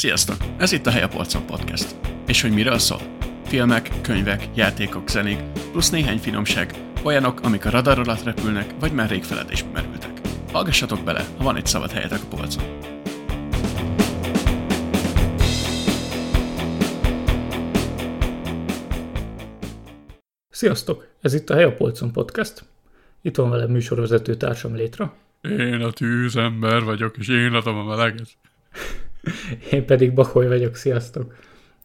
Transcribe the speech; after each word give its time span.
Sziasztok! 0.00 0.36
Ez 0.58 0.72
itt 0.72 0.86
a 0.86 0.90
Hely 0.90 1.02
a 1.02 1.08
Polcon 1.08 1.46
Podcast. 1.46 1.96
És 2.26 2.42
hogy 2.42 2.52
miről 2.52 2.78
szól? 2.78 3.00
Filmek, 3.44 3.90
könyvek, 4.02 4.48
játékok, 4.54 5.08
zenék, 5.08 5.42
plusz 5.70 5.90
néhány 5.90 6.18
finomság, 6.18 6.74
olyanok, 7.02 7.40
amik 7.40 7.64
a 7.64 7.70
radar 7.70 7.98
alatt 7.98 8.22
repülnek, 8.22 8.74
vagy 8.78 8.92
már 8.92 9.08
rég 9.10 9.22
feledésbe 9.22 9.70
merültek. 9.70 10.20
Hallgassatok 10.52 11.04
bele, 11.04 11.26
ha 11.36 11.44
van 11.44 11.56
egy 11.56 11.66
szabad 11.66 11.90
helyetek 11.90 12.22
a 12.22 12.26
polcon. 12.26 12.64
Sziasztok! 20.50 21.06
Ez 21.20 21.34
itt 21.34 21.50
a 21.50 21.54
Hely 21.54 21.64
a 21.64 21.74
Polcon 21.74 22.12
Podcast. 22.12 22.64
Itt 23.22 23.36
van 23.36 23.50
velem 23.50 23.70
műsorvezető 23.70 24.36
társam 24.36 24.74
Létra. 24.74 25.14
Én 25.40 25.80
a 25.80 25.90
tűzember 25.90 26.84
vagyok, 26.84 27.16
és 27.16 27.28
én 27.28 27.52
adom 27.52 27.76
a 27.76 27.84
meleget. 27.84 28.28
Én 29.70 29.86
pedig 29.86 30.12
Bakoly 30.12 30.46
vagyok, 30.46 30.74
sziasztok! 30.74 31.34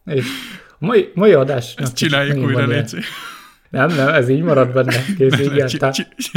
És 0.06 0.26
a 0.80 0.86
mai, 0.86 1.12
mai 1.14 1.34
adás... 1.34 1.74
Ezt 1.78 1.96
csináljuk 1.96 2.46
újra, 2.46 2.66
Léci. 2.66 2.98
Nem, 3.70 3.88
nem, 3.88 4.08
ez 4.08 4.30
így 4.30 4.42
marad 4.42 4.74
benne. 4.74 5.04
Kész, 5.18 5.40
igen. 5.52 5.68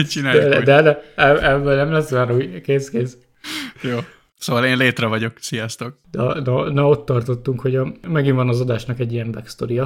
Csináljuk 0.08 0.48
de, 0.48 0.60
de, 0.60 0.82
de, 0.82 1.02
ebből 1.48 1.76
nem 1.76 1.92
lesz 1.92 2.10
már 2.10 2.32
új. 2.32 2.60
Kész, 2.60 2.90
kész. 2.90 3.16
Jó. 3.82 3.98
Szóval 4.38 4.64
én 4.64 4.76
létre 4.76 5.06
vagyok. 5.06 5.32
Sziasztok. 5.40 5.98
Na, 6.10 6.40
na, 6.40 6.70
na 6.70 6.88
ott 6.88 7.06
tartottunk, 7.06 7.60
hogy 7.60 7.76
a, 7.76 7.92
megint 8.08 8.36
van 8.36 8.48
az 8.48 8.60
adásnak 8.60 9.00
egy 9.00 9.12
ilyen 9.12 9.30
backstory 9.30 9.80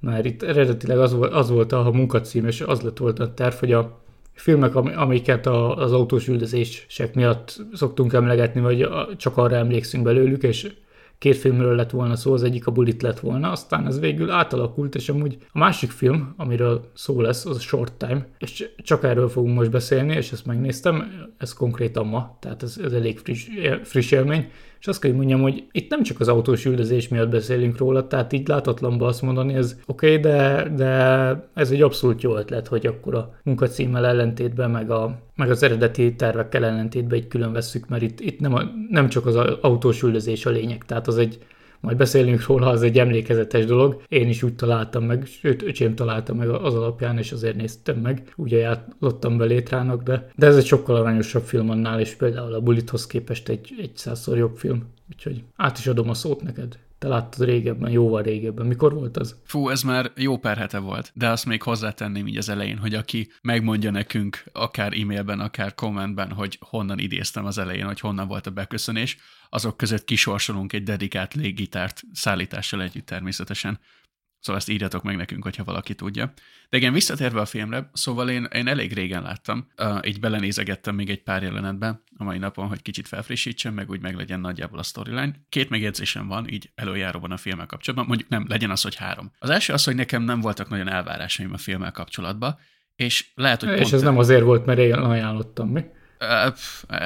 mert 0.00 0.24
itt 0.24 0.42
eredetileg 0.42 0.98
az 0.98 1.12
volt, 1.12 1.32
az 1.32 1.50
volt 1.50 1.72
a 1.72 1.90
munkacím, 1.92 2.46
és 2.46 2.60
az 2.60 2.80
lett 2.80 2.98
volt 2.98 3.18
a 3.18 3.34
terv, 3.34 3.54
hogy 3.54 3.72
a 3.72 4.03
filmek, 4.34 4.74
amiket 4.74 5.46
az 5.46 5.92
autós 5.92 6.28
üldözések 6.28 7.14
miatt 7.14 7.60
szoktunk 7.72 8.12
emlegetni, 8.12 8.60
vagy 8.60 8.88
csak 9.16 9.36
arra 9.36 9.56
emlékszünk 9.56 10.04
belőlük, 10.04 10.42
és 10.42 10.72
két 11.18 11.36
filmről 11.36 11.74
lett 11.74 11.90
volna 11.90 12.16
szó, 12.16 12.32
az 12.32 12.42
egyik 12.42 12.66
a 12.66 12.70
Bullet 12.70 13.02
lett 13.02 13.20
volna, 13.20 13.50
aztán 13.50 13.86
ez 13.86 14.00
végül 14.00 14.30
átalakult, 14.30 14.94
és 14.94 15.08
amúgy 15.08 15.38
a 15.52 15.58
másik 15.58 15.90
film, 15.90 16.34
amiről 16.36 16.90
szó 16.94 17.20
lesz, 17.20 17.46
az 17.46 17.56
a 17.56 17.60
Short 17.60 17.92
Time, 17.92 18.26
és 18.38 18.70
csak 18.76 19.04
erről 19.04 19.28
fogunk 19.28 19.56
most 19.56 19.70
beszélni, 19.70 20.14
és 20.14 20.32
ezt 20.32 20.46
megnéztem, 20.46 21.12
ez 21.38 21.52
konkrétan 21.52 22.06
ma, 22.06 22.36
tehát 22.40 22.62
ez, 22.62 22.78
ez 22.84 22.92
elég 22.92 23.18
friss, 23.18 23.46
friss 23.82 24.10
élmény, 24.10 24.50
és 24.84 24.90
azt 24.90 25.00
kell, 25.00 25.10
hogy 25.10 25.18
mondjam, 25.18 25.40
hogy 25.40 25.64
itt 25.72 25.90
nem 25.90 26.02
csak 26.02 26.20
az 26.20 26.28
autós 26.28 26.64
üldözés 26.64 27.08
miatt 27.08 27.28
beszélünk 27.28 27.78
róla, 27.78 28.06
tehát 28.06 28.32
így 28.32 28.48
látatlanban 28.48 29.08
azt 29.08 29.22
mondani, 29.22 29.54
ez 29.54 29.78
oké, 29.86 30.06
okay, 30.06 30.20
de, 30.20 30.68
de 30.76 30.88
ez 31.54 31.70
egy 31.70 31.82
abszolút 31.82 32.22
jó 32.22 32.36
ötlet, 32.36 32.68
hogy 32.68 32.86
akkor 32.86 33.14
a 33.14 33.34
munkacímmel 33.42 34.06
ellentétben, 34.06 34.70
meg, 34.70 34.90
a, 34.90 35.18
meg 35.36 35.50
az 35.50 35.62
eredeti 35.62 36.14
tervekkel 36.14 36.64
ellentétben 36.64 37.18
egy 37.18 37.28
külön 37.28 37.52
vesszük, 37.52 37.88
mert 37.88 38.02
itt, 38.02 38.20
itt 38.20 38.40
nem, 38.40 38.54
a, 38.54 38.62
nem 38.90 39.08
csak 39.08 39.26
az 39.26 39.36
autós 39.60 40.02
üldözés 40.02 40.46
a 40.46 40.50
lényeg, 40.50 40.84
tehát 40.84 41.06
az 41.06 41.18
egy 41.18 41.38
majd 41.84 41.96
beszélünk 41.96 42.46
róla, 42.46 42.66
az 42.66 42.82
egy 42.82 42.98
emlékezetes 42.98 43.64
dolog. 43.64 44.02
Én 44.08 44.28
is 44.28 44.42
úgy 44.42 44.54
találtam 44.54 45.04
meg, 45.04 45.26
sőt, 45.26 45.62
öcsém 45.62 45.94
találta 45.94 46.34
meg 46.34 46.48
az 46.48 46.74
alapján, 46.74 47.18
és 47.18 47.32
azért 47.32 47.56
néztem 47.56 47.96
meg. 47.96 48.32
Úgy 48.36 48.54
ajánlottam 48.54 49.36
be 49.36 49.44
létrának, 49.44 50.02
de, 50.02 50.30
de 50.36 50.46
ez 50.46 50.56
egy 50.56 50.66
sokkal 50.66 50.96
aranyosabb 50.96 51.42
film 51.42 51.70
annál, 51.70 52.00
és 52.00 52.14
például 52.14 52.54
a 52.54 52.60
Bulithoz 52.60 53.06
képest 53.06 53.48
egy, 53.48 53.74
egy 53.78 53.90
százszor 53.94 54.36
jobb 54.36 54.56
film. 54.56 54.92
Úgyhogy 55.10 55.42
át 55.56 55.78
is 55.78 55.86
adom 55.86 56.08
a 56.08 56.14
szót 56.14 56.42
neked. 56.42 56.78
Te 57.04 57.10
láttad 57.10 57.46
régebben, 57.46 57.90
jóval 57.90 58.22
régebben. 58.22 58.66
Mikor 58.66 58.94
volt 58.94 59.16
az? 59.16 59.36
Fú, 59.44 59.68
ez 59.68 59.82
már 59.82 60.12
jó 60.16 60.38
pár 60.38 60.56
hete 60.56 60.78
volt, 60.78 61.12
de 61.14 61.28
azt 61.28 61.46
még 61.46 61.62
hozzátenném 61.62 62.26
így 62.26 62.36
az 62.36 62.48
elején, 62.48 62.78
hogy 62.78 62.94
aki 62.94 63.30
megmondja 63.42 63.90
nekünk, 63.90 64.44
akár 64.52 64.92
e-mailben, 65.00 65.40
akár 65.40 65.74
kommentben, 65.74 66.32
hogy 66.32 66.58
honnan 66.60 66.98
idéztem 66.98 67.44
az 67.44 67.58
elején, 67.58 67.86
hogy 67.86 68.00
honnan 68.00 68.28
volt 68.28 68.46
a 68.46 68.50
beköszönés, 68.50 69.16
azok 69.48 69.76
között 69.76 70.04
kisorsolunk 70.04 70.72
egy 70.72 70.82
dedikált 70.82 71.34
léggitárt 71.34 72.02
szállítással 72.12 72.82
együtt 72.82 73.06
természetesen. 73.06 73.78
Szóval 74.44 74.60
ezt 74.60 74.70
írjatok 74.70 75.02
meg 75.02 75.16
nekünk, 75.16 75.42
hogyha 75.42 75.64
valaki 75.64 75.94
tudja. 75.94 76.32
De 76.68 76.76
igen, 76.76 76.92
visszatérve 76.92 77.40
a 77.40 77.44
filmre, 77.44 77.90
szóval 77.92 78.30
én, 78.30 78.48
én 78.52 78.68
elég 78.68 78.92
régen 78.92 79.22
láttam, 79.22 79.66
uh, 79.76 79.98
így 80.02 80.20
belenézegettem 80.20 80.94
még 80.94 81.10
egy 81.10 81.22
pár 81.22 81.42
jelenetbe 81.42 82.02
a 82.16 82.24
mai 82.24 82.38
napon, 82.38 82.68
hogy 82.68 82.82
kicsit 82.82 83.08
felfrissítsem, 83.08 83.74
meg 83.74 83.90
úgy 83.90 84.00
meg 84.00 84.14
legyen 84.16 84.40
nagyjából 84.40 84.78
a 84.78 84.82
storyline. 84.82 85.32
Két 85.48 85.68
megjegyzésem 85.68 86.28
van, 86.28 86.48
így 86.48 86.70
előjáróban 86.74 87.30
a 87.30 87.36
filmmel 87.36 87.66
kapcsolatban, 87.66 88.08
mondjuk 88.08 88.28
nem, 88.28 88.44
legyen 88.48 88.70
az, 88.70 88.82
hogy 88.82 88.94
három. 88.94 89.32
Az 89.38 89.50
első 89.50 89.72
az, 89.72 89.84
hogy 89.84 89.94
nekem 89.94 90.22
nem 90.22 90.40
voltak 90.40 90.68
nagyon 90.68 90.88
elvárásaim 90.88 91.52
a 91.52 91.58
filmmel 91.58 91.92
kapcsolatban, 91.92 92.58
és 92.96 93.30
lehet, 93.34 93.60
hogy 93.60 93.72
És 93.72 93.80
pont 93.80 93.92
ez 93.92 94.02
nem 94.02 94.18
azért 94.18 94.42
volt, 94.42 94.66
mert 94.66 94.78
én 94.78 94.92
ajánlottam, 94.92 95.68
mi? 95.68 95.84
Uh, 96.20 96.52
pff, 96.52 96.82
uh, 96.88 96.98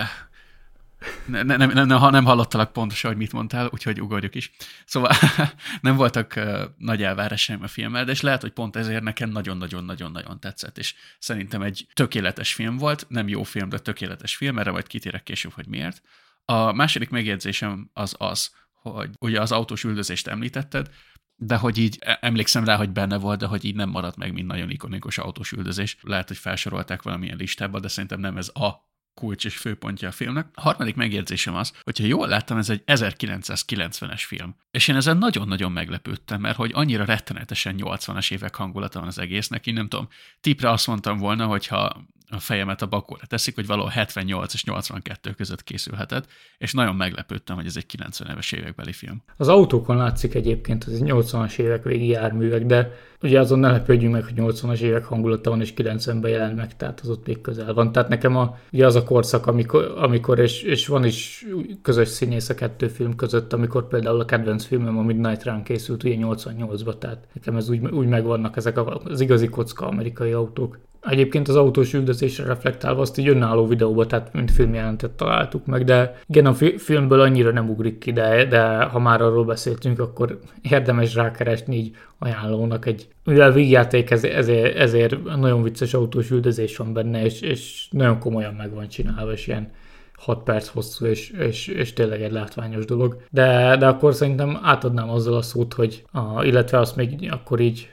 ne, 1.26 1.42
ne, 1.42 1.56
ne, 1.56 1.84
ne, 1.84 1.94
ha 1.94 2.10
nem 2.10 2.24
hallottalak 2.24 2.72
pontosan, 2.72 3.10
hogy 3.10 3.18
mit 3.18 3.32
mondtál, 3.32 3.68
úgyhogy 3.72 4.00
ugorjuk 4.00 4.34
is. 4.34 4.52
Szóval 4.84 5.12
nem 5.80 5.96
voltak 5.96 6.32
uh, 6.36 6.62
nagy 6.76 7.02
elvárásaim 7.02 7.62
a 7.62 7.68
filmmel, 7.68 8.04
de 8.04 8.12
és 8.12 8.20
lehet, 8.20 8.40
hogy 8.40 8.50
pont 8.50 8.76
ezért 8.76 9.02
nekem 9.02 9.30
nagyon-nagyon-nagyon-nagyon 9.30 10.40
tetszett, 10.40 10.78
és 10.78 10.94
szerintem 11.18 11.62
egy 11.62 11.86
tökéletes 11.92 12.54
film 12.54 12.76
volt, 12.76 13.06
nem 13.08 13.28
jó 13.28 13.42
film, 13.42 13.68
de 13.68 13.78
tökéletes 13.78 14.36
film, 14.36 14.58
erre 14.58 14.70
majd 14.70 14.86
kitérek 14.86 15.22
később, 15.22 15.52
hogy 15.52 15.66
miért. 15.66 16.02
A 16.44 16.72
második 16.72 17.10
megjegyzésem 17.10 17.90
az 17.92 18.14
az, 18.18 18.50
hogy 18.82 19.10
ugye 19.18 19.40
az 19.40 19.52
autós 19.52 19.84
üldözést 19.84 20.26
említetted, 20.26 20.90
de 21.36 21.56
hogy 21.56 21.78
így 21.78 21.98
e, 22.00 22.18
emlékszem 22.20 22.64
rá, 22.64 22.76
hogy 22.76 22.90
benne 22.90 23.18
volt, 23.18 23.38
de 23.38 23.46
hogy 23.46 23.64
így 23.64 23.74
nem 23.74 23.88
maradt 23.88 24.16
meg, 24.16 24.32
mint 24.32 24.46
nagyon 24.46 24.70
ikonikus 24.70 25.18
autós 25.18 25.52
üldözés. 25.52 25.96
Lehet, 26.02 26.28
hogy 26.28 26.36
felsorolták 26.36 27.02
valamilyen 27.02 27.36
listába, 27.36 27.80
de 27.80 27.88
szerintem 27.88 28.20
nem 28.20 28.36
ez 28.36 28.48
a 28.48 28.87
kulcs 29.18 29.44
és 29.44 29.56
főpontja 29.56 30.08
a 30.08 30.12
filmnek. 30.12 30.46
A 30.54 30.60
harmadik 30.60 30.94
megjegyzésem 30.94 31.54
az, 31.54 31.72
hogyha 31.82 32.06
jól 32.06 32.28
láttam, 32.28 32.58
ez 32.58 32.70
egy 32.70 32.82
1990-es 32.86 34.22
film. 34.26 34.56
És 34.70 34.88
én 34.88 34.96
ezen 34.96 35.16
nagyon-nagyon 35.16 35.72
meglepődtem, 35.72 36.40
mert 36.40 36.56
hogy 36.56 36.70
annyira 36.74 37.04
rettenetesen 37.04 37.74
80-as 37.78 38.32
évek 38.32 38.54
hangulata 38.54 38.98
van 38.98 39.08
az 39.08 39.18
egésznek, 39.18 39.66
én 39.66 39.74
nem 39.74 39.88
tudom, 39.88 40.08
tipre 40.40 40.70
azt 40.70 40.86
mondtam 40.86 41.18
volna, 41.18 41.46
hogyha 41.46 42.06
a 42.30 42.38
fejemet 42.38 42.82
a 42.82 42.86
bakóra 42.86 43.26
teszik, 43.26 43.54
hogy 43.54 43.66
valahol 43.66 43.90
78 43.90 44.54
és 44.54 44.64
82 44.64 45.30
között 45.30 45.64
készülhetett, 45.64 46.26
és 46.58 46.72
nagyon 46.72 46.96
meglepődtem, 46.96 47.56
hogy 47.56 47.66
ez 47.66 47.76
egy 47.76 47.86
90 47.86 48.28
éves 48.30 48.52
évekbeli 48.52 48.92
film. 48.92 49.22
Az 49.36 49.48
autókon 49.48 49.96
látszik 49.96 50.34
egyébként, 50.34 50.84
hogy 50.84 50.94
80-as 51.00 51.58
évek 51.58 51.84
végi 51.84 52.06
járművek, 52.06 52.66
de 52.66 52.90
ugye 53.22 53.40
azon 53.40 53.58
ne 53.58 53.70
lepődjünk 53.70 54.14
meg, 54.14 54.24
hogy 54.24 54.32
80-as 54.36 54.78
évek 54.78 55.04
hangulata 55.04 55.50
van, 55.50 55.60
és 55.60 55.72
90-ben 55.76 56.30
jelent 56.30 56.56
meg, 56.56 56.76
tehát 56.76 57.00
az 57.00 57.08
ott 57.08 57.26
még 57.26 57.40
közel 57.40 57.74
van. 57.74 57.92
Tehát 57.92 58.08
nekem 58.08 58.36
a, 58.36 58.58
ugye 58.72 58.86
az 58.86 58.94
a 58.94 59.04
korszak, 59.04 59.46
amikor, 59.46 59.94
amikor 59.96 60.38
és, 60.38 60.62
és 60.62 60.86
van 60.86 61.04
is 61.04 61.46
közös 61.82 62.08
színész 62.08 62.48
a 62.48 62.54
kettő 62.54 62.88
film 62.88 63.16
között, 63.16 63.52
amikor 63.52 63.88
például 63.88 64.20
a 64.20 64.24
kedvenc 64.24 64.64
filmem 64.64 64.98
a 64.98 65.02
Midnight 65.02 65.44
Run 65.44 65.62
készült 65.62 66.04
ugye 66.04 66.14
88-ban, 66.18 66.98
tehát 66.98 67.28
nekem 67.34 67.56
ez 67.56 67.68
úgy, 67.68 67.86
úgy 67.86 68.06
megvannak 68.06 68.56
ezek 68.56 68.78
az 69.04 69.20
igazi 69.20 69.48
kocka 69.48 69.86
amerikai 69.86 70.32
autók. 70.32 70.78
Egyébként 71.02 71.48
az 71.48 71.56
autós 71.56 71.92
üldözésre 71.92 72.44
reflektálva 72.44 73.00
azt 73.00 73.18
így 73.18 73.28
önálló 73.28 73.66
videóba, 73.66 74.06
tehát 74.06 74.32
mint 74.32 74.50
filmjelentet 74.50 75.10
találtuk 75.10 75.66
meg, 75.66 75.84
de 75.84 76.18
igen, 76.26 76.46
a 76.46 76.54
fi- 76.54 76.80
filmből 76.80 77.20
annyira 77.20 77.50
nem 77.50 77.70
ugrik 77.70 77.98
ki, 77.98 78.12
de, 78.12 78.44
de 78.44 78.82
ha 78.82 78.98
már 78.98 79.20
arról 79.20 79.44
beszéltünk, 79.44 79.98
akkor 79.98 80.38
érdemes 80.62 81.14
rákeresni 81.14 81.76
így 81.76 81.96
ajánlónak 82.18 82.86
egy, 82.86 83.08
mivel 83.24 83.52
vígjáték, 83.52 84.10
ezért, 84.10 84.76
ezért 84.76 85.24
nagyon 85.24 85.62
vicces 85.62 85.94
autós 85.94 86.30
üldözés 86.30 86.76
van 86.76 86.92
benne, 86.92 87.24
és, 87.24 87.40
és 87.40 87.88
nagyon 87.90 88.18
komolyan 88.18 88.54
meg 88.54 88.74
van 88.74 88.88
csinálva, 88.88 89.32
és 89.32 89.46
ilyen 89.46 89.70
6 90.18 90.42
perc 90.42 90.68
hosszú, 90.68 91.06
és, 91.06 91.30
és, 91.30 91.66
és 91.66 91.92
tényleg 91.92 92.22
egy 92.22 92.32
látványos 92.32 92.84
dolog. 92.84 93.22
De, 93.30 93.76
de 93.76 93.86
akkor 93.86 94.14
szerintem 94.14 94.58
átadnám 94.62 95.10
azzal 95.10 95.34
a 95.34 95.42
szót, 95.42 95.74
hogy 95.74 96.04
a, 96.12 96.44
illetve 96.44 96.78
azt 96.78 96.96
még 96.96 97.28
akkor 97.30 97.60
így 97.60 97.88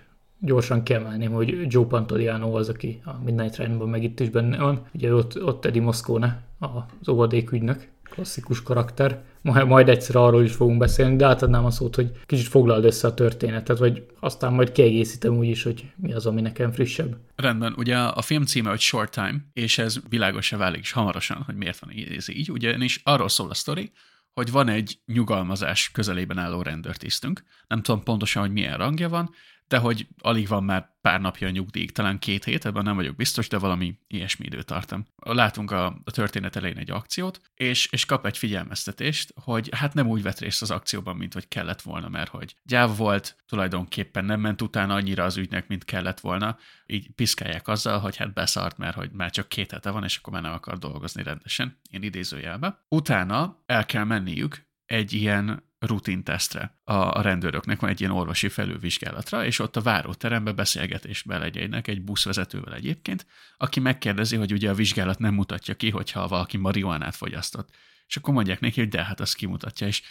gyorsan 0.45 0.83
kiemelném, 0.83 1.31
hogy 1.31 1.73
Joe 1.73 1.85
Pantoliano 1.85 2.57
az, 2.57 2.69
aki 2.69 3.01
a 3.05 3.23
Midnight 3.23 3.57
Run-ban 3.57 3.89
meg 3.89 4.03
itt 4.03 4.19
is 4.19 4.29
benne 4.29 4.57
van. 4.57 4.85
Ugye 4.93 5.13
ott, 5.13 5.43
ott 5.43 5.65
Eddie 5.65 5.81
Moscone, 5.81 6.43
az 6.59 7.09
óvadékügynök, 7.09 7.87
klasszikus 8.03 8.63
karakter. 8.63 9.23
Majd, 9.41 9.67
majd 9.67 9.89
egyszer 9.89 10.15
arról 10.15 10.43
is 10.43 10.53
fogunk 10.53 10.77
beszélni, 10.77 11.15
de 11.15 11.25
átadnám 11.25 11.65
a 11.65 11.71
szót, 11.71 11.95
hogy 11.95 12.11
kicsit 12.25 12.47
foglald 12.47 12.83
össze 12.83 13.07
a 13.07 13.13
történetet, 13.13 13.77
vagy 13.77 14.05
aztán 14.19 14.53
majd 14.53 14.71
kiegészítem 14.71 15.37
úgy 15.37 15.47
is, 15.47 15.63
hogy 15.63 15.91
mi 15.95 16.13
az, 16.13 16.25
ami 16.25 16.41
nekem 16.41 16.71
frissebb. 16.71 17.17
Rendben, 17.35 17.73
ugye 17.77 17.97
a 17.97 18.21
film 18.21 18.45
címe, 18.45 18.69
hogy 18.69 18.79
Short 18.79 19.11
Time, 19.11 19.35
és 19.53 19.77
ez 19.77 19.99
világosra 20.09 20.57
válik 20.57 20.81
is 20.81 20.91
hamarosan, 20.91 21.43
hogy 21.45 21.55
miért 21.55 21.79
van 21.79 21.93
ez 22.17 22.29
így, 22.29 22.51
ugyanis 22.51 23.01
arról 23.03 23.29
szól 23.29 23.49
a 23.49 23.53
sztori, 23.53 23.91
hogy 24.33 24.51
van 24.51 24.67
egy 24.67 24.99
nyugalmazás 25.05 25.91
közelében 25.91 26.37
álló 26.37 26.61
rendőrtisztünk. 26.61 27.43
Nem 27.67 27.81
tudom 27.81 28.03
pontosan, 28.03 28.41
hogy 28.41 28.51
milyen 28.51 28.77
rangja 28.77 29.09
van, 29.09 29.29
de 29.67 29.77
hogy 29.77 30.07
alig 30.21 30.47
van 30.47 30.63
már 30.63 30.93
pár 31.01 31.21
napja 31.21 31.47
a 31.47 31.51
nyugdíj, 31.51 31.85
talán 31.85 32.19
két 32.19 32.43
hét, 32.43 32.65
ebben 32.65 32.83
nem 32.83 32.95
vagyok 32.95 33.15
biztos, 33.15 33.47
de 33.47 33.57
valami 33.57 33.99
ilyesmi 34.07 34.45
időtartam. 34.45 35.05
Látunk 35.17 35.71
a, 35.71 35.85
a 35.85 36.11
történet 36.11 36.55
elején 36.55 36.77
egy 36.77 36.91
akciót, 36.91 37.41
és, 37.55 37.87
és 37.91 38.05
kap 38.05 38.25
egy 38.25 38.37
figyelmeztetést, 38.37 39.33
hogy 39.41 39.69
hát 39.75 39.93
nem 39.93 40.07
úgy 40.07 40.21
vett 40.21 40.39
részt 40.39 40.61
az 40.61 40.71
akcióban, 40.71 41.15
mint 41.15 41.33
hogy 41.33 41.47
kellett 41.47 41.81
volna, 41.81 42.09
mert 42.09 42.29
hogy 42.29 42.55
gyáv 42.63 42.97
volt, 42.97 43.37
tulajdonképpen 43.47 44.25
nem 44.25 44.39
ment 44.39 44.61
utána 44.61 44.93
annyira 44.93 45.23
az 45.23 45.37
ügynek, 45.37 45.67
mint 45.67 45.85
kellett 45.85 46.19
volna, 46.19 46.57
így 46.85 47.09
piszkálják 47.11 47.67
azzal, 47.67 47.99
hogy 47.99 48.15
hát 48.15 48.33
beszart, 48.33 48.77
mert 48.77 48.95
hogy 48.95 49.11
már 49.11 49.31
csak 49.31 49.49
két 49.49 49.71
hete 49.71 49.89
van, 49.89 50.03
és 50.03 50.17
akkor 50.17 50.33
már 50.33 50.41
nem 50.41 50.53
akar 50.53 50.77
dolgozni 50.77 51.23
rendesen, 51.23 51.79
én 51.89 52.03
idézőjelbe. 52.03 52.85
Utána 52.89 53.63
el 53.65 53.85
kell 53.85 54.03
menniük 54.03 54.67
egy 54.85 55.13
ilyen 55.13 55.63
rutin 55.85 56.23
tesztre 56.23 56.79
a, 56.83 56.93
a 56.93 57.21
rendőröknek, 57.21 57.79
van 57.79 57.89
egy 57.89 57.99
ilyen 57.99 58.11
orvosi 58.11 58.49
felülvizsgálatra, 58.49 59.45
és 59.45 59.59
ott 59.59 59.75
a 59.75 59.81
váróterembe 59.81 60.51
beszélgetésbe 60.51 61.37
legyének 61.37 61.87
egy 61.87 62.01
buszvezetővel 62.01 62.73
egyébként, 62.73 63.25
aki 63.57 63.79
megkérdezi, 63.79 64.35
hogy 64.35 64.53
ugye 64.53 64.69
a 64.69 64.73
vizsgálat 64.73 65.19
nem 65.19 65.33
mutatja 65.33 65.75
ki, 65.75 65.89
hogyha 65.89 66.27
valaki 66.27 66.57
marihuánát 66.57 67.15
fogyasztott. 67.15 67.69
És 68.07 68.15
akkor 68.15 68.33
mondják 68.33 68.59
neki, 68.59 68.79
hogy 68.79 68.89
de 68.89 69.03
hát 69.03 69.19
az 69.19 69.33
kimutatja, 69.33 69.87
és 69.87 70.01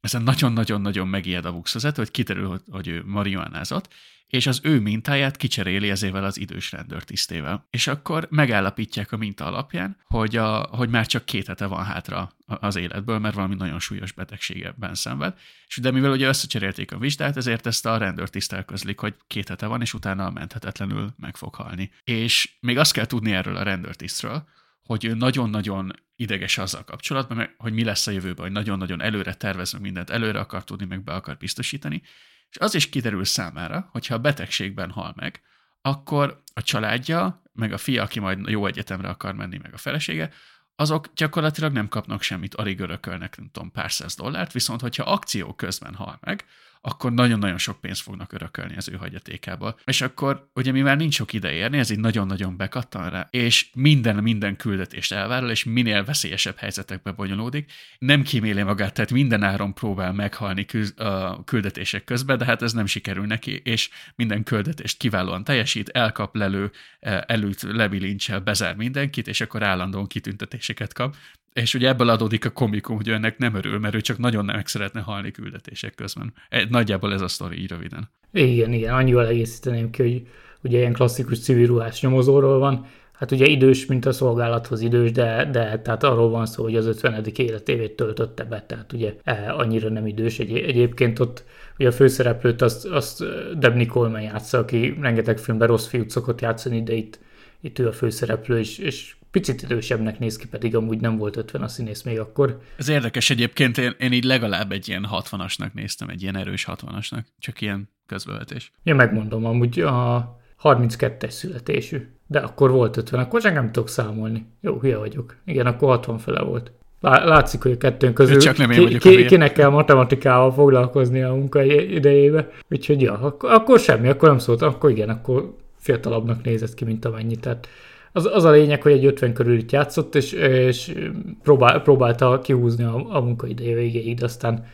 ezen 0.00 0.22
nagyon-nagyon-nagyon 0.22 1.08
megijed 1.08 1.44
a 1.44 1.52
buszvezető, 1.52 2.02
hogy 2.02 2.10
kiterül, 2.10 2.62
hogy 2.70 2.88
ő 2.88 3.02
marihuánázott, 3.06 3.88
és 4.28 4.46
az 4.46 4.60
ő 4.62 4.80
mintáját 4.80 5.36
kicseréli 5.36 5.90
ezével 5.90 6.24
az 6.24 6.38
idős 6.38 6.72
rendőrtisztével. 6.72 7.66
És 7.70 7.86
akkor 7.86 8.26
megállapítják 8.30 9.12
a 9.12 9.16
minta 9.16 9.46
alapján, 9.46 9.96
hogy, 10.04 10.36
a, 10.36 10.58
hogy 10.58 10.88
már 10.88 11.06
csak 11.06 11.24
két 11.24 11.46
hete 11.46 11.66
van 11.66 11.84
hátra 11.84 12.32
az 12.46 12.76
életből, 12.76 13.18
mert 13.18 13.34
valami 13.34 13.54
nagyon 13.54 13.78
súlyos 13.80 14.12
betegségeben 14.12 14.94
szenved. 14.94 15.38
És 15.66 15.76
de 15.76 15.90
mivel 15.90 16.10
ugye 16.10 16.28
összecserélték 16.28 16.92
a 16.92 16.98
vizsgát, 16.98 17.36
ezért 17.36 17.66
ezt 17.66 17.86
a 17.86 17.96
rendőrtiszt 17.96 18.52
elközlik, 18.52 18.98
hogy 18.98 19.14
két 19.26 19.48
hete 19.48 19.66
van, 19.66 19.80
és 19.80 19.94
utána 19.94 20.30
menthetetlenül 20.30 21.14
meg 21.16 21.36
fog 21.36 21.54
halni. 21.54 21.90
És 22.04 22.50
még 22.60 22.78
azt 22.78 22.92
kell 22.92 23.06
tudni 23.06 23.32
erről 23.32 23.56
a 23.56 23.62
rendőrtisztről, 23.62 24.48
hogy 24.88 25.04
ő 25.04 25.14
nagyon-nagyon 25.14 25.92
ideges 26.16 26.58
azzal 26.58 26.84
kapcsolatban, 26.84 27.54
hogy 27.56 27.72
mi 27.72 27.84
lesz 27.84 28.06
a 28.06 28.10
jövőben, 28.10 28.44
hogy 28.44 28.52
nagyon-nagyon 28.52 29.00
előre 29.00 29.34
tervezünk 29.34 29.82
mindent, 29.82 30.10
előre 30.10 30.38
akar 30.38 30.64
tudni, 30.64 30.86
meg 30.86 31.04
be 31.04 31.12
akar 31.12 31.36
biztosítani, 31.36 32.02
és 32.50 32.56
az 32.58 32.74
is 32.74 32.88
kiderül 32.88 33.24
számára, 33.24 33.88
hogyha 33.92 34.14
a 34.14 34.18
betegségben 34.18 34.90
hal 34.90 35.12
meg, 35.16 35.42
akkor 35.80 36.42
a 36.54 36.62
családja, 36.62 37.42
meg 37.52 37.72
a 37.72 37.78
fia, 37.78 38.02
aki 38.02 38.20
majd 38.20 38.48
jó 38.48 38.66
egyetemre 38.66 39.08
akar 39.08 39.34
menni, 39.34 39.58
meg 39.62 39.74
a 39.74 39.76
felesége, 39.76 40.32
azok 40.74 41.06
gyakorlatilag 41.14 41.72
nem 41.72 41.88
kapnak 41.88 42.22
semmit, 42.22 42.54
alig 42.54 42.80
örökölnek, 42.80 43.36
nem 43.36 43.50
tudom, 43.52 43.72
pár 43.72 43.92
száz 43.92 44.14
dollárt, 44.14 44.52
viszont 44.52 44.80
hogyha 44.80 45.02
akció 45.02 45.54
közben 45.54 45.94
hal 45.94 46.18
meg, 46.20 46.44
akkor 46.88 47.12
nagyon-nagyon 47.12 47.58
sok 47.58 47.80
pénzt 47.80 48.02
fognak 48.02 48.32
örökölni 48.32 48.76
az 48.76 48.88
ő 48.88 48.96
hagyatékából. 48.96 49.78
És 49.84 50.00
akkor, 50.00 50.50
ugye 50.54 50.72
mivel 50.72 50.96
nincs 50.96 51.14
sok 51.14 51.32
ide 51.32 51.52
érni, 51.52 51.78
ez 51.78 51.90
így 51.90 51.98
nagyon-nagyon 51.98 52.56
bekattan 52.56 53.10
rá, 53.10 53.28
és 53.30 53.66
minden-minden 53.74 54.56
küldetést 54.56 55.12
elvállal, 55.12 55.50
és 55.50 55.64
minél 55.64 56.04
veszélyesebb 56.04 56.56
helyzetekbe 56.56 57.10
bonyolódik. 57.10 57.72
Nem 57.98 58.22
kíméli 58.22 58.62
magát, 58.62 58.94
tehát 58.94 59.10
minden 59.10 59.42
áron 59.42 59.74
próbál 59.74 60.12
meghalni 60.12 60.66
a 60.96 61.44
küldetések 61.44 62.04
közben, 62.04 62.38
de 62.38 62.44
hát 62.44 62.62
ez 62.62 62.72
nem 62.72 62.86
sikerül 62.86 63.26
neki, 63.26 63.60
és 63.64 63.90
minden 64.14 64.42
küldetést 64.42 64.98
kiválóan 64.98 65.44
teljesít, 65.44 65.88
elkap, 65.88 66.36
lelő, 66.36 66.70
e, 67.00 67.24
előtt 67.26 67.62
lebilincsel, 67.62 68.40
bezár 68.40 68.76
mindenkit, 68.76 69.28
és 69.28 69.40
akkor 69.40 69.62
állandóan 69.62 70.06
kitüntetéseket 70.06 70.92
kap. 70.92 71.16
És 71.62 71.74
ugye 71.74 71.88
ebből 71.88 72.08
adódik 72.08 72.44
a 72.44 72.50
komikum, 72.50 72.96
hogy 72.96 73.08
ennek 73.08 73.38
nem 73.38 73.54
örül, 73.54 73.78
mert 73.78 73.94
ő 73.94 74.00
csak 74.00 74.18
nagyon 74.18 74.44
nem 74.44 74.62
szeretne 74.64 75.00
halni 75.00 75.30
küldetések 75.30 75.94
közben. 75.94 76.34
E, 76.48 76.66
nagyjából 76.70 77.12
ez 77.12 77.20
a 77.20 77.28
sztori 77.28 77.60
így 77.60 77.70
röviden. 77.70 78.10
Igen, 78.32 78.72
igen, 78.72 78.94
annyival 78.94 79.26
egészíteném 79.26 79.90
ki, 79.90 80.02
hogy 80.02 80.26
ugye 80.62 80.78
ilyen 80.78 80.92
klasszikus 80.92 81.40
civil 81.40 81.66
ruhás 81.66 82.00
nyomozóról 82.00 82.58
van, 82.58 82.86
Hát 83.18 83.30
ugye 83.30 83.46
idős, 83.46 83.86
mint 83.86 84.06
a 84.06 84.12
szolgálathoz 84.12 84.80
idős, 84.80 85.12
de, 85.12 85.48
de 85.52 85.80
tehát 85.80 86.04
arról 86.04 86.30
van 86.30 86.46
szó, 86.46 86.62
hogy 86.62 86.76
az 86.76 86.86
50. 86.86 87.24
életévét 87.36 87.96
töltötte 87.96 88.44
be, 88.44 88.62
tehát 88.62 88.92
ugye 88.92 89.14
e, 89.24 89.54
annyira 89.54 89.88
nem 89.88 90.06
idős. 90.06 90.38
Egy, 90.38 90.56
egyébként 90.56 91.18
ott 91.18 91.44
ugye 91.78 91.88
a 91.88 91.92
főszereplőt 91.92 92.62
azt, 92.62 92.86
azt 92.86 93.24
Debni 93.58 93.86
Coleman 93.86 94.20
játsza, 94.20 94.58
aki 94.58 94.98
rengeteg 95.00 95.38
filmben 95.38 95.68
rossz 95.68 95.86
fiút 95.86 96.10
szokott 96.10 96.40
játszani, 96.40 96.82
de 96.82 96.92
itt, 96.92 97.18
itt 97.60 97.78
ő 97.78 97.86
a 97.86 97.92
főszereplő, 97.92 98.58
és, 98.58 98.78
és 98.78 99.16
picit 99.30 99.62
idősebbnek 99.62 100.18
néz 100.18 100.36
ki, 100.36 100.46
pedig 100.48 100.76
amúgy 100.76 101.00
nem 101.00 101.16
volt 101.16 101.36
50 101.36 101.62
a 101.62 101.68
színész 101.68 102.02
még 102.02 102.18
akkor. 102.18 102.60
Ez 102.76 102.88
érdekes 102.88 103.30
egyébként, 103.30 103.78
én, 103.78 103.94
én 103.98 104.12
így 104.12 104.24
legalább 104.24 104.72
egy 104.72 104.88
ilyen 104.88 105.08
60-asnak 105.12 105.72
néztem, 105.72 106.08
egy 106.08 106.22
ilyen 106.22 106.36
erős 106.36 106.66
60-asnak, 106.72 107.24
csak 107.38 107.60
ilyen 107.60 107.88
közbevetés. 108.06 108.72
Én 108.82 108.94
megmondom, 108.94 109.44
amúgy 109.44 109.80
a 109.80 110.38
32-es 110.62 111.30
születésű, 111.30 112.08
de 112.26 112.38
akkor 112.38 112.70
volt 112.70 112.96
50, 112.96 113.20
akkor 113.20 113.40
csak 113.40 113.54
nem 113.54 113.72
tudok 113.72 113.88
számolni. 113.88 114.46
Jó, 114.60 114.78
hülye 114.80 114.96
vagyok. 114.96 115.36
Igen, 115.44 115.66
akkor 115.66 115.88
60 115.88 116.18
fele 116.18 116.42
volt. 116.42 116.72
Látszik, 117.00 117.62
hogy 117.62 117.72
a 117.72 117.76
kettőnk 117.76 118.14
közül 118.14 118.40
csak 118.40 118.56
nem 118.56 118.70
én 118.70 118.86
ki, 118.86 118.98
ki, 118.98 119.24
kinek 119.24 119.52
kell 119.52 119.68
matematikával 119.68 120.52
foglalkozni 120.52 121.22
a 121.22 121.34
munka 121.34 121.62
idejébe. 121.64 122.50
Úgyhogy 122.70 123.00
ja, 123.00 123.18
akkor, 123.18 123.50
akkor 123.50 123.78
semmi, 123.78 124.08
akkor 124.08 124.28
nem 124.28 124.38
szólt, 124.38 124.62
akkor 124.62 124.90
igen, 124.90 125.08
akkor 125.08 125.56
fiatalabbnak 125.76 126.44
nézett 126.44 126.74
ki, 126.74 126.84
mint 126.84 127.04
amennyi. 127.04 127.36
Tehát 127.36 127.68
az, 128.12 128.26
az 128.26 128.44
a 128.44 128.50
lényeg, 128.50 128.82
hogy 128.82 128.92
egy 128.92 129.04
50 129.04 129.32
körül 129.32 129.58
itt 129.58 129.72
játszott, 129.72 130.14
és, 130.14 130.32
és 130.32 130.94
próbál, 131.42 131.82
próbálta 131.82 132.40
kihúzni 132.40 132.84
a, 132.84 133.06
a 133.16 133.20
munkaideje 133.20 133.74
végéig, 133.74 134.18
de 134.18 134.24
aztán 134.24 134.66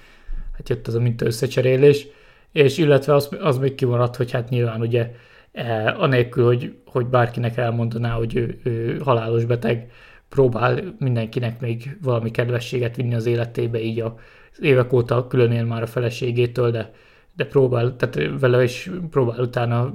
hát 0.57 0.69
jött 0.69 0.87
az 0.87 0.95
a 0.95 1.01
minta 1.01 1.27
összecserélés, 1.27 2.07
és 2.53 2.79
illetve 2.79 3.15
az, 3.15 3.29
az 3.41 3.59
még 3.59 3.75
kimaradt, 3.75 4.17
hogy 4.17 4.31
hát 4.31 4.49
nyilván 4.49 4.81
ugye 4.81 5.11
e, 5.53 5.95
anélkül, 5.99 6.45
hogy, 6.45 6.75
hogy 6.87 7.07
bárkinek 7.07 7.57
elmondaná, 7.57 8.11
hogy 8.11 8.37
ő, 8.37 8.61
ő 8.63 8.99
halálos 8.99 9.45
beteg, 9.45 9.91
próbál 10.29 10.95
mindenkinek 10.99 11.61
még 11.61 11.97
valami 12.03 12.31
kedvességet 12.31 12.97
vinni 12.97 13.15
az 13.15 13.27
életébe, 13.27 13.81
így 13.81 14.01
az 14.01 14.13
évek 14.61 14.93
óta 14.93 15.27
külön 15.27 15.53
él 15.53 15.65
már 15.65 15.83
a 15.83 15.87
feleségétől, 15.87 16.71
de, 16.71 16.91
de 17.37 17.45
próbál, 17.45 17.97
tehát 17.97 18.41
vele 18.41 18.63
is 18.63 18.91
próbál 19.11 19.41
utána 19.41 19.93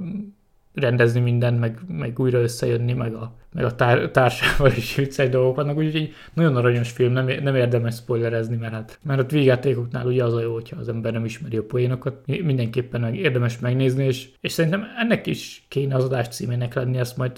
rendezni 0.74 1.20
mindent, 1.20 1.60
meg, 1.60 1.78
meg 1.88 2.18
újra 2.18 2.40
összejönni, 2.40 2.92
meg 2.92 3.14
a, 3.14 3.32
meg 3.52 3.64
a 3.64 3.74
tár, 3.74 4.10
társával 4.10 4.70
is 4.70 4.94
vicces 4.94 5.28
dolgok 5.28 5.56
vannak, 5.56 5.76
úgyhogy 5.76 6.12
nagyon 6.34 6.56
aranyos 6.56 6.90
film, 6.90 7.12
nem, 7.12 7.26
nem 7.42 7.54
érdemes 7.54 7.94
spoilerezni, 7.94 8.56
mert 8.56 8.72
hát 8.72 8.98
mert 9.02 9.20
a 9.20 9.26
vígjátékoknál 9.26 10.06
ugye 10.06 10.24
az 10.24 10.34
a 10.34 10.40
jó, 10.40 10.52
hogyha 10.52 10.76
az 10.80 10.88
ember 10.88 11.12
nem 11.12 11.24
ismeri 11.24 11.56
a 11.56 11.64
poénokat, 11.64 12.26
mindenképpen 12.26 13.00
meg, 13.00 13.16
érdemes 13.16 13.58
megnézni, 13.58 14.04
és, 14.04 14.28
és 14.40 14.52
szerintem 14.52 14.84
ennek 14.98 15.26
is 15.26 15.64
kéne 15.68 15.94
az 15.94 16.04
adás 16.04 16.28
címének 16.28 16.74
lenni, 16.74 16.98
ezt 16.98 17.16
majd 17.16 17.32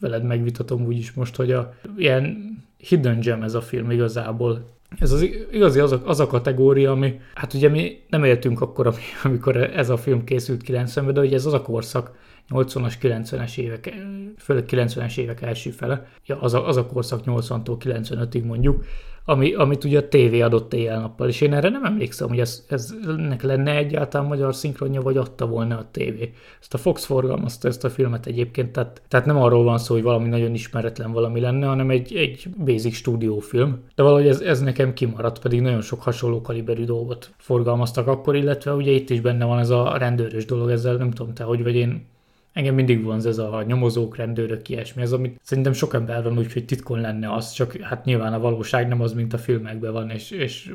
veled 0.00 0.24
megvitatom 0.24 0.86
úgyis 0.86 1.12
most, 1.12 1.36
hogy 1.36 1.52
a 1.52 1.74
ilyen 1.96 2.56
hidden 2.76 3.20
gem 3.20 3.42
ez 3.42 3.54
a 3.54 3.60
film 3.60 3.90
igazából, 3.90 4.64
ez 4.98 5.12
az 5.12 5.28
igazi 5.52 5.78
az 5.78 5.92
a, 5.92 6.02
az 6.04 6.20
a 6.20 6.26
kategória, 6.26 6.90
ami, 6.90 7.20
hát 7.34 7.54
ugye 7.54 7.68
mi 7.68 8.00
nem 8.08 8.24
éltünk 8.24 8.60
akkor, 8.60 8.94
amikor 9.24 9.56
ez 9.56 9.90
a 9.90 9.96
film 9.96 10.24
készült 10.24 10.62
90-ben, 10.66 11.14
de 11.14 11.20
ugye 11.20 11.36
ez 11.36 11.46
az 11.46 11.52
a 11.52 11.62
korszak, 11.62 12.16
80-as, 12.50 12.94
90-es 13.02 13.58
évek, 13.58 13.94
főleg 14.38 14.64
90-es 14.70 15.18
évek 15.18 15.42
első 15.42 15.70
fele, 15.70 16.06
ja, 16.26 16.40
az, 16.40 16.54
a, 16.54 16.66
az 16.68 16.76
a 16.76 16.86
korszak 16.86 17.20
80-tól 17.26 17.76
95-ig 17.84 18.44
mondjuk, 18.44 18.84
ami, 19.30 19.54
amit 19.54 19.84
ugye 19.84 19.98
a 19.98 20.08
tévé 20.08 20.40
adott 20.40 20.74
éjjel-nappal, 20.74 21.28
és 21.28 21.40
én 21.40 21.54
erre 21.54 21.68
nem 21.68 21.84
emlékszem, 21.84 22.28
hogy 22.28 22.40
ez, 22.40 22.64
ez 22.68 22.94
ennek 23.06 23.42
lenne 23.42 23.76
egyáltalán 23.76 24.26
magyar 24.26 24.54
szinkronja, 24.54 25.00
vagy 25.02 25.16
adta 25.16 25.46
volna 25.46 25.78
a 25.78 25.88
tévé. 25.90 26.32
Ezt 26.60 26.74
a 26.74 26.78
Fox 26.78 27.04
forgalmazta 27.04 27.68
ezt 27.68 27.84
a 27.84 27.90
filmet 27.90 28.26
egyébként, 28.26 28.72
tehát, 28.72 29.02
tehát 29.08 29.26
nem 29.26 29.36
arról 29.36 29.64
van 29.64 29.78
szó, 29.78 29.94
hogy 29.94 30.02
valami 30.02 30.28
nagyon 30.28 30.54
ismeretlen 30.54 31.12
valami 31.12 31.40
lenne, 31.40 31.66
hanem 31.66 31.90
egy, 31.90 32.16
egy 32.16 32.48
basic 32.64 32.94
stúdiófilm. 32.94 33.84
De 33.94 34.02
valahogy 34.02 34.28
ez, 34.28 34.40
ez 34.40 34.60
nekem 34.60 34.92
kimaradt, 34.92 35.38
pedig 35.38 35.60
nagyon 35.60 35.80
sok 35.80 36.02
hasonló 36.02 36.40
kaliberű 36.40 36.84
dolgot 36.84 37.30
forgalmaztak 37.36 38.06
akkor, 38.06 38.36
illetve 38.36 38.74
ugye 38.74 38.90
itt 38.90 39.10
is 39.10 39.20
benne 39.20 39.44
van 39.44 39.58
ez 39.58 39.70
a 39.70 39.96
rendőrös 39.96 40.44
dolog, 40.44 40.70
ezzel 40.70 40.96
nem 40.96 41.10
tudom 41.10 41.34
te, 41.34 41.44
hogy 41.44 41.62
vagy 41.62 41.74
én 41.74 42.06
Engem 42.52 42.74
mindig 42.74 43.02
vonz 43.02 43.26
ez 43.26 43.38
a 43.38 43.62
nyomozók, 43.62 44.16
rendőrök, 44.16 44.68
ilyesmi, 44.68 45.02
az, 45.02 45.12
amit 45.12 45.40
szerintem 45.42 45.72
sok 45.72 45.94
ember 45.94 46.22
van 46.22 46.38
úgy, 46.38 46.52
hogy 46.52 46.64
titkon 46.64 47.00
lenne 47.00 47.32
az, 47.32 47.52
csak 47.52 47.76
hát 47.76 48.04
nyilván 48.04 48.32
a 48.32 48.40
valóság 48.40 48.88
nem 48.88 49.00
az, 49.00 49.12
mint 49.12 49.32
a 49.32 49.38
filmekben 49.38 49.92
van, 49.92 50.10
és, 50.10 50.30
és 50.30 50.74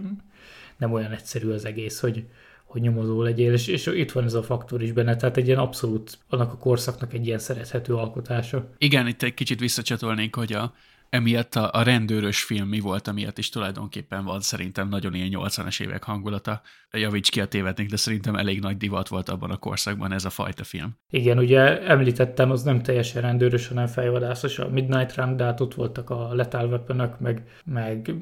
nem 0.78 0.94
olyan 0.94 1.12
egyszerű 1.12 1.50
az 1.50 1.66
egész, 1.66 2.00
hogy, 2.00 2.26
hogy 2.64 2.82
nyomozó 2.82 3.22
legyél, 3.22 3.54
és, 3.54 3.68
és 3.68 3.86
itt 3.86 4.12
van 4.12 4.24
ez 4.24 4.34
a 4.34 4.44
faktor 4.44 4.82
is 4.82 4.92
benne, 4.92 5.16
tehát 5.16 5.38
egy 5.38 5.48
ilyen 5.48 5.60
abszolút 5.60 6.18
annak 6.30 6.52
a 6.52 6.58
korszaknak 6.58 7.14
egy 7.14 7.28
ilyen 7.28 7.40
szerethető 7.40 7.96
alkotása. 7.96 8.70
Igen, 8.78 9.08
itt 9.08 9.24
egy 9.24 9.34
kicsit 9.34 9.60
visszacsatolnék, 9.60 10.36
hogy 10.36 10.54
a, 10.54 10.74
emiatt 11.14 11.56
a, 11.56 11.70
a 11.72 11.84
rendőrös 11.84 12.44
film 12.44 12.68
mi 12.68 12.80
volt, 12.80 13.08
amiatt 13.08 13.38
is 13.38 13.50
tulajdonképpen 13.50 14.24
van 14.24 14.42
szerintem 14.42 14.90
nagyon 14.90 15.14
ilyen 15.14 15.30
80-as 15.32 15.82
évek 15.82 16.04
hangulata. 16.04 16.62
Javíts 16.92 17.30
ki 17.30 17.42
a 17.42 17.48
tévednék, 17.48 17.90
de 17.90 17.96
szerintem 17.96 18.36
elég 18.36 18.60
nagy 18.60 18.78
divat 18.78 19.08
volt 19.08 19.30
abban 19.30 19.52
a 19.52 19.58
korszakban 19.58 20.12
ez 20.12 20.26
a 20.26 20.30
fajta 20.30 20.64
film. 20.64 20.98
Igen, 21.10 21.38
ugye 21.38 21.82
említettem, 21.82 22.52
az 22.52 22.64
nem 22.64 22.82
teljesen 22.82 23.22
rendőrös, 23.22 23.68
hanem 23.68 23.88
fejvadászos, 23.88 24.60
a 24.60 24.70
Midnight 24.70 25.16
Run, 25.16 25.38
de 25.38 25.44
hát 25.44 25.62
ott 25.62 25.74
voltak 25.74 26.10
a 26.10 26.34
Lethal 26.34 26.68
weapon 26.68 27.10
meg, 27.20 27.44
meg 27.66 28.14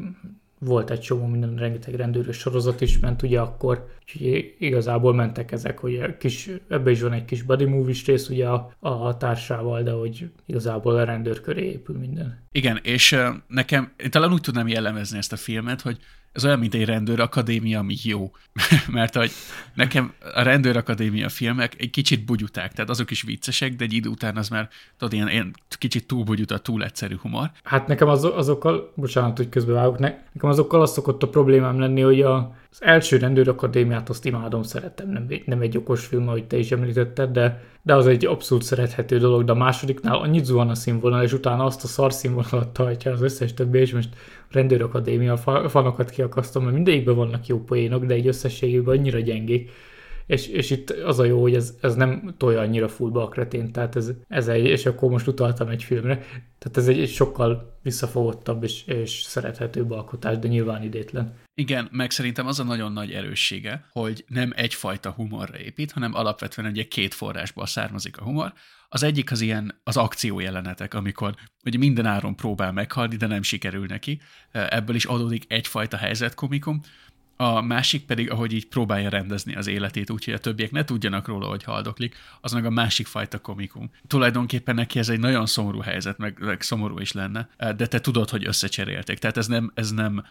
volt 0.65 0.89
egy 0.89 0.99
csomó 0.99 1.25
minden, 1.25 1.55
rengeteg 1.55 1.93
rendőrös 1.93 2.37
sorozat 2.37 2.81
is 2.81 2.99
ment 2.99 3.21
ugye 3.21 3.39
akkor, 3.39 3.87
úgyhogy 4.01 4.55
igazából 4.59 5.13
mentek 5.13 5.51
ezek, 5.51 5.79
hogy 5.79 6.17
kis, 6.17 6.49
ebbe 6.69 6.91
is 6.91 7.01
van 7.01 7.13
egy 7.13 7.25
kis 7.25 7.41
body 7.41 7.65
movie 7.65 7.95
rész 8.05 8.29
ugye 8.29 8.47
a, 8.47 8.71
a 8.79 9.17
társával, 9.17 9.83
de 9.83 9.91
hogy 9.91 10.31
igazából 10.45 10.95
a 10.95 11.03
rendőr 11.03 11.41
köré 11.41 11.65
épül 11.65 11.97
minden. 11.97 12.47
Igen, 12.51 12.79
és 12.83 13.17
nekem, 13.47 13.93
én 13.97 14.11
talán 14.11 14.33
úgy 14.33 14.41
tudnám 14.41 14.67
jellemezni 14.67 15.17
ezt 15.17 15.33
a 15.33 15.37
filmet, 15.37 15.81
hogy 15.81 15.97
ez 16.33 16.45
olyan, 16.45 16.59
mint 16.59 16.73
egy 16.73 16.85
rendőrakadémia, 16.85 17.79
ami 17.79 17.95
jó. 18.03 18.31
Mert 18.91 19.15
hogy 19.15 19.31
nekem 19.73 20.13
a 20.33 20.41
rendőrakadémia 20.41 21.29
filmek 21.29 21.75
egy 21.81 21.89
kicsit 21.89 22.25
bugyuták, 22.25 22.73
tehát 22.73 22.89
azok 22.89 23.11
is 23.11 23.21
viccesek, 23.21 23.75
de 23.75 23.83
egy 23.83 23.93
idő 23.93 24.09
után 24.09 24.37
az 24.37 24.49
már, 24.49 24.69
tudod, 24.97 25.13
ilyen, 25.13 25.29
ilyen 25.29 25.55
kicsit 25.77 26.07
túl 26.07 26.23
bugyuta, 26.23 26.57
túl 26.57 26.83
egyszerű 26.83 27.15
humor. 27.21 27.51
Hát 27.63 27.87
nekem 27.87 28.07
az, 28.07 28.23
azokkal, 28.23 28.91
bocsánat, 28.95 29.37
hogy 29.37 29.49
közbevágok, 29.49 29.99
ne, 29.99 30.13
nekem 30.31 30.49
azokkal 30.49 30.81
az 30.81 30.91
szokott 30.91 31.23
a 31.23 31.27
problémám 31.27 31.79
lenni, 31.79 32.01
hogy 32.01 32.21
a, 32.21 32.55
az 32.71 32.83
első 32.83 33.17
rendőrakadémiát 33.17 34.09
azt 34.09 34.25
imádom, 34.25 34.63
szeretem, 34.63 35.09
nem, 35.09 35.27
nem 35.45 35.61
egy 35.61 35.77
okos 35.77 36.05
film, 36.05 36.27
ahogy 36.27 36.47
te 36.47 36.57
is 36.57 36.71
említetted, 36.71 37.31
de, 37.31 37.63
de 37.81 37.95
az 37.95 38.07
egy 38.07 38.25
abszolút 38.25 38.63
szerethető 38.63 39.17
dolog, 39.17 39.43
de 39.43 39.51
a 39.51 39.55
másodiknál 39.55 40.15
annyit 40.15 40.45
zuhan 40.45 40.69
a 40.69 40.75
színvonal, 40.75 41.23
és 41.23 41.33
utána 41.33 41.63
azt 41.63 41.83
a 41.83 41.87
szar 41.87 42.13
színvonalat 42.13 42.67
tartja 42.67 43.11
az 43.11 43.21
összes 43.21 43.53
többi, 43.53 43.79
és 43.79 43.93
most 43.93 44.09
rendőrakadémia 44.51 45.37
fanokat 45.67 46.09
kiakasztom, 46.09 46.63
mert 46.63 46.75
mindegyikben 46.75 47.15
vannak 47.15 47.47
jó 47.47 47.59
poénok, 47.59 48.05
de 48.05 48.13
egy 48.13 48.27
összességében 48.27 48.97
annyira 48.97 49.19
gyengék, 49.19 49.69
és, 50.31 50.47
és 50.47 50.69
itt 50.69 50.89
az 50.89 51.19
a 51.19 51.23
jó, 51.23 51.41
hogy 51.41 51.55
ez, 51.55 51.73
ez 51.81 51.95
nem 51.95 52.33
tolja 52.37 52.59
annyira 52.59 52.87
fullba 52.87 53.23
a 53.23 53.27
kretén, 53.27 53.71
tehát 53.71 53.95
ez, 53.95 54.11
ez 54.27 54.47
egy, 54.47 54.65
és 54.65 54.85
akkor 54.85 55.09
most 55.09 55.27
utaltam 55.27 55.67
egy 55.67 55.83
filmre, 55.83 56.15
tehát 56.59 56.77
ez 56.77 56.87
egy, 56.87 56.99
egy 56.99 57.09
sokkal 57.09 57.79
visszafogottabb 57.83 58.63
és, 58.63 58.85
és 58.85 59.21
szerethetőbb 59.21 59.91
alkotás, 59.91 60.37
de 60.37 60.47
nyilván 60.47 60.83
idétlen. 60.83 61.33
Igen, 61.53 61.87
meg 61.91 62.11
szerintem 62.11 62.47
az 62.47 62.59
a 62.59 62.63
nagyon 62.63 62.91
nagy 62.91 63.11
erőssége, 63.11 63.85
hogy 63.91 64.25
nem 64.27 64.51
egyfajta 64.55 65.11
humorra 65.11 65.59
épít, 65.59 65.91
hanem 65.91 66.13
alapvetően 66.13 66.71
ugye 66.71 66.87
két 66.87 67.13
forrásból 67.13 67.65
származik 67.65 68.17
a 68.17 68.23
humor. 68.23 68.53
Az 68.89 69.03
egyik 69.03 69.31
az 69.31 69.41
ilyen 69.41 69.81
az 69.83 69.97
akciójelenetek, 69.97 70.93
amikor 70.93 71.35
ugye 71.65 71.77
minden 71.77 72.05
áron 72.05 72.35
próbál 72.35 72.71
meghalni, 72.71 73.15
de 73.15 73.27
nem 73.27 73.41
sikerül 73.41 73.85
neki. 73.85 74.21
Ebből 74.51 74.95
is 74.95 75.05
adódik 75.05 75.43
egyfajta 75.47 75.97
helyzetkomikum 75.97 76.81
a 77.41 77.61
másik 77.61 78.05
pedig, 78.05 78.31
ahogy 78.31 78.53
így 78.53 78.67
próbálja 78.67 79.09
rendezni 79.09 79.55
az 79.55 79.67
életét, 79.67 80.09
úgyhogy 80.09 80.33
a 80.33 80.37
többiek 80.37 80.71
ne 80.71 80.83
tudjanak 80.83 81.27
róla, 81.27 81.47
hogy 81.47 81.63
haldoklik, 81.63 82.15
az 82.41 82.51
meg 82.51 82.65
a 82.65 82.69
másik 82.69 83.07
fajta 83.07 83.39
komikum. 83.39 83.91
Tulajdonképpen 84.07 84.75
neki 84.75 84.99
ez 84.99 85.09
egy 85.09 85.19
nagyon 85.19 85.45
szomorú 85.45 85.79
helyzet, 85.79 86.17
meg, 86.17 86.37
meg 86.39 86.61
szomorú 86.61 86.99
is 86.99 87.11
lenne, 87.11 87.49
de 87.57 87.87
te 87.87 87.99
tudod, 87.99 88.29
hogy 88.29 88.47
összecserélték. 88.47 89.19
Tehát 89.19 89.37
ez 89.37 89.47
nem, 89.47 89.71
ez 89.75 89.91
nem 89.91 90.23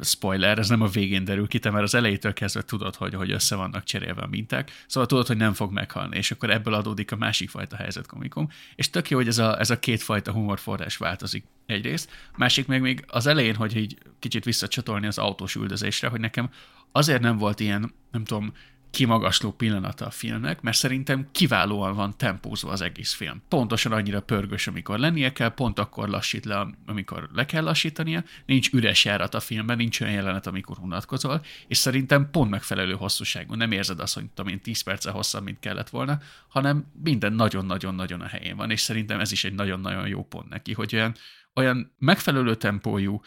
spoiler, 0.00 0.58
ez 0.58 0.68
nem 0.68 0.80
a 0.80 0.86
végén 0.86 1.24
derül 1.24 1.48
ki, 1.48 1.58
te 1.58 1.70
már 1.70 1.82
az 1.82 1.94
elejétől 1.94 2.32
kezdve 2.32 2.62
tudod, 2.62 2.94
hogy, 2.94 3.14
hogy 3.14 3.30
össze 3.30 3.56
vannak 3.56 3.84
cserélve 3.84 4.22
a 4.22 4.26
minták, 4.26 4.70
szóval 4.86 5.08
tudod, 5.08 5.26
hogy 5.26 5.36
nem 5.36 5.52
fog 5.52 5.72
meghalni, 5.72 6.16
és 6.16 6.30
akkor 6.30 6.50
ebből 6.50 6.74
adódik 6.74 7.12
a 7.12 7.16
másik 7.16 7.50
fajta 7.50 7.76
helyzetkomikum, 7.76 8.48
és 8.74 8.90
tök 8.90 9.10
jó, 9.10 9.16
hogy 9.16 9.28
ez 9.28 9.38
a, 9.38 9.60
ez 9.60 9.70
a 9.70 9.78
két 9.78 10.02
fajta 10.02 10.32
humorforrás 10.32 10.96
változik 10.96 11.44
egyrészt, 11.66 12.10
másik 12.36 12.66
meg 12.66 12.80
még 12.80 13.04
az 13.06 13.26
elején, 13.26 13.54
hogy 13.54 13.76
így 13.76 13.98
kicsit 14.18 14.44
visszacsatolni 14.44 15.06
az 15.06 15.18
autós 15.18 15.54
üldözésre, 15.54 16.08
hogy 16.08 16.20
nekem 16.20 16.50
azért 16.92 17.20
nem 17.20 17.36
volt 17.36 17.60
ilyen, 17.60 17.94
nem 18.10 18.24
tudom, 18.24 18.52
kimagasló 18.90 19.52
pillanata 19.52 20.06
a 20.06 20.10
filmnek, 20.10 20.60
mert 20.60 20.76
szerintem 20.76 21.28
kiválóan 21.32 21.94
van 21.94 22.16
tempózva 22.16 22.70
az 22.70 22.80
egész 22.80 23.12
film. 23.12 23.42
Pontosan 23.48 23.92
annyira 23.92 24.20
pörgős, 24.20 24.66
amikor 24.66 24.98
lennie 24.98 25.32
kell, 25.32 25.48
pont 25.48 25.78
akkor 25.78 26.08
lassít 26.08 26.44
le, 26.44 26.66
amikor 26.86 27.28
le 27.32 27.46
kell 27.46 27.62
lassítania, 27.62 28.24
nincs 28.46 28.72
üres 28.72 29.04
járat 29.04 29.34
a 29.34 29.40
filmben, 29.40 29.76
nincs 29.76 30.00
olyan 30.00 30.12
jelenet, 30.12 30.46
amikor 30.46 30.76
unatkozol, 30.80 31.42
és 31.66 31.76
szerintem 31.76 32.30
pont 32.30 32.50
megfelelő 32.50 32.92
hosszúságú. 32.92 33.54
Nem 33.54 33.72
érzed 33.72 34.00
azt, 34.00 34.14
hogy 34.14 34.24
tudom 34.34 34.52
én 34.52 34.60
10 34.60 34.80
perce 34.80 35.10
hosszabb, 35.10 35.44
mint 35.44 35.58
kellett 35.58 35.88
volna, 35.88 36.18
hanem 36.48 36.86
minden 37.02 37.32
nagyon-nagyon-nagyon 37.32 38.20
a 38.20 38.26
helyén 38.26 38.56
van, 38.56 38.70
és 38.70 38.80
szerintem 38.80 39.20
ez 39.20 39.32
is 39.32 39.44
egy 39.44 39.54
nagyon-nagyon 39.54 40.08
jó 40.08 40.24
pont 40.24 40.48
neki, 40.48 40.72
hogy 40.72 40.94
olyan, 40.94 41.14
olyan 41.54 41.94
megfelelő 41.98 42.54
tempójú, 42.54 43.20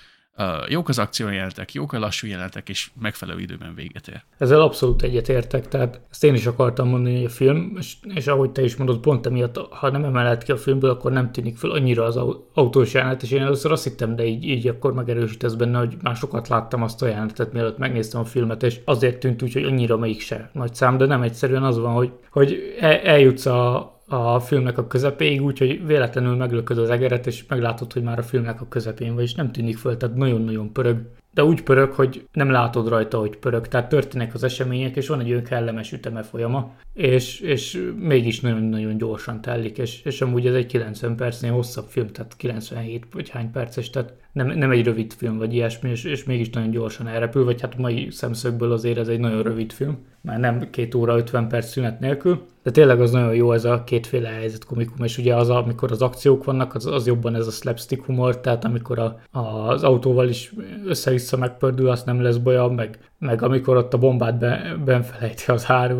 jók 0.68 0.90
az 0.90 1.00
akciójelentek, 1.00 1.74
jók 1.74 1.94
a 1.94 2.00
lassú 2.00 2.28
jelenetek, 2.28 2.70
és 2.70 2.92
megfelelő 3.02 3.40
időben 3.40 3.76
véget 3.76 4.08
ér. 4.08 4.24
Ezzel 4.38 4.62
abszolút 4.62 5.02
egyetértek, 5.02 5.68
tehát 5.68 6.02
ezt 6.12 6.24
én 6.24 6.34
is 6.34 6.46
akartam 6.46 6.88
mondani, 6.88 7.16
hogy 7.16 7.26
a 7.26 7.30
film, 7.30 7.76
és, 7.78 7.96
és 8.14 8.28
ahogy 8.28 8.52
te 8.52 8.64
is 8.64 8.76
mondod, 8.76 9.00
pont 9.00 9.26
emiatt, 9.26 9.58
ha 9.70 9.90
nem 9.90 10.04
emeled 10.04 10.44
ki 10.44 10.52
a 10.52 10.58
filmből, 10.58 10.90
akkor 10.90 11.12
nem 11.12 11.32
tűnik 11.32 11.58
fel 11.58 11.70
annyira 11.70 12.04
az 12.04 12.20
autós 12.54 12.94
jelenet, 12.94 13.24
és 13.24 13.32
én 13.32 13.42
először 13.42 13.72
azt 13.72 13.84
hittem, 13.84 14.16
de 14.16 14.26
így, 14.26 14.44
így 14.44 14.68
akkor 14.68 14.94
megerősítesz 14.94 15.54
benne, 15.54 15.78
hogy 15.78 15.98
másokat 16.02 16.48
láttam 16.48 16.84
azt 16.84 17.02
a 17.02 17.08
jelenetet, 17.08 17.54
mielőtt 17.54 17.78
megnéztem 17.78 18.22
a 18.22 18.26
filmet, 18.26 18.64
és 18.64 18.80
azért 18.86 19.20
tűnt 19.20 19.42
úgy, 19.42 19.54
hogy 19.54 19.64
annyira 19.64 19.98
mégse 19.98 20.50
nagy 20.54 20.76
szám, 20.76 20.98
de 20.98 21.06
nem 21.06 21.22
egyszerűen 21.22 21.64
az 21.64 21.78
van, 21.78 21.94
hogy, 21.94 22.12
hogy 22.32 22.76
eljutsz 23.04 23.46
a, 23.46 24.01
a 24.12 24.40
filmnek 24.40 24.78
a 24.78 24.88
közepéig, 24.88 25.42
úgyhogy 25.42 25.86
véletlenül 25.86 26.36
meglököd 26.36 26.78
az 26.78 26.90
egeret, 26.90 27.28
és 27.28 27.46
meglátod, 27.48 27.94
hogy 27.94 28.04
már 28.04 28.20
a 28.20 28.24
filmnek 28.24 28.62
a 28.62 28.68
közepén 28.70 29.14
vagy, 29.14 29.24
és 29.24 29.34
nem 29.34 29.52
tűnik 29.52 29.78
föl, 29.78 29.98
tehát 29.98 30.16
nagyon-nagyon 30.16 30.72
pörög 30.74 30.98
de 31.34 31.44
úgy 31.44 31.64
pörög, 31.64 31.92
hogy 31.92 32.28
nem 32.34 32.50
látod 32.50 32.88
rajta, 32.88 33.20
hogy 33.20 33.38
pörög. 33.38 33.68
Tehát 33.68 33.90
történnek 33.90 34.34
az 34.34 34.44
események, 34.44 34.96
és 34.96 35.08
van 35.08 35.20
egy 35.20 35.32
olyan 35.32 35.44
kellemes 35.44 35.92
üteme 35.92 36.24
folyama, 36.24 36.76
és, 36.94 37.40
és 37.40 37.92
mégis 37.98 38.40
nagyon-nagyon 38.40 38.98
gyorsan 38.98 39.42
telik, 39.42 39.78
és, 39.78 40.02
és 40.02 40.22
amúgy 40.22 40.48
ez 40.48 40.54
egy 40.54 40.66
90 40.66 41.16
percnél 41.16 41.52
hosszabb 41.52 41.86
film, 41.88 42.08
tehát 42.08 42.36
97 42.38 43.06
vagy 43.14 43.30
hány 43.30 43.52
perces, 43.52 43.90
tehát 43.90 44.14
nem, 44.32 44.48
nem 44.48 44.72
egy 44.72 44.86
rövid 44.86 45.14
film, 45.14 45.38
vagy 45.38 45.54
ilyesmi, 45.54 45.90
és, 45.90 46.04
és 46.04 46.24
mégis 46.24 46.50
nagyon 46.50 46.72
gyorsan 46.72 47.08
elrepül, 47.08 47.44
vagy 47.44 47.62
hát 47.62 47.78
mai 47.78 48.08
szemszögből 48.12 48.72
azért 48.72 48.98
ez 48.98 49.08
egy 49.08 49.20
nagyon 49.20 49.44
rövid 49.44 49.72
film, 49.72 49.98
már 50.22 50.40
nem 50.40 50.70
két 50.70 50.96
óra 50.96 51.18
50 51.18 51.48
perc 51.48 51.68
szünet 51.70 52.00
nélkül, 52.00 52.42
de 52.64 52.72
tényleg 52.72 53.02
az 53.02 53.12
nagyon 53.12 53.36
jó 53.36 53.52
ez 53.52 53.66
a 53.66 53.84
kétféle 53.84 54.30
helyzet 54.30 54.66
komikum, 54.66 55.06
és 55.06 55.18
ugye 55.18 55.36
az, 55.36 55.50
amikor 55.50 55.92
az 55.92 56.02
akciók 56.02 56.44
vannak, 56.44 56.76
az, 56.76 56.86
az 56.86 57.08
jobban 57.08 57.36
ez 57.36 57.48
a 57.48 57.52
slapstick 57.52 58.06
humor, 58.06 58.40
tehát 58.40 58.66
amikor 58.66 59.00
a, 59.00 59.20
a, 59.32 59.40
az 59.40 59.84
autóval 59.84 60.30
is 60.30 60.54
össze-vissza 60.86 61.38
megpördül, 61.38 61.90
azt 61.90 62.06
nem 62.06 62.22
lesz 62.22 62.38
baja, 62.38 62.68
meg, 62.68 63.00
meg 63.20 63.42
amikor 63.42 63.78
ott 63.78 63.94
a 63.94 63.98
bombát 63.98 64.38
be, 64.40 64.78
benfelejti 64.86 65.52
az 65.52 65.66
hár, 65.66 65.96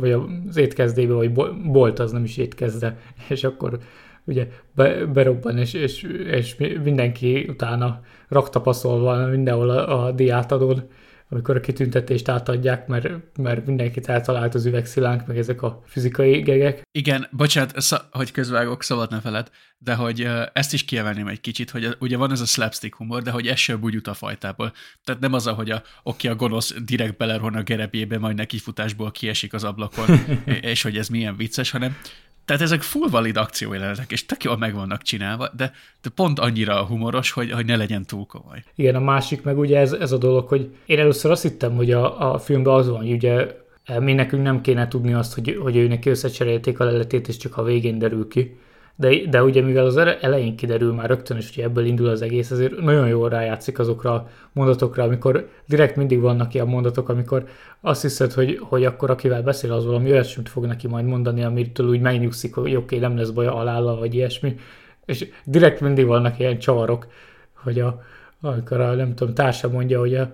vagy 0.00 0.10
az 0.48 0.56
étkezdébe, 0.56 1.12
vagy 1.12 1.32
bolt 1.64 1.98
az 1.98 2.12
nem 2.12 2.24
is 2.24 2.36
étkezde, 2.36 2.96
és 3.28 3.44
akkor 3.44 3.78
ugye 4.24 4.48
be, 4.74 5.06
berobban, 5.06 5.58
és, 5.58 5.72
és, 5.72 6.02
és 6.26 6.56
mindenki 6.82 7.46
utána 7.48 8.00
raktapaszolva 8.28 9.26
mindenhol 9.26 9.70
a, 9.70 10.04
a 10.04 10.12
diát 10.12 10.52
adod, 10.52 10.86
amikor 11.32 11.56
a 11.56 11.60
kitüntetést 11.60 12.28
átadják, 12.28 12.86
mert, 12.86 13.08
mert 13.38 13.66
mindenkit 13.66 14.08
eltalált 14.08 14.54
az 14.54 14.66
üvegszilánk, 14.66 15.26
meg 15.26 15.38
ezek 15.38 15.62
a 15.62 15.82
fizikai 15.86 16.40
gegek. 16.40 16.82
Igen, 16.90 17.28
bocsánat, 17.30 17.74
hogy 18.10 18.30
közvágok, 18.30 18.82
szabad 18.82 19.10
ne 19.10 19.20
feled, 19.20 19.50
de 19.78 19.94
hogy 19.94 20.28
ezt 20.52 20.72
is 20.72 20.84
kiemelném 20.84 21.26
egy 21.26 21.40
kicsit, 21.40 21.70
hogy 21.70 21.96
ugye 21.98 22.16
van 22.16 22.30
ez 22.30 22.40
a 22.40 22.44
slapstick 22.44 22.96
humor, 22.96 23.22
de 23.22 23.30
hogy 23.30 23.46
ez 23.46 23.68
úgy 23.80 24.00
a 24.04 24.14
fajtából. 24.14 24.72
Tehát 25.04 25.20
nem 25.20 25.32
az, 25.32 25.46
hogy 25.46 25.70
a, 25.70 25.82
oké, 26.02 26.28
a 26.28 26.34
gonosz 26.34 26.74
direkt 26.84 27.16
belerhon 27.16 27.54
a 27.54 27.62
gerebjébe, 27.62 28.18
majd 28.18 28.36
neki 28.36 28.58
futásból 28.58 29.10
kiesik 29.10 29.52
az 29.52 29.64
ablakon, 29.64 30.08
és 30.72 30.82
hogy 30.82 30.96
ez 30.96 31.08
milyen 31.08 31.36
vicces, 31.36 31.70
hanem 31.70 31.96
tehát 32.44 32.62
ezek 32.62 32.82
full 32.82 33.08
valid 33.08 33.36
akciójelenetek, 33.36 34.12
és 34.12 34.26
tök 34.26 34.44
jól 34.44 34.56
meg 34.56 34.74
vannak 34.74 35.02
csinálva, 35.02 35.48
de, 35.56 35.72
de 36.02 36.10
pont 36.14 36.38
annyira 36.38 36.84
humoros, 36.84 37.30
hogy, 37.30 37.50
hogy 37.50 37.66
ne 37.66 37.76
legyen 37.76 38.04
túl 38.04 38.26
komoly. 38.26 38.62
Igen, 38.74 38.94
a 38.94 39.00
másik 39.00 39.42
meg 39.42 39.58
ugye 39.58 39.78
ez, 39.78 39.92
ez 39.92 40.12
a 40.12 40.18
dolog, 40.18 40.48
hogy 40.48 40.74
én 40.86 40.98
először 40.98 41.30
azt 41.30 41.42
hittem, 41.42 41.76
hogy 41.76 41.90
a, 41.90 42.32
a 42.32 42.38
filmben 42.38 42.74
az 42.74 42.88
van, 42.88 43.00
hogy 43.00 43.12
ugye 43.12 43.46
eh, 43.84 44.00
mi 44.00 44.12
nekünk 44.12 44.42
nem 44.42 44.60
kéne 44.60 44.88
tudni 44.88 45.14
azt, 45.14 45.34
hogy, 45.34 45.58
hogy 45.62 45.76
ő 45.76 45.88
neki 45.88 46.10
összecserélték 46.10 46.80
a 46.80 46.84
leletét, 46.84 47.28
és 47.28 47.36
csak 47.36 47.56
a 47.56 47.62
végén 47.62 47.98
derül 47.98 48.28
ki 48.28 48.56
de, 48.96 49.26
de 49.30 49.42
ugye 49.42 49.62
mivel 49.62 49.84
az 49.84 49.96
elején 49.96 50.56
kiderül 50.56 50.92
már 50.92 51.08
rögtön, 51.08 51.36
és 51.36 51.54
hogy 51.54 51.64
ebből 51.64 51.84
indul 51.84 52.08
az 52.08 52.22
egész, 52.22 52.50
ezért 52.50 52.80
nagyon 52.80 53.08
jól 53.08 53.28
rájátszik 53.28 53.78
azokra 53.78 54.12
a 54.12 54.28
mondatokra, 54.52 55.02
amikor 55.02 55.48
direkt 55.66 55.96
mindig 55.96 56.20
vannak 56.20 56.54
ilyen 56.54 56.66
mondatok, 56.66 57.08
amikor 57.08 57.44
azt 57.80 58.02
hiszed, 58.02 58.32
hogy, 58.32 58.58
hogy 58.62 58.84
akkor 58.84 59.10
akivel 59.10 59.42
beszél, 59.42 59.72
az 59.72 59.86
valami 59.86 60.10
olyasmit 60.10 60.48
fog 60.48 60.66
neki 60.66 60.86
majd 60.86 61.04
mondani, 61.04 61.44
amitől 61.44 61.88
úgy 61.88 62.00
megnyugszik, 62.00 62.54
hogy 62.54 62.76
oké, 62.76 62.98
nem 62.98 63.16
lesz 63.16 63.30
baj 63.30 63.46
alálla, 63.46 63.96
vagy 63.96 64.14
ilyesmi, 64.14 64.56
és 65.04 65.28
direkt 65.44 65.80
mindig 65.80 66.06
vannak 66.06 66.38
ilyen 66.38 66.58
csavarok, 66.58 67.06
hogy 67.54 67.80
a, 67.80 68.02
amikor 68.40 68.80
a, 68.80 68.94
nem 68.94 69.14
tudom, 69.14 69.34
társa 69.34 69.68
mondja, 69.68 69.98
hogy 69.98 70.14
a, 70.14 70.32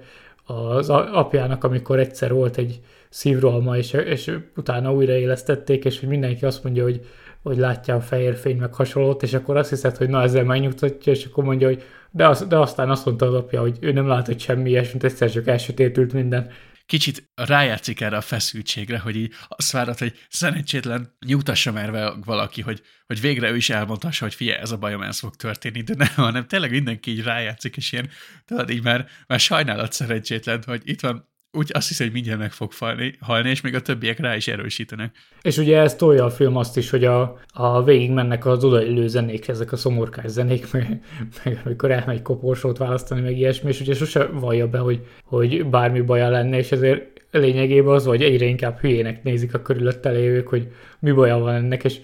az 0.52 0.90
apjának, 0.90 1.64
amikor 1.64 1.98
egyszer 1.98 2.32
volt 2.32 2.56
egy 2.56 2.80
szívrohalma, 3.08 3.76
és, 3.76 3.92
és 3.92 4.38
utána 4.56 4.92
újraélesztették, 4.92 5.84
és 5.84 6.00
hogy 6.00 6.08
mindenki 6.08 6.44
azt 6.44 6.64
mondja, 6.64 6.82
hogy 6.82 7.00
hogy 7.42 7.56
látja 7.56 7.94
a 7.94 8.00
fehér 8.00 8.36
fény 8.36 8.56
meg 8.56 8.74
hasonlót, 8.74 9.22
és 9.22 9.32
akkor 9.32 9.56
azt 9.56 9.70
hiszed, 9.70 9.96
hogy 9.96 10.08
na 10.08 10.22
ezzel 10.22 10.44
megnyugtatja, 10.44 11.12
és 11.12 11.24
akkor 11.24 11.44
mondja, 11.44 11.66
hogy 11.66 11.82
de, 12.10 12.28
az, 12.28 12.46
de 12.46 12.56
aztán 12.56 12.90
azt 12.90 13.04
mondta 13.04 13.26
az 13.26 13.34
apja, 13.34 13.60
hogy 13.60 13.78
ő 13.80 13.92
nem 13.92 14.06
látott 14.06 14.40
semmi 14.40 14.70
ilyesmit, 14.70 15.04
egyszer 15.04 15.30
csak 15.30 15.46
elsötétült 15.46 16.12
minden. 16.12 16.50
Kicsit 16.86 17.30
rájátszik 17.34 18.00
erre 18.00 18.16
a 18.16 18.20
feszültségre, 18.20 18.98
hogy 18.98 19.16
így 19.16 19.32
azt 19.48 19.70
várod, 19.70 19.98
hogy 19.98 20.14
szerencsétlen 20.28 21.16
nyugtassa 21.26 21.72
már 21.72 22.12
valaki, 22.24 22.60
hogy, 22.60 22.82
hogy 23.06 23.20
végre 23.20 23.50
ő 23.50 23.56
is 23.56 23.70
elmondhassa, 23.70 24.24
hogy 24.24 24.34
figyelj, 24.34 24.60
ez 24.60 24.70
a 24.70 24.76
bajom, 24.76 25.02
ez 25.02 25.18
fog 25.18 25.36
történni, 25.36 25.82
de 25.82 25.94
nem, 25.96 26.08
hanem 26.14 26.46
tényleg 26.46 26.70
mindenki 26.70 27.10
így 27.10 27.22
rájátszik, 27.22 27.76
és 27.76 27.92
ilyen, 27.92 28.08
tudod, 28.44 28.70
így 28.70 28.82
már, 28.82 29.06
már 29.26 29.40
sajnálat 29.40 29.92
szerencsétlen, 29.92 30.62
hogy 30.66 30.82
itt 30.84 31.00
van 31.00 31.27
úgy 31.52 31.70
azt 31.74 31.88
hiszem, 31.88 32.06
hogy 32.06 32.14
mindjárt 32.14 32.40
meg 32.40 32.52
fog 32.52 32.72
falni, 32.72 33.14
halni, 33.20 33.50
és 33.50 33.60
még 33.60 33.74
a 33.74 33.80
többiek 33.80 34.18
rá 34.18 34.36
is 34.36 34.48
erősítenek. 34.48 35.16
És 35.42 35.56
ugye 35.56 35.78
ez 35.78 35.94
tolja 35.94 36.24
a 36.24 36.30
film 36.30 36.56
azt 36.56 36.76
is, 36.76 36.90
hogy 36.90 37.04
a, 37.04 37.38
a 37.52 37.84
végig 37.84 38.10
mennek 38.10 38.46
az 38.46 38.64
odaillő 38.64 39.08
zenék, 39.08 39.48
ezek 39.48 39.72
a 39.72 39.76
szomorkás 39.76 40.30
zenék, 40.30 40.70
meg, 40.72 41.02
meg 41.44 41.60
amikor 41.64 41.90
elmegy 41.90 42.22
koporsót 42.22 42.78
választani, 42.78 43.20
meg 43.20 43.38
ilyesmi, 43.38 43.68
és 43.68 43.80
ugye 43.80 43.94
sose 43.94 44.24
vallja 44.26 44.68
be, 44.68 44.78
hogy, 44.78 45.06
hogy 45.24 45.66
bármi 45.66 46.00
baja 46.00 46.28
lenne, 46.28 46.56
és 46.56 46.72
ezért 46.72 47.22
lényegében 47.30 47.94
az, 47.94 48.04
hogy 48.04 48.22
egyre 48.22 48.44
inkább 48.44 48.78
hülyének 48.78 49.22
nézik 49.22 49.54
a 49.54 49.62
körülötte 49.62 50.10
lévők, 50.10 50.48
hogy 50.48 50.72
mi 50.98 51.12
baja 51.12 51.38
van 51.38 51.54
ennek, 51.54 51.84
és 51.84 52.00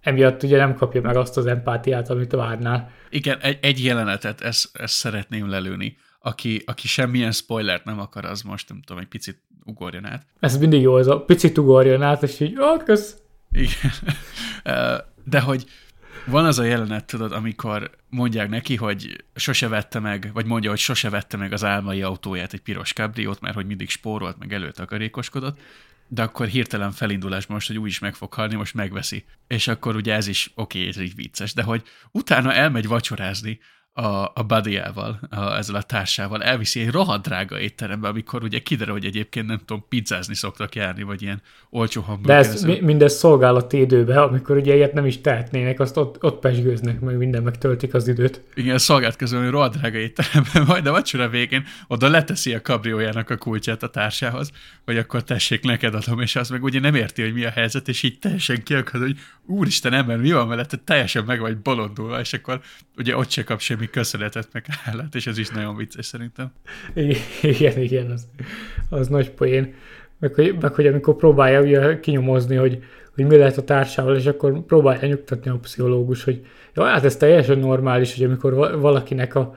emiatt 0.00 0.42
ugye 0.42 0.56
nem 0.56 0.74
kapja 0.74 1.00
meg 1.00 1.16
azt 1.16 1.36
az 1.36 1.46
empátiát, 1.46 2.10
amit 2.10 2.32
várnál. 2.32 2.90
Igen, 3.10 3.38
egy, 3.40 3.58
egy 3.60 3.84
jelenetet, 3.84 4.40
ezt, 4.40 4.78
ezt 4.78 4.94
szeretném 4.94 5.50
lelőni 5.50 5.96
aki, 6.26 6.62
aki 6.64 6.88
semmilyen 6.88 7.32
spoilert 7.32 7.84
nem 7.84 8.00
akar, 8.00 8.24
az 8.24 8.42
most 8.42 8.68
nem 8.68 8.82
tudom, 8.82 9.02
egy 9.02 9.08
picit 9.08 9.40
ugorjon 9.64 10.06
át. 10.06 10.26
Ez 10.40 10.58
mindig 10.58 10.80
jó, 10.80 10.98
ez 10.98 11.06
a 11.06 11.20
picit 11.20 11.58
ugorjon 11.58 12.02
át, 12.02 12.22
és 12.22 12.40
így, 12.40 12.58
ó, 12.58 12.76
kösz. 12.76 13.16
Igen. 13.50 13.92
De 15.24 15.40
hogy 15.40 15.64
van 16.26 16.44
az 16.44 16.58
a 16.58 16.64
jelenet, 16.64 17.06
tudod, 17.06 17.32
amikor 17.32 17.90
mondják 18.08 18.48
neki, 18.48 18.76
hogy 18.76 19.24
sose 19.34 19.68
vette 19.68 19.98
meg, 19.98 20.30
vagy 20.32 20.46
mondja, 20.46 20.70
hogy 20.70 20.78
sose 20.78 21.10
vette 21.10 21.36
meg 21.36 21.52
az 21.52 21.64
álmai 21.64 22.02
autóját, 22.02 22.52
egy 22.52 22.60
piros 22.60 22.92
kabriót, 22.92 23.40
mert 23.40 23.54
hogy 23.54 23.66
mindig 23.66 23.90
spórolt, 23.90 24.38
meg 24.38 24.52
előtakarékoskodott, 24.52 25.58
de 26.08 26.22
akkor 26.22 26.46
hirtelen 26.46 26.90
felindulás 26.90 27.46
most, 27.46 27.66
hogy 27.66 27.78
úgy 27.78 27.88
is 27.88 27.98
meg 27.98 28.14
fog 28.14 28.32
halni, 28.32 28.54
most 28.54 28.74
megveszi. 28.74 29.24
És 29.46 29.68
akkor 29.68 29.96
ugye 29.96 30.14
ez 30.14 30.26
is 30.26 30.52
oké, 30.54 30.78
okay, 30.78 30.90
ez 30.90 31.00
így 31.00 31.14
vicces, 31.14 31.54
de 31.54 31.62
hogy 31.62 31.82
utána 32.12 32.52
elmegy 32.52 32.86
vacsorázni, 32.86 33.58
a, 33.98 34.32
a 34.34 34.42
buddyával, 34.46 35.20
a, 35.30 35.56
ezzel 35.56 35.74
a 35.74 35.82
társával, 35.82 36.42
elviszi 36.42 36.80
egy 36.80 36.90
rohadt 36.90 37.22
drága 37.22 37.60
étterembe, 37.60 38.08
amikor 38.08 38.42
ugye 38.42 38.58
kiderül, 38.58 38.92
hogy 38.92 39.04
egyébként 39.04 39.46
nem 39.46 39.58
tudom, 39.64 39.84
pizzázni 39.88 40.34
szoktak 40.34 40.74
járni, 40.74 41.02
vagy 41.02 41.22
ilyen 41.22 41.42
olcsó 41.70 42.00
hamburger. 42.00 42.42
De 42.42 42.48
ez 42.48 42.62
mi, 42.62 42.80
mindez 42.80 43.14
szolgálati 43.14 43.80
időben, 43.80 44.16
amikor 44.16 44.56
ugye 44.56 44.74
ilyet 44.74 44.92
nem 44.92 45.06
is 45.06 45.20
tehetnének, 45.20 45.80
azt 45.80 45.96
ott, 45.96 46.24
ott 46.24 46.38
pesgőznek, 46.38 47.00
meg 47.00 47.16
minden 47.16 47.42
megtöltik 47.42 47.94
az 47.94 48.08
időt. 48.08 48.40
Igen, 48.54 48.78
szolgált 48.78 49.16
közül, 49.16 49.40
hogy 49.40 49.50
rohadt 49.50 49.78
drága 49.78 49.98
étteremben, 49.98 50.62
majd 50.72 50.86
a 50.86 50.90
vacsora 50.90 51.28
végén 51.28 51.64
oda 51.86 52.08
leteszi 52.08 52.54
a 52.54 52.62
kabriójának 52.62 53.30
a 53.30 53.36
kulcsát 53.36 53.82
a 53.82 53.88
társához, 53.88 54.50
hogy 54.84 54.96
akkor 54.96 55.22
tessék, 55.22 55.62
neked 55.62 55.94
adom, 55.94 56.20
és 56.20 56.36
az 56.36 56.48
meg 56.48 56.62
ugye 56.62 56.80
nem 56.80 56.94
érti, 56.94 57.22
hogy 57.22 57.32
mi 57.32 57.44
a 57.44 57.50
helyzet, 57.50 57.88
és 57.88 58.02
így 58.02 58.18
teljesen 58.18 58.62
kiakad, 58.62 59.00
hogy 59.00 59.18
úristen 59.46 59.92
ember, 59.92 60.16
mi 60.16 60.32
van 60.32 60.48
mellette, 60.48 60.76
teljesen 60.84 61.24
meg 61.24 61.40
vagy 61.40 61.56
bolondulva, 61.58 62.20
és 62.20 62.32
akkor 62.32 62.60
ugye 62.96 63.16
ott 63.16 63.30
se 63.30 63.44
kap 63.44 63.60
semmi 63.60 63.85
semmi 63.86 63.90
köszönetet 63.90 64.48
meg 64.52 64.64
állat, 64.84 65.14
és 65.14 65.26
ez 65.26 65.38
is 65.38 65.48
nagyon 65.48 65.76
vicces 65.76 66.06
szerintem. 66.06 66.52
Igen, 67.42 67.78
igen, 67.78 68.10
az, 68.10 68.26
az 68.90 69.08
nagy 69.08 69.30
poén. 69.30 69.74
Meg 70.18 70.34
hogy, 70.34 70.56
meg 70.60 70.74
hogy 70.74 70.86
amikor 70.86 71.16
próbálja 71.16 71.60
ugye 71.60 72.00
kinyomozni, 72.00 72.56
hogy, 72.56 72.82
hogy 73.14 73.24
mi 73.24 73.36
lehet 73.36 73.56
a 73.56 73.64
társával, 73.64 74.16
és 74.16 74.26
akkor 74.26 74.64
próbálja 74.64 75.08
nyugtatni 75.08 75.50
a 75.50 75.58
pszichológus, 75.62 76.24
hogy 76.24 76.46
jó, 76.74 76.82
hát 76.82 77.04
ez 77.04 77.16
teljesen 77.16 77.58
normális, 77.58 78.16
hogy 78.16 78.24
amikor 78.24 78.78
valakinek 78.80 79.34
a, 79.34 79.54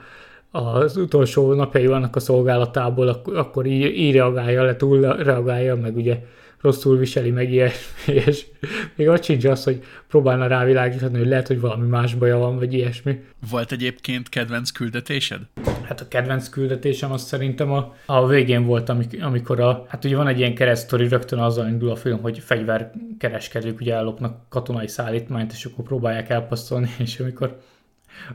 az 0.50 0.96
utolsó 0.96 1.52
napjai 1.54 1.86
vannak 1.86 2.16
a 2.16 2.20
szolgálatából, 2.20 3.08
akkor 3.34 3.66
így, 3.66 3.84
így 3.84 4.12
reagálja 4.12 4.62
le, 4.62 4.76
túl 4.76 5.00
reagálja, 5.00 5.76
meg 5.76 5.96
ugye 5.96 6.18
rosszul 6.60 6.98
viseli 6.98 7.30
meg 7.30 7.52
ilyen, 7.52 7.70
és 8.26 8.46
még 8.94 9.08
ott 9.08 9.24
sincs 9.24 9.44
az, 9.44 9.64
hogy 9.64 9.82
próbálna 10.08 10.46
rávilágítani, 10.46 11.18
hogy 11.18 11.26
lehet, 11.26 11.46
hogy 11.46 11.60
valami 11.60 11.86
más 11.86 12.14
baja 12.14 12.38
van, 12.38 12.58
vagy 12.58 12.72
ilyesmi. 12.72 13.22
Volt 13.50 13.72
egyébként 13.72 14.28
kedvenc 14.28 14.70
küldetésed? 14.70 15.40
Hát 15.82 16.00
a 16.00 16.08
kedvenc 16.08 16.48
küldetésem 16.48 17.12
az 17.12 17.22
szerintem 17.22 17.72
a, 17.72 17.94
a 18.06 18.26
végén 18.26 18.64
volt, 18.64 18.88
amikor 19.20 19.60
a, 19.60 19.84
hát 19.88 20.04
ugye 20.04 20.16
van 20.16 20.28
egy 20.28 20.38
ilyen 20.38 20.54
keresztori, 20.54 21.08
rögtön 21.08 21.38
azzal 21.38 21.68
indul 21.68 21.90
a 21.90 21.96
film, 21.96 22.20
hogy 22.20 22.38
fegyverkereskedők 22.38 23.80
ugye 23.80 23.94
ellopnak 23.94 24.48
katonai 24.48 24.88
szállítmányt, 24.88 25.52
és 25.52 25.64
akkor 25.64 25.84
próbálják 25.84 26.28
elpasszolni, 26.28 26.90
és 26.98 27.20
amikor 27.20 27.60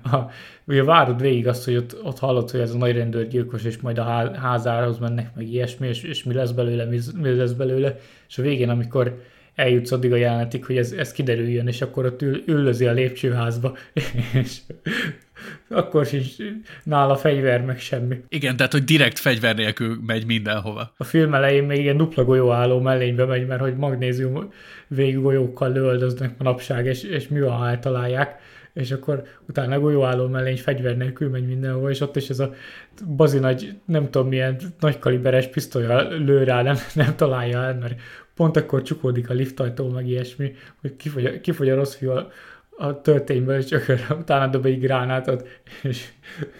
a, 0.03 0.17
ugye 0.63 0.83
várod 0.83 1.21
végig 1.21 1.47
azt, 1.47 1.65
hogy 1.65 1.75
ott, 1.75 2.03
ott 2.03 2.19
hallod, 2.19 2.51
hogy 2.51 2.59
ez 2.59 2.73
a 2.73 2.77
nagy 2.77 2.95
rendőrgyilkos, 2.95 3.63
és 3.63 3.77
majd 3.77 3.97
a 3.97 4.37
házához 4.37 4.97
mennek, 4.97 5.35
meg 5.35 5.47
ilyesmi, 5.47 5.87
és, 5.87 6.03
és 6.03 6.23
mi 6.23 6.33
lesz 6.33 6.51
belőle, 6.51 6.85
mi, 6.85 6.99
mi 7.21 7.35
lesz 7.35 7.51
belőle, 7.51 7.99
és 8.27 8.37
a 8.37 8.41
végén, 8.41 8.69
amikor 8.69 9.21
eljutsz 9.55 9.91
addig 9.91 10.11
a 10.11 10.15
jelenetig, 10.15 10.65
hogy 10.65 10.77
ez, 10.77 10.91
ez 10.91 11.11
kiderüljön, 11.11 11.67
és 11.67 11.81
akkor 11.81 12.05
ott 12.05 12.21
ül, 12.21 12.43
üllözi 12.47 12.85
a 12.85 12.91
lépcsőházba, 12.91 13.77
és 14.41 14.57
akkor 15.69 16.05
sincs 16.05 16.35
nála 16.83 17.15
fegyver, 17.15 17.61
meg 17.61 17.79
semmi. 17.79 18.23
Igen, 18.29 18.55
tehát 18.55 18.71
hogy 18.71 18.83
direkt 18.83 19.19
fegyver 19.19 19.55
nélkül 19.55 19.97
megy 20.05 20.25
mindenhova. 20.25 20.93
A 20.97 21.03
film 21.03 21.33
elején 21.33 21.63
még 21.63 21.81
ilyen 21.81 21.97
dupla 21.97 22.23
golyóálló 22.23 22.79
mellénybe 22.79 23.25
megy, 23.25 23.47
mert 23.47 23.61
hogy 23.61 23.75
magnézium 23.75 24.53
végiggolyókkal 24.87 25.71
lövöldöznek 25.71 26.37
manapság, 26.37 26.85
és, 26.85 27.03
és 27.03 27.27
mi 27.27 27.39
van, 27.39 27.57
ha 27.57 27.69
eltalálják 27.69 28.39
és 28.75 28.91
akkor 28.91 29.23
utána 29.47 29.79
golyóálló 29.79 30.27
mellény 30.27 30.57
fegyver 30.57 30.97
nélkül 30.97 31.29
megy 31.29 31.47
mindenhol, 31.47 31.89
és 31.89 32.01
ott 32.01 32.15
is 32.15 32.29
ez 32.29 32.39
a 32.39 32.53
bazi 33.15 33.39
nagy, 33.39 33.75
nem 33.85 34.09
tudom 34.09 34.27
milyen 34.27 34.57
nagy 34.79 34.99
kaliberes 34.99 35.47
pisztolya 35.47 36.09
lő 36.09 36.43
rá, 36.43 36.61
nem, 36.61 36.75
nem 36.93 37.15
találja 37.15 37.63
el, 37.63 37.77
mert 37.77 38.01
pont 38.33 38.57
akkor 38.57 38.81
csukódik 38.81 39.29
a 39.29 39.33
liftajtó, 39.33 39.89
meg 39.89 40.07
ilyesmi, 40.07 40.53
hogy 40.81 40.95
kifogy, 40.95 41.41
kifogy 41.41 41.69
a 41.69 41.75
rossz 41.75 41.95
fiú 41.95 42.09
a, 42.09 42.31
a 42.77 43.01
történyből, 43.01 43.57
és 43.57 43.65
csak 43.65 43.85
utána 44.21 44.47
dob 44.47 44.65
egy 44.65 44.79
gránátot, 44.79 45.47
és 45.81 46.07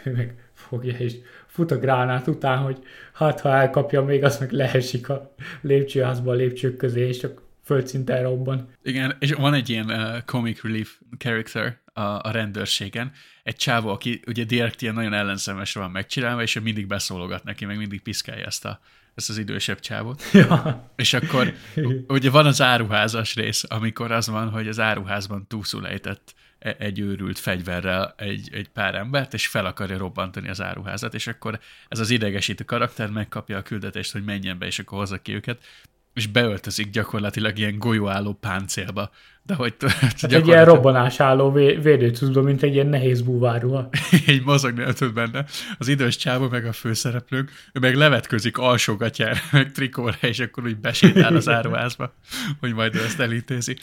meg 0.04 0.36
fogja, 0.54 0.97
és 0.97 1.15
fut 1.47 1.71
a 1.71 1.80
gránát 1.80 2.28
után, 2.28 2.58
hogy 2.58 2.78
hát 3.13 3.39
ha 3.39 3.49
elkapja, 3.49 4.01
még 4.04 4.23
azt 4.23 4.39
meg 4.39 4.51
leesik 4.51 5.10
a 5.10 5.34
lépcsőházba 5.62 6.32
a 6.32 6.36
lépcsők 6.36 6.78
közé, 6.78 7.08
és 7.08 7.17
csak 7.17 7.41
földszinten 7.63 8.23
robban. 8.23 8.67
Igen, 8.84 9.15
és 9.19 9.32
van 9.32 9.54
egy 9.54 9.69
ilyen 9.69 9.86
uh, 9.86 10.23
comic 10.25 10.63
relief 10.63 10.99
character 11.17 11.84
a, 11.96 12.02
a 12.02 12.32
rendőrségen, 12.32 13.12
egy 13.44 13.56
csávó, 13.56 13.90
aki 13.90 14.22
ugye 14.28 14.44
direkt 14.44 14.82
ilyen 14.82 14.94
nagyon 14.94 15.14
ellenszemes 15.14 15.74
van 15.74 15.92
megcsinálva, 15.92 16.42
és 16.42 16.56
ő 16.56 16.60
mindig 16.60 16.88
beszólogat 16.88 17.44
neki, 17.44 17.66
meg 17.66 17.78
mindig 17.78 18.02
piszkálja 18.02 18.46
ezt, 18.46 18.66
a, 18.66 18.80
ezt 19.16 19.30
az 19.30 19.38
idősebb 19.38 19.80
csávót. 19.80 20.24
Ja. 20.34 20.92
És 20.96 21.14
akkor 21.14 21.54
ugye 22.08 22.30
van 22.30 22.46
az 22.46 22.62
áruházas 22.62 23.36
rész, 23.36 23.64
amikor 23.68 24.12
az 24.12 24.28
van, 24.28 24.50
hogy 24.50 24.68
az 24.68 24.80
áruházban 24.80 25.48
túlszul 25.48 25.88
ejtett 25.88 26.34
e, 26.60 26.76
egy 26.80 27.00
őrült 27.00 27.40
fegyverrel 27.40 28.14
egy, 28.18 28.50
egy 28.54 28.70
pár 28.70 28.96
embert, 28.96 29.34
és 29.34 29.48
fel 29.48 29.66
akarja 29.66 29.98
robbantani 29.98 30.50
az 30.50 30.62
áruházat, 30.62 31.14
és 31.14 31.28
akkor 31.28 31.60
ez 31.88 32.00
az 32.00 32.10
idegesítő 32.10 32.64
karakter 32.64 33.10
megkapja 33.10 33.58
a 33.58 33.62
küldetést, 33.62 34.12
hogy 34.12 34.24
menjen 34.24 34.58
be, 34.58 34.66
és 34.66 34.80
akkor 34.80 34.98
hozza 34.98 35.22
ki 35.22 35.34
őket, 35.34 35.64
és 36.15 36.28
beöltözik 36.28 36.89
gyakorlatilag 36.89 37.58
ilyen 37.58 37.78
golyóálló 37.78 38.34
páncélba. 38.34 39.10
De 39.43 39.54
hogy 39.54 39.73
hát 39.99 40.23
egy 40.23 40.47
ilyen 40.47 40.65
robbanás 40.65 41.19
álló 41.19 41.51
védőcuszba, 41.51 42.41
mint 42.41 42.63
egy 42.63 42.73
ilyen 42.73 42.88
nehéz 42.88 43.21
búvárruha. 43.21 43.89
egy 44.28 44.43
mozogni 44.43 44.84
nem 44.84 44.93
tud 44.93 45.13
benne. 45.13 45.45
Az 45.78 45.88
idős 45.88 46.15
csávó 46.15 46.47
meg 46.47 46.65
a 46.65 46.71
főszereplők, 46.71 47.51
ő 47.73 47.80
meg 47.80 47.95
levetközik 47.95 48.58
alsógatjára, 48.58 49.39
meg 49.51 49.71
trikóra, 49.71 50.17
és 50.21 50.39
akkor 50.39 50.63
úgy 50.63 50.78
besétál 50.78 51.36
az 51.36 51.49
áruházba, 51.58 52.13
hogy 52.60 52.73
majd 52.73 52.95
ő 52.95 53.04
ezt 53.04 53.19
elintézi. 53.19 53.78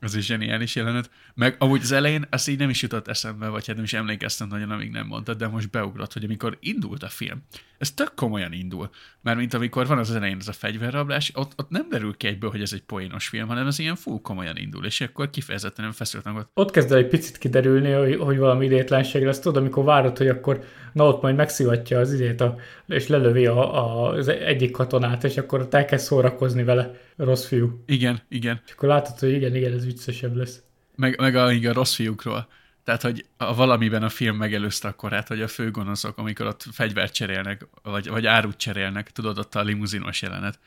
Az 0.00 0.14
is 0.14 0.24
zseniális 0.24 0.74
jelenet. 0.74 1.10
Meg 1.34 1.56
amúgy 1.58 1.80
az 1.82 1.92
elején 1.92 2.26
azt 2.30 2.48
így 2.48 2.58
nem 2.58 2.70
is 2.70 2.82
jutott 2.82 3.08
eszembe, 3.08 3.48
vagy 3.48 3.66
hát 3.66 3.74
nem 3.76 3.84
is 3.84 3.92
emlékeztem 3.92 4.48
nagyon, 4.48 4.70
amíg 4.70 4.90
nem 4.90 5.06
mondtad, 5.06 5.36
de 5.36 5.48
most 5.48 5.70
beugrott, 5.70 6.12
hogy 6.12 6.24
amikor 6.24 6.56
indult 6.60 7.02
a 7.02 7.08
film, 7.08 7.42
ez 7.78 7.90
tök 7.90 8.14
komolyan 8.14 8.52
indul. 8.52 8.90
Mert 9.22 9.38
mint 9.38 9.54
amikor 9.54 9.86
van 9.86 9.98
az 9.98 10.14
elején 10.14 10.36
ez 10.40 10.48
a 10.48 10.52
fegyverrablás, 10.52 11.32
ott, 11.34 11.52
ott 11.56 11.70
nem 11.70 11.88
derül 11.90 12.16
ki 12.16 12.26
egyből, 12.26 12.50
hogy 12.50 12.60
ez 12.60 12.72
egy 12.72 12.82
poénos 12.82 13.28
film, 13.28 13.48
hanem 13.48 13.66
ez 13.66 13.78
ilyen 13.78 13.96
full 13.96 14.20
komolyan 14.22 14.56
indul, 14.56 14.84
és 14.84 15.00
akkor 15.00 15.30
kifejezetten 15.30 15.84
nem 15.84 15.94
feszült 15.94 16.26
ott. 16.26 16.50
Ott 16.54 16.70
kezd 16.70 16.92
el 16.92 16.98
egy 16.98 17.08
picit 17.08 17.38
kiderülni, 17.38 17.90
hogy, 17.90 18.16
hogy 18.16 18.38
valami 18.38 18.64
idétlenség 18.64 19.24
lesz. 19.24 19.38
Tudod, 19.38 19.62
amikor 19.62 19.84
várod, 19.84 20.18
hogy 20.18 20.28
akkor 20.28 20.64
na 20.92 21.06
ott 21.06 21.22
majd 21.22 21.36
megszivatja 21.36 21.98
az 21.98 22.12
idét, 22.12 22.40
a, 22.40 22.56
és 22.86 23.06
lelövi 23.06 23.46
a, 23.46 23.84
a, 23.84 24.08
az 24.08 24.28
egyik 24.28 24.70
katonát, 24.70 25.24
és 25.24 25.36
akkor 25.36 25.60
ott 25.60 25.74
elkezd 25.74 26.04
szórakozni 26.04 26.64
vele, 26.64 26.94
rossz 27.16 27.46
fiú. 27.46 27.82
Igen, 27.86 28.20
igen. 28.28 28.60
És 28.66 28.72
akkor 28.72 28.88
látod, 28.88 29.18
hogy 29.18 29.32
igen, 29.32 29.54
igen, 29.54 29.72
ez 29.72 29.84
viccesebb 29.88 30.36
lesz. 30.36 30.62
Meg, 30.96 31.20
meg 31.20 31.36
a, 31.36 31.46
a 31.46 31.72
rossz 31.72 31.94
fiúkról 31.94 32.48
tehát, 32.88 33.02
hogy 33.02 33.24
a 33.36 33.54
valamiben 33.54 34.02
a 34.02 34.08
film 34.08 34.36
megelőzte 34.36 34.88
a 34.88 34.92
korát, 34.92 35.28
hogy 35.28 35.40
a 35.40 35.48
főgonoszok, 35.48 36.18
amikor 36.18 36.46
ott 36.46 36.64
fegyvert 36.72 37.14
cserélnek, 37.14 37.66
vagy, 37.82 38.08
vagy 38.08 38.26
árut 38.26 38.56
cserélnek, 38.56 39.10
tudod, 39.10 39.38
ott 39.38 39.54
a 39.54 39.62
limuzinos 39.62 40.22
jelenet. 40.22 40.58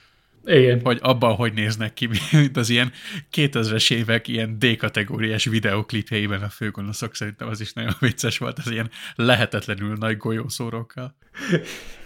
Igen. 0.45 0.79
Hogy 0.84 0.99
abban 1.01 1.36
hogy 1.36 1.53
néznek 1.53 1.93
ki, 1.93 2.07
mint 2.31 2.57
az 2.57 2.69
ilyen 2.69 2.91
2000-es 3.31 3.93
évek 3.93 4.27
ilyen 4.27 4.60
D-kategóriás 4.60 5.45
videoklipjeiben 5.45 6.41
a 6.41 6.49
főgonoszok, 6.49 7.15
szerintem 7.15 7.47
az 7.47 7.62
is 7.62 7.73
nagyon 7.73 7.93
vicces 7.99 8.38
volt, 8.38 8.60
az 8.60 8.71
ilyen 8.71 8.89
lehetetlenül 9.15 9.95
nagy 9.95 10.17
golyószórókkal. 10.17 11.15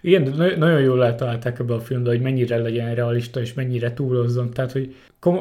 Igen, 0.00 0.34
nagyon 0.58 0.80
jól 0.80 1.04
eltalálták 1.04 1.58
ebbe 1.58 1.74
a 1.74 1.80
filmbe, 1.80 2.10
hogy 2.10 2.20
mennyire 2.20 2.56
legyen 2.56 2.94
realista, 2.94 3.40
és 3.40 3.54
mennyire 3.54 3.94
túlozzon. 3.94 4.50
Tehát, 4.50 4.72
hogy 4.72 4.94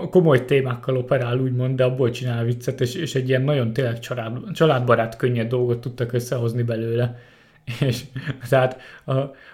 komoly 0.09 0.45
témákkal 0.45 0.97
operál, 0.97 1.39
úgymond, 1.39 1.75
de 1.75 1.83
abból 1.83 2.09
csinál 2.09 2.43
viccet, 2.43 2.81
és, 2.81 2.95
és 2.95 3.15
egy 3.15 3.29
ilyen 3.29 3.41
nagyon 3.41 3.73
tényleg 3.73 3.99
család, 3.99 4.51
családbarát, 4.53 5.17
könnyed 5.17 5.47
dolgot 5.47 5.81
tudtak 5.81 6.13
összehozni 6.13 6.63
belőle. 6.63 7.19
És 7.87 8.01
tehát 8.49 8.81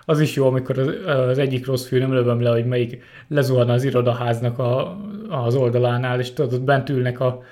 az 0.06 0.20
is 0.20 0.36
jó, 0.36 0.48
amikor 0.48 0.80
az, 0.80 0.88
az 1.06 1.38
egyik 1.38 1.66
rossz 1.66 1.88
fiú 1.88 2.00
nem 2.00 2.14
lövöm 2.14 2.42
le, 2.42 2.50
hogy 2.50 2.66
melyik 2.66 3.04
lezuhan 3.28 3.70
az 3.70 3.84
irodaháznak 3.84 4.60
a, 4.60 4.98
az 5.30 5.56
oldalánál, 5.56 6.20
és 6.20 6.32
tudod, 6.34 6.54
ott 6.54 6.62
bent 6.62 6.90
ülnek 6.90 7.20
a, 7.20 7.44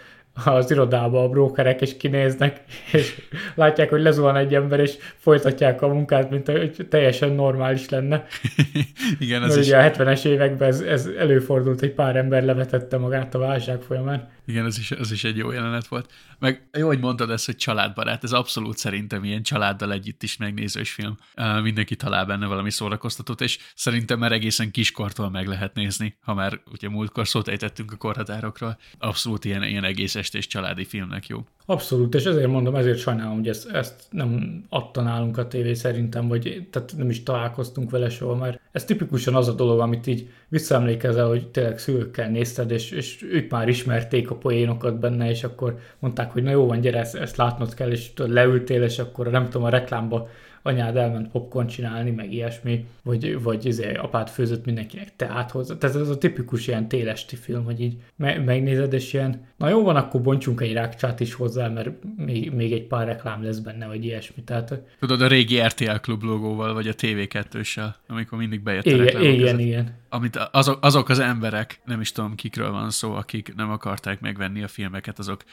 az 0.46 0.72
irodába 0.72 1.24
a 1.24 1.30
brókerek, 1.30 1.82
és 1.82 1.98
kinéznek, 1.98 2.62
és 2.92 3.22
látják, 3.56 3.90
hogy 3.90 4.02
lezuhan 4.02 4.36
egy 4.36 4.56
ember, 4.56 4.80
és 4.80 4.98
folytatják 5.18 5.82
a 5.82 5.88
munkát, 5.88 6.30
mint 6.30 6.48
hogy 6.48 6.88
teljesen 6.90 7.32
normális 7.32 7.90
lenne. 7.90 8.26
Igen, 9.20 9.44
ez 9.44 9.58
is. 9.58 9.66
ugye 9.66 9.78
a 9.78 9.92
70-es 9.92 10.26
években 10.26 10.68
ez, 10.68 10.80
ez 10.82 11.10
előfordult, 11.18 11.82
egy 11.82 11.94
pár 11.94 12.16
ember 12.16 12.44
levetette 12.44 12.98
magát 12.98 13.36
a 13.36 13.40
válság 13.40 13.82
folyamán. 13.82 14.30
Igen, 14.50 14.66
ez 14.66 14.78
is, 14.78 14.92
ez 14.92 15.12
is 15.12 15.24
egy 15.24 15.38
jó 15.38 15.52
jelenet 15.52 15.88
volt. 15.88 16.12
Meg 16.40 16.70
jó, 16.78 16.88
hogy 16.88 17.00
mondtad 17.00 17.30
ezt, 17.30 17.46
hogy 17.46 17.56
családbarát, 17.56 18.24
ez 18.24 18.32
abszolút 18.32 18.78
szerintem 18.78 19.24
ilyen 19.24 19.44
családdal 19.44 19.92
együtt 19.92 20.24
is 20.24 20.38
megnézős 20.38 20.92
film. 20.92 21.18
Uh, 21.36 21.62
mindenki 21.62 21.96
talál 21.96 22.26
benne 22.26 22.46
valami 22.46 22.72
szórakoztatót, 22.72 23.42
és 23.42 23.58
szerintem 23.76 24.20
már 24.20 24.32
egészen 24.32 24.72
kiskortól 24.72 25.30
meg 25.30 25.48
lehet 25.48 25.74
nézni, 25.74 26.18
ha 26.22 26.34
már 26.34 26.62
ugye 26.72 26.90
múltkor 26.90 27.28
szót 27.28 27.48
ejtettünk 27.48 27.92
a 27.92 27.96
korhatárokról. 27.96 28.78
Abszolút 28.98 29.46
ilyen, 29.46 29.64
ilyen 29.64 29.84
egész 29.84 30.16
estés 30.16 30.48
családi 30.48 30.86
filmnek 30.86 31.28
jó. 31.28 31.46
Abszolút, 31.70 32.16
és 32.16 32.26
ezért 32.26 32.48
mondom, 32.48 32.76
ezért 32.76 32.98
sajnálom, 32.98 33.36
hogy 33.36 33.48
ezt, 33.48 33.70
ezt 33.72 34.04
nem 34.10 34.64
adta 34.70 35.02
nálunk 35.02 35.38
a 35.38 35.48
tévé 35.48 35.74
szerintem, 35.74 36.28
vagy 36.28 36.68
tehát 36.72 36.94
nem 36.98 37.10
is 37.10 37.24
találkoztunk 37.24 37.90
vele 37.90 38.10
soha, 38.10 38.36
mert 38.36 38.60
ez 38.72 38.86
tipikusan 38.86 39.36
az 39.36 39.48
a 39.48 39.54
dolog, 39.54 39.80
amit 39.80 40.08
így 40.08 40.30
visszaemlékezel, 40.48 41.28
hogy 41.28 41.48
tényleg 41.48 41.80
szülőkkel 41.80 42.30
nézted, 42.30 42.72
és, 42.72 42.92
és 42.92 43.26
ők 43.32 43.52
már 43.52 43.68
ismerték 43.68 44.32
a 44.32 44.36
poénokat 44.36 45.00
benne, 45.00 45.30
és 45.30 45.44
akkor 45.44 45.80
mondták, 46.00 46.32
hogy 46.32 46.44
na 46.44 46.52
jó 46.52 46.66
van, 46.66 46.82
gyere, 46.82 47.00
ezt, 47.00 47.16
ezt 47.16 47.38
látnod 47.38 47.74
kell, 47.74 47.92
és 47.92 48.14
tudod, 48.14 48.32
leültél, 48.32 48.84
és 48.84 49.00
akkor 49.00 49.28
nem 49.28 49.44
tudom, 49.44 49.64
a 49.64 49.70
reklámba 49.70 50.30
anyád 50.62 50.96
elment 50.96 51.32
popcorn 51.32 51.68
csinálni, 51.68 52.12
meg 52.12 52.34
ilyesmi, 52.34 52.86
vagy, 53.04 53.42
vagy 53.42 53.66
izé, 53.66 53.94
apád 53.94 54.30
főzött 54.30 54.66
mindenkinek 54.66 55.16
teát 55.16 55.52
hozzá. 55.52 55.78
Tehát 55.78 55.96
ez 55.96 56.10
a 56.10 56.18
tipikus 56.18 56.68
ilyen 56.68 56.88
télesti 56.88 57.36
film, 57.36 57.64
hogy 57.64 57.82
így 57.82 57.98
me- 58.16 58.46
megnézed, 58.46 58.94
és 58.94 59.14
ilyen, 59.14 59.48
na 59.60 59.70
jó 59.70 59.84
van, 59.84 59.96
akkor 59.96 60.22
bontsunk 60.22 60.62
egy 60.62 60.74
rákcsát 60.74 61.20
is 61.20 61.34
hozzá, 61.34 61.68
mert 61.68 61.90
még, 62.18 62.52
még 62.52 62.72
egy 62.72 62.84
pár 62.84 63.08
reklám 63.08 63.44
lesz 63.44 63.58
benne, 63.58 63.88
vagy 63.88 64.06
ilyesmi. 64.06 64.44
Tehát, 64.44 64.82
Tudod, 65.00 65.22
a 65.22 65.28
régi 65.28 65.62
RTL 65.62 65.96
klub 66.02 66.24
logóval, 66.24 66.74
vagy 66.74 66.88
a 66.88 66.94
TV2-sel, 66.94 67.90
amikor 68.08 68.38
mindig 68.38 68.62
bejött 68.62 68.86
a 68.86 68.90
igen, 68.90 69.04
reklámok 69.06 69.30
igen, 69.30 69.60
igen. 69.60 69.98
Amit 70.10 70.36
azok, 70.52 70.78
azok 70.82 71.10
az 71.10 71.20
emberek, 71.20 71.80
nem 71.86 72.02
is 72.02 72.12
tudom 72.12 72.36
kikről 72.36 72.72
van 72.72 72.90
szó, 72.90 73.14
akik 73.14 73.54
nem 73.56 73.72
akarták 73.72 74.20
megvenni 74.20 74.64
a 74.64 74.68
filmeket, 74.68 75.20
azok 75.20 75.44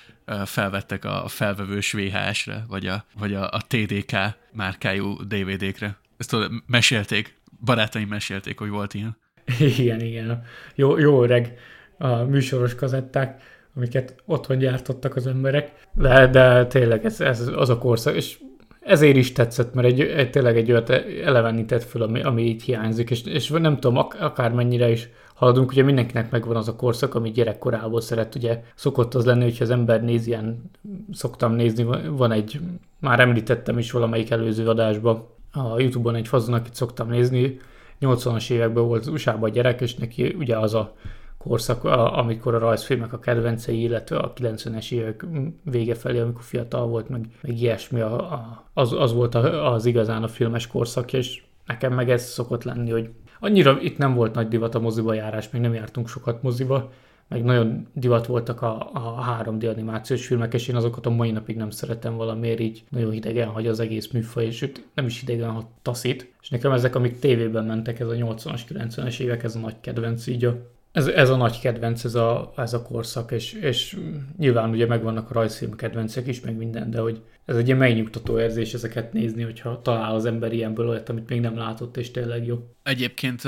felvettek 0.45 1.05
a 1.05 1.25
felvevős 1.29 1.93
VHS-re, 1.93 2.65
vagy 2.69 2.87
a, 2.87 3.05
vagy 3.19 3.35
a, 3.35 3.49
a 3.51 3.61
TDK 3.69 4.17
márkájú 4.53 5.17
DVD-kre. 5.29 5.97
Ezt 6.17 6.31
tudod, 6.31 6.51
mesélték, 6.67 7.39
barátaim 7.65 8.09
mesélték, 8.09 8.59
hogy 8.59 8.69
volt 8.69 8.95
ilyen. 8.95 9.17
Igen, 9.79 10.01
igen. 10.01 10.43
Jó, 10.75 10.99
jó 10.99 11.23
öreg 11.23 11.59
a 11.99 12.17
műsoros 12.17 12.75
kazetták, 12.75 13.55
amiket 13.77 14.15
otthon 14.27 14.59
gyártottak 14.59 15.17
az 15.17 15.27
emberek, 15.27 15.73
de, 15.95 16.27
de 16.27 16.67
tényleg 16.67 17.05
ez, 17.05 17.21
ez 17.21 17.51
az 17.57 17.69
a 17.69 17.79
korszak, 17.79 18.15
és 18.15 18.39
ezért 18.81 19.17
is 19.17 19.33
tetszett, 19.33 19.75
mert 19.75 19.89
egy, 19.89 20.01
egy 20.01 20.31
tényleg 20.31 20.57
egy 20.57 20.71
olyat 20.71 20.91
elevenített 21.25 21.83
föl, 21.83 22.03
ami, 22.03 22.23
ami 22.23 22.43
így 22.43 22.63
hiányzik, 22.63 23.11
és, 23.11 23.23
és 23.23 23.49
nem 23.49 23.75
tudom, 23.75 23.97
ak- 23.97 24.21
akármennyire 24.21 24.91
is 24.91 25.09
haladunk, 25.35 25.71
ugye 25.71 25.83
mindenkinek 25.83 26.31
megvan 26.31 26.57
az 26.57 26.69
a 26.69 26.77
korszak, 26.77 27.15
ami 27.15 27.31
gyerekkorából 27.31 28.01
szeret, 28.01 28.35
ugye 28.35 28.63
szokott 28.75 29.15
az 29.15 29.25
lenni, 29.25 29.43
hogyha 29.43 29.65
az 29.65 29.71
ember 29.71 30.03
néz 30.03 30.27
ilyen, 30.27 30.71
szoktam 31.13 31.53
nézni, 31.53 31.87
van 32.11 32.33
egy, 32.33 32.61
már 33.01 33.21
említettem 33.21 33.79
is 33.79 33.91
valamelyik 33.91 34.31
előző 34.31 34.69
adásban, 34.69 35.27
a 35.53 35.81
Youtube-on 35.81 36.15
egy 36.15 36.29
fazon, 36.29 36.55
akit 36.55 36.75
szoktam 36.75 37.09
nézni, 37.09 37.59
80-as 38.01 38.51
években 38.51 38.87
volt 38.87 39.01
az 39.01 39.09
USA-ban 39.09 39.51
gyerek, 39.51 39.81
és 39.81 39.95
neki 39.95 40.35
ugye 40.39 40.59
az 40.59 40.75
a 40.75 40.95
korszak, 41.39 41.85
amikor 41.85 42.55
a 42.55 42.59
rajzfilmek 42.59 43.13
a 43.13 43.19
kedvencei, 43.19 43.83
illetve 43.83 44.17
a 44.17 44.33
90-es 44.33 44.93
évek 44.93 45.27
vége 45.63 45.95
felé, 45.95 46.19
amikor 46.19 46.43
fiatal 46.43 46.87
volt, 46.87 47.09
meg, 47.09 47.27
meg 47.41 47.61
ilyesmi, 47.61 48.01
a, 48.01 48.33
a, 48.33 48.65
az, 48.73 48.93
az 48.93 49.13
volt 49.13 49.35
a, 49.35 49.73
az 49.73 49.87
igazán 49.87 50.23
a 50.23 50.29
filmes 50.29 50.67
korszak, 50.67 51.13
és 51.13 51.43
nekem 51.67 51.93
meg 51.93 52.11
ez 52.11 52.23
szokott 52.23 52.65
lenni, 52.65 52.91
hogy 52.91 53.11
annyira 53.41 53.81
itt 53.81 53.99
nem 53.99 54.15
volt 54.15 54.35
nagy 54.35 54.49
divat 54.49 54.75
a 54.75 54.81
moziba 54.81 55.13
járás, 55.13 55.51
még 55.51 55.63
nem 55.63 55.75
jártunk 55.75 56.09
sokat 56.09 56.43
moziba, 56.43 56.91
meg 57.29 57.45
nagyon 57.45 57.87
divat 57.93 58.27
voltak 58.27 58.63
a, 58.63 58.91
a 58.93 59.43
3D 59.45 59.73
animációs 59.73 60.27
filmek, 60.27 60.55
és 60.55 60.69
én 60.69 60.77
azokat 60.77 61.07
a 61.07 61.11
mai 61.11 61.31
napig 61.31 61.57
nem 61.57 61.71
szeretem 61.71 62.17
valamiért, 62.17 62.61
így 62.61 62.85
nagyon 62.89 63.11
hidegen 63.11 63.49
hagy 63.49 63.67
az 63.67 63.81
egész 63.81 64.11
műfaj, 64.11 64.45
és 64.45 64.57
sőt, 64.57 64.87
nem 64.95 65.07
is 65.07 65.21
hidegen, 65.21 65.51
ha 65.51 65.71
taszít. 65.83 66.35
És 66.43 66.49
nekem 66.49 66.73
ezek, 66.73 66.95
amik 66.95 67.19
tévében 67.19 67.65
mentek, 67.65 68.01
ez 68.01 68.09
a 68.09 68.15
80-as, 68.15 68.61
90-es 68.69 69.21
évek, 69.21 69.43
ez 69.43 69.57
a 69.57 69.59
nagy 69.59 69.81
kedvenc, 69.81 70.27
így 70.27 70.45
a, 70.45 70.57
ez, 70.97 71.07
ez 71.07 71.31
a 71.31 71.37
nagy 71.37 71.61
kedvenc, 71.61 72.05
ez 72.05 72.15
a, 72.15 72.53
ez 72.57 72.73
a 72.73 72.83
korszak, 72.83 73.33
és, 73.33 73.53
és 73.53 73.99
nyilván 74.37 74.71
ugye 74.71 74.87
megvannak 74.87 75.31
a 75.31 75.33
rajzfilm 75.33 75.75
kedvencek 75.75 76.27
is, 76.27 76.41
meg 76.41 76.57
minden, 76.57 76.91
de 76.91 77.01
hogy 77.01 77.23
ez 77.45 77.57
egy 77.57 77.77
megnyugtató 77.77 78.39
érzés 78.39 78.75
ezeket 78.75 79.13
nézni, 79.13 79.43
hogyha 79.43 79.83
talál 79.83 80.15
az 80.15 80.25
ember 80.25 80.53
ilyenből 80.53 80.89
olyat, 80.89 81.09
amit 81.09 81.29
még 81.29 81.41
nem 81.41 81.57
látott, 81.57 81.97
és 81.97 82.11
tényleg 82.11 82.47
jó. 82.47 82.59
Egyébként 82.83 83.43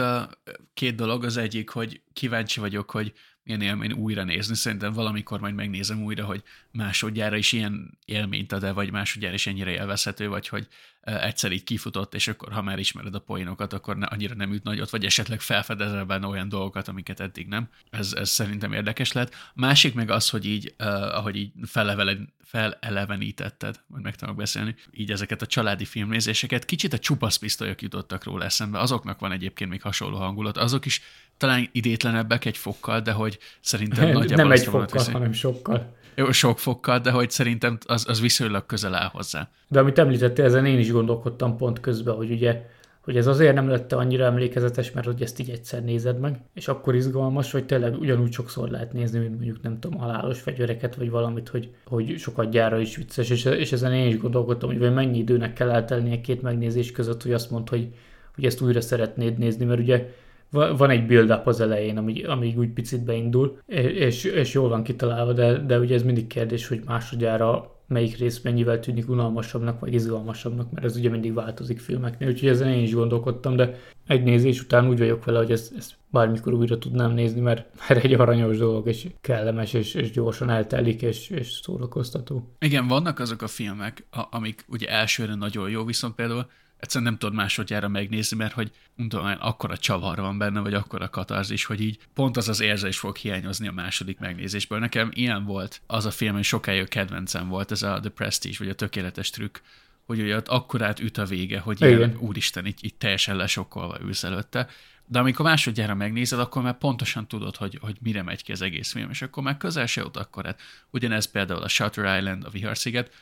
két 0.74 0.94
dolog, 0.94 1.24
az 1.24 1.36
egyik, 1.36 1.70
hogy 1.70 2.00
kíváncsi 2.12 2.60
vagyok, 2.60 2.90
hogy 2.90 3.12
milyen 3.48 3.74
élmény 3.74 3.92
újra 3.92 4.24
nézni. 4.24 4.54
Szerintem 4.54 4.92
valamikor 4.92 5.40
majd 5.40 5.54
megnézem 5.54 6.02
újra, 6.02 6.24
hogy 6.24 6.42
másodjára 6.72 7.36
is 7.36 7.52
ilyen 7.52 7.98
élményt 8.04 8.52
ad-e, 8.52 8.72
vagy 8.72 8.90
másodjára 8.90 9.34
is 9.34 9.46
ennyire 9.46 9.70
élvezhető, 9.70 10.28
vagy 10.28 10.48
hogy 10.48 10.66
eh, 11.00 11.24
egyszer 11.24 11.52
így 11.52 11.64
kifutott, 11.64 12.14
és 12.14 12.28
akkor 12.28 12.52
ha 12.52 12.62
már 12.62 12.78
ismered 12.78 13.14
a 13.14 13.20
poénokat, 13.20 13.72
akkor 13.72 13.96
ne, 13.96 14.06
annyira 14.06 14.34
nem 14.34 14.52
üt 14.52 14.62
nagyot, 14.62 14.90
vagy 14.90 15.04
esetleg 15.04 15.40
felfedezel 15.40 16.04
benne 16.04 16.26
olyan 16.26 16.48
dolgokat, 16.48 16.88
amiket 16.88 17.20
eddig 17.20 17.46
nem. 17.46 17.68
Ez, 17.90 18.12
ez 18.12 18.30
szerintem 18.30 18.72
érdekes 18.72 19.12
lehet. 19.12 19.34
A 19.34 19.60
másik 19.60 19.94
meg 19.94 20.10
az, 20.10 20.30
hogy 20.30 20.46
így, 20.46 20.74
uh, 20.78 20.86
ahogy 21.16 21.36
így 21.36 21.52
felevelen, 21.66 22.32
felelevenítetted, 22.48 23.80
majd 23.86 24.02
meg 24.02 24.14
tudok 24.14 24.36
beszélni, 24.36 24.74
így 24.92 25.10
ezeket 25.10 25.42
a 25.42 25.46
családi 25.46 25.84
filmnézéseket, 25.84 26.64
kicsit 26.64 26.92
a 26.92 26.98
csupaszpisztolyok 26.98 27.82
jutottak 27.82 28.24
róla 28.24 28.44
eszembe, 28.44 28.78
azoknak 28.78 29.20
van 29.20 29.32
egyébként 29.32 29.70
még 29.70 29.82
hasonló 29.82 30.16
hangulat, 30.16 30.56
azok 30.56 30.86
is 30.86 31.02
talán 31.36 31.68
idétlenebbek 31.72 32.44
egy 32.44 32.56
fokkal, 32.56 33.00
de 33.00 33.12
hogy 33.12 33.38
szerintem 33.60 34.10
nagyjából 34.10 34.36
nem 34.36 34.52
egy 34.52 34.64
fokkal, 34.64 34.86
viszi- 34.92 35.12
hanem 35.12 35.32
sokkal. 35.32 35.96
Jó, 36.14 36.32
sok 36.32 36.58
fokkal, 36.58 36.98
de 36.98 37.10
hogy 37.10 37.30
szerintem 37.30 37.78
az, 37.86 38.08
az 38.08 38.20
viszonylag 38.20 38.66
közel 38.66 38.94
áll 38.94 39.08
hozzá. 39.08 39.48
De 39.68 39.80
amit 39.80 39.98
említettél, 39.98 40.44
ezen 40.44 40.66
én 40.66 40.78
is 40.78 40.90
gondolkodtam 40.90 41.56
pont 41.56 41.80
közben, 41.80 42.14
hogy 42.14 42.30
ugye 42.30 42.66
hogy 43.08 43.16
ez 43.16 43.26
azért 43.26 43.54
nem 43.54 43.68
lett 43.68 43.92
annyira 43.92 44.24
emlékezetes, 44.24 44.92
mert 44.92 45.06
hogy 45.06 45.22
ezt 45.22 45.40
így 45.40 45.50
egyszer 45.50 45.84
nézed 45.84 46.18
meg, 46.18 46.40
és 46.54 46.68
akkor 46.68 46.94
izgalmas, 46.94 47.52
hogy 47.52 47.66
tényleg 47.66 47.98
ugyanúgy 47.98 48.32
sokszor 48.32 48.70
lehet 48.70 48.92
nézni, 48.92 49.18
mint 49.18 49.34
mondjuk 49.34 49.62
nem 49.62 49.78
tudom, 49.80 49.98
halálos 49.98 50.40
fegyvereket, 50.40 50.94
vagy 50.94 51.10
valamit, 51.10 51.48
hogy, 51.48 51.70
hogy 51.86 52.18
sokat 52.18 52.50
gyára 52.50 52.78
is 52.78 52.96
vicces, 52.96 53.30
és, 53.30 53.44
és 53.44 53.72
ezen 53.72 53.92
én 53.92 54.06
is 54.06 54.18
gondolkodtam, 54.18 54.68
hogy 54.76 54.94
mennyi 54.94 55.18
időnek 55.18 55.52
kell 55.52 55.70
eltelnie 55.70 56.20
két 56.20 56.42
megnézés 56.42 56.92
között, 56.92 57.22
hogy 57.22 57.32
azt 57.32 57.50
mondd, 57.50 57.68
hogy, 57.68 57.88
hogy 58.34 58.44
ezt 58.44 58.60
újra 58.60 58.80
szeretnéd 58.80 59.38
nézni, 59.38 59.64
mert 59.64 59.80
ugye 59.80 60.08
va- 60.50 60.78
van 60.78 60.90
egy 60.90 61.06
build-up 61.06 61.46
az 61.46 61.60
elején, 61.60 61.96
ami, 61.96 62.22
amíg 62.22 62.58
úgy 62.58 62.70
picit 62.70 63.04
beindul, 63.04 63.58
és, 63.66 64.24
és 64.24 64.52
jól 64.52 64.68
van 64.68 64.82
kitalálva, 64.82 65.32
de, 65.32 65.58
de 65.58 65.78
ugye 65.78 65.94
ez 65.94 66.02
mindig 66.02 66.26
kérdés, 66.26 66.68
hogy 66.68 66.80
másodjára 66.84 67.77
melyik 67.88 68.16
rész 68.16 68.40
mennyivel 68.40 68.80
tűnik 68.80 69.08
unalmasabbnak, 69.08 69.80
vagy 69.80 69.94
izgalmasabbnak, 69.94 70.70
mert 70.70 70.86
ez 70.86 70.96
ugye 70.96 71.10
mindig 71.10 71.34
változik 71.34 71.78
filmeknél, 71.78 72.28
úgyhogy 72.28 72.48
ezen 72.48 72.68
én 72.68 72.82
is 72.82 72.94
gondolkodtam, 72.94 73.56
de 73.56 73.78
egy 74.06 74.22
nézés 74.22 74.60
után 74.60 74.88
úgy 74.88 74.98
vagyok 74.98 75.24
vele, 75.24 75.38
hogy 75.38 75.50
ezt, 75.50 75.74
ezt 75.76 75.94
bármikor 76.10 76.52
újra 76.52 76.78
tudnám 76.78 77.12
nézni, 77.12 77.40
mert, 77.40 77.66
mert 77.88 78.04
egy 78.04 78.14
aranyos 78.14 78.56
dolog, 78.56 78.86
és 78.86 79.06
kellemes, 79.20 79.72
és, 79.72 79.94
és 79.94 80.10
gyorsan 80.10 80.50
eltelik, 80.50 81.02
és, 81.02 81.28
és 81.28 81.50
szórakoztató. 81.50 82.54
Igen, 82.58 82.86
vannak 82.86 83.18
azok 83.18 83.42
a 83.42 83.46
filmek, 83.46 84.06
amik 84.30 84.64
ugye 84.68 84.88
elsőre 84.88 85.34
nagyon 85.34 85.70
jó, 85.70 85.84
viszont 85.84 86.14
például 86.14 86.46
egyszerűen 86.78 87.10
nem 87.10 87.18
tudod 87.18 87.34
másodjára 87.34 87.88
megnézni, 87.88 88.36
mert 88.36 88.52
hogy 88.52 88.70
tudom, 88.96 89.34
akkora 89.38 89.76
csavar 89.76 90.20
van 90.20 90.38
benne, 90.38 90.60
vagy 90.60 90.74
akkora 90.74 91.08
katarzis, 91.08 91.64
hogy 91.64 91.80
így 91.80 91.98
pont 92.14 92.36
az 92.36 92.48
az 92.48 92.60
érzés 92.60 92.98
fog 92.98 93.16
hiányozni 93.16 93.68
a 93.68 93.72
második 93.72 94.18
megnézésből. 94.18 94.78
Nekem 94.78 95.10
ilyen 95.12 95.44
volt 95.44 95.80
az 95.86 96.06
a 96.06 96.10
film, 96.10 96.34
hogy 96.34 96.44
sokáig 96.44 96.82
a 96.82 96.86
kedvencem 96.86 97.48
volt, 97.48 97.70
ez 97.70 97.82
a 97.82 98.00
The 98.00 98.10
Prestige, 98.10 98.56
vagy 98.58 98.68
a 98.68 98.74
tökéletes 98.74 99.30
trükk, 99.30 99.58
hogy 100.06 100.20
ugye 100.20 100.36
ott 100.36 100.48
akkorát 100.48 101.00
üt 101.00 101.18
a 101.18 101.24
vége, 101.24 101.58
hogy 101.58 101.80
ilyen, 101.80 101.92
Igen. 101.92 102.16
úristen, 102.18 102.66
így, 102.66 102.84
így 102.84 102.94
teljesen 102.94 103.36
lesokkolva 103.36 104.00
ülsz 104.00 104.24
előtte. 104.24 104.68
De 105.06 105.18
amikor 105.18 105.44
másodjára 105.44 105.94
megnézed, 105.94 106.38
akkor 106.38 106.62
már 106.62 106.78
pontosan 106.78 107.26
tudod, 107.26 107.56
hogy, 107.56 107.78
hogy 107.80 107.96
mire 108.00 108.22
megy 108.22 108.42
ki 108.42 108.52
az 108.52 108.62
egész 108.62 108.92
film, 108.92 109.10
és 109.10 109.22
akkor 109.22 109.42
már 109.42 109.56
közel 109.56 109.86
se 109.86 110.00
jut 110.00 110.16
akkorát. 110.16 110.60
Ugyanez 110.90 111.26
például 111.26 111.62
a 111.62 111.68
Shutter 111.68 112.18
Island, 112.18 112.44
a 112.44 112.50
Viharsziget, 112.50 113.14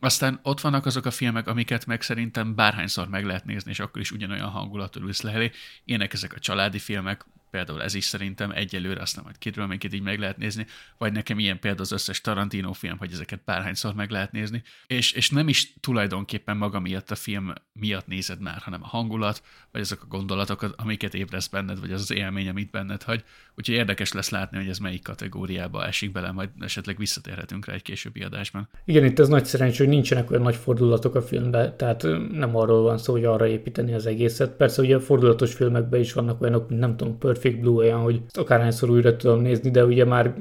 aztán 0.00 0.40
ott 0.42 0.60
vannak 0.60 0.86
azok 0.86 1.04
a 1.04 1.10
filmek, 1.10 1.46
amiket 1.46 1.86
meg 1.86 2.02
szerintem 2.02 2.54
bárhányszor 2.54 3.08
meg 3.08 3.24
lehet 3.24 3.44
nézni, 3.44 3.70
és 3.70 3.80
akkor 3.80 4.00
is 4.00 4.10
ugyanolyan 4.10 4.48
hangulatú 4.48 5.00
ülsz 5.00 5.22
le 5.22 5.32
elé. 5.32 5.50
Ilyenek 5.84 6.12
ezek 6.12 6.32
a 6.32 6.38
családi 6.38 6.78
filmek, 6.78 7.24
például 7.50 7.82
ez 7.82 7.94
is 7.94 8.04
szerintem 8.04 8.50
egyelőre, 8.50 9.00
aztán 9.00 9.24
majd 9.24 9.38
kidről, 9.38 9.64
amiket 9.64 9.94
így 9.94 10.02
meg 10.02 10.18
lehet 10.18 10.36
nézni, 10.36 10.66
vagy 10.98 11.12
nekem 11.12 11.38
ilyen 11.38 11.58
például 11.58 11.82
az 11.82 11.92
összes 11.92 12.20
Tarantino 12.20 12.72
film, 12.72 12.98
hogy 12.98 13.12
ezeket 13.12 13.44
bárhányszor 13.44 13.94
meg 13.94 14.10
lehet 14.10 14.32
nézni, 14.32 14.62
és, 14.86 15.12
és 15.12 15.30
nem 15.30 15.48
is 15.48 15.72
tulajdonképpen 15.80 16.56
maga 16.56 16.80
miatt 16.80 17.10
a 17.10 17.14
film 17.14 17.52
miatt 17.72 18.06
nézed 18.06 18.40
már, 18.40 18.60
hanem 18.62 18.82
a 18.82 18.86
hangulat, 18.86 19.42
vagy 19.72 19.80
azok 19.80 20.02
a 20.02 20.06
gondolatok, 20.06 20.74
amiket 20.76 21.14
ébresz 21.14 21.46
benned, 21.46 21.80
vagy 21.80 21.92
az 21.92 22.00
az 22.00 22.10
élmény, 22.10 22.48
amit 22.48 22.70
benned 22.70 23.02
hagy. 23.02 23.24
Úgyhogy 23.58 23.74
érdekes 23.74 24.12
lesz 24.12 24.30
látni, 24.30 24.56
hogy 24.56 24.68
ez 24.68 24.78
melyik 24.78 25.02
kategóriába 25.02 25.86
esik 25.86 26.12
bele, 26.12 26.32
majd 26.32 26.48
esetleg 26.60 26.98
visszatérhetünk 26.98 27.66
rá 27.66 27.72
egy 27.72 27.82
későbbi 27.82 28.22
adásban. 28.22 28.68
Igen, 28.84 29.04
itt 29.04 29.18
ez 29.18 29.28
nagy 29.28 29.44
szerencsé, 29.44 29.84
hogy 29.84 29.92
nincsenek 29.92 30.30
olyan 30.30 30.42
nagy 30.42 30.56
fordulatok 30.56 31.14
a 31.14 31.22
filmben, 31.22 31.76
tehát 31.76 32.06
nem 32.32 32.56
arról 32.56 32.82
van 32.82 32.98
szó, 32.98 33.12
hogy 33.12 33.24
arra 33.24 33.46
építeni 33.46 33.94
az 33.94 34.06
egészet. 34.06 34.50
Persze 34.50 34.82
ugye 34.82 34.96
a 34.96 35.00
fordulatos 35.00 35.54
filmekben 35.54 36.00
is 36.00 36.12
vannak 36.12 36.40
olyanok, 36.40 36.68
mint 36.68 36.80
nem 36.80 36.96
tudom, 36.96 37.18
Perfect 37.18 37.60
Blue 37.60 37.76
olyan, 37.76 38.00
hogy 38.00 38.20
akárhányszor 38.32 38.90
újra 38.90 39.16
tudom 39.16 39.40
nézni, 39.40 39.70
de 39.70 39.84
ugye 39.84 40.04
már 40.04 40.34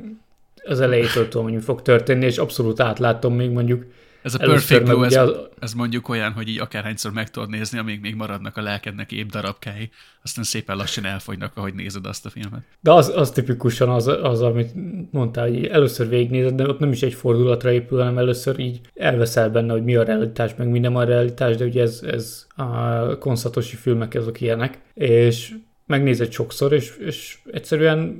az 0.64 0.80
elejétől 0.80 1.28
tudom, 1.28 1.46
hogy 1.46 1.56
mi 1.56 1.62
fog 1.62 1.82
történni, 1.82 2.26
és 2.26 2.38
abszolút 2.38 2.80
átláttam 2.80 3.34
még 3.34 3.50
mondjuk 3.50 3.86
ez 4.28 4.34
a 4.34 4.38
perfect 4.38 4.84
blue, 4.84 5.06
ez, 5.06 5.16
az... 5.16 5.36
ez 5.60 5.74
mondjuk 5.74 6.10
olyan, 6.10 6.32
hogy 6.32 6.48
így 6.48 6.60
akárhányszor 6.60 7.12
meg 7.12 7.30
tudod 7.30 7.50
nézni, 7.50 7.78
amíg 7.78 8.02
még 8.02 8.16
maradnak 8.16 8.58
a 8.58 8.62
lelkednek 8.62 9.12
épp 9.12 9.30
darabkái, 9.30 9.90
aztán 10.24 10.44
szépen 10.44 10.78
lassan 10.78 11.06
elfogynak, 11.06 11.52
ahogy 11.56 11.74
nézed 11.74 12.06
azt 12.06 12.26
a 12.26 12.30
filmet. 12.30 12.62
De 12.80 12.92
az, 12.92 13.12
az 13.16 13.32
tipikusan 13.32 13.90
az, 13.90 14.08
az, 14.08 14.42
amit 14.42 14.72
mondtál, 15.12 15.48
hogy 15.48 15.66
először 15.66 16.10
végignézed, 16.10 16.54
de 16.56 16.68
ott 16.68 16.80
nem 16.80 16.92
is 16.92 17.02
egy 17.02 17.14
fordulatra 17.14 17.72
épül, 17.72 17.98
hanem 17.98 18.18
először 18.18 18.60
így 18.60 18.82
elveszel 18.94 19.50
benne, 19.50 19.72
hogy 19.72 19.84
mi 19.84 19.96
a 19.96 20.04
realitás, 20.04 20.56
meg 20.56 20.68
mi 20.68 20.80
nem 20.80 20.96
a 20.96 21.04
realitás, 21.04 21.56
de 21.56 21.66
ugye 21.66 21.82
ez, 21.82 22.02
ez 22.04 22.48
a 22.56 23.18
konszatosi 23.18 23.76
filmek 23.76 24.14
azok 24.16 24.42
ilyenek, 24.42 24.80
és 24.94 25.56
megnézed 25.86 26.32
sokszor, 26.32 26.74
és, 26.74 26.98
és 26.98 27.38
egyszerűen 27.52 28.18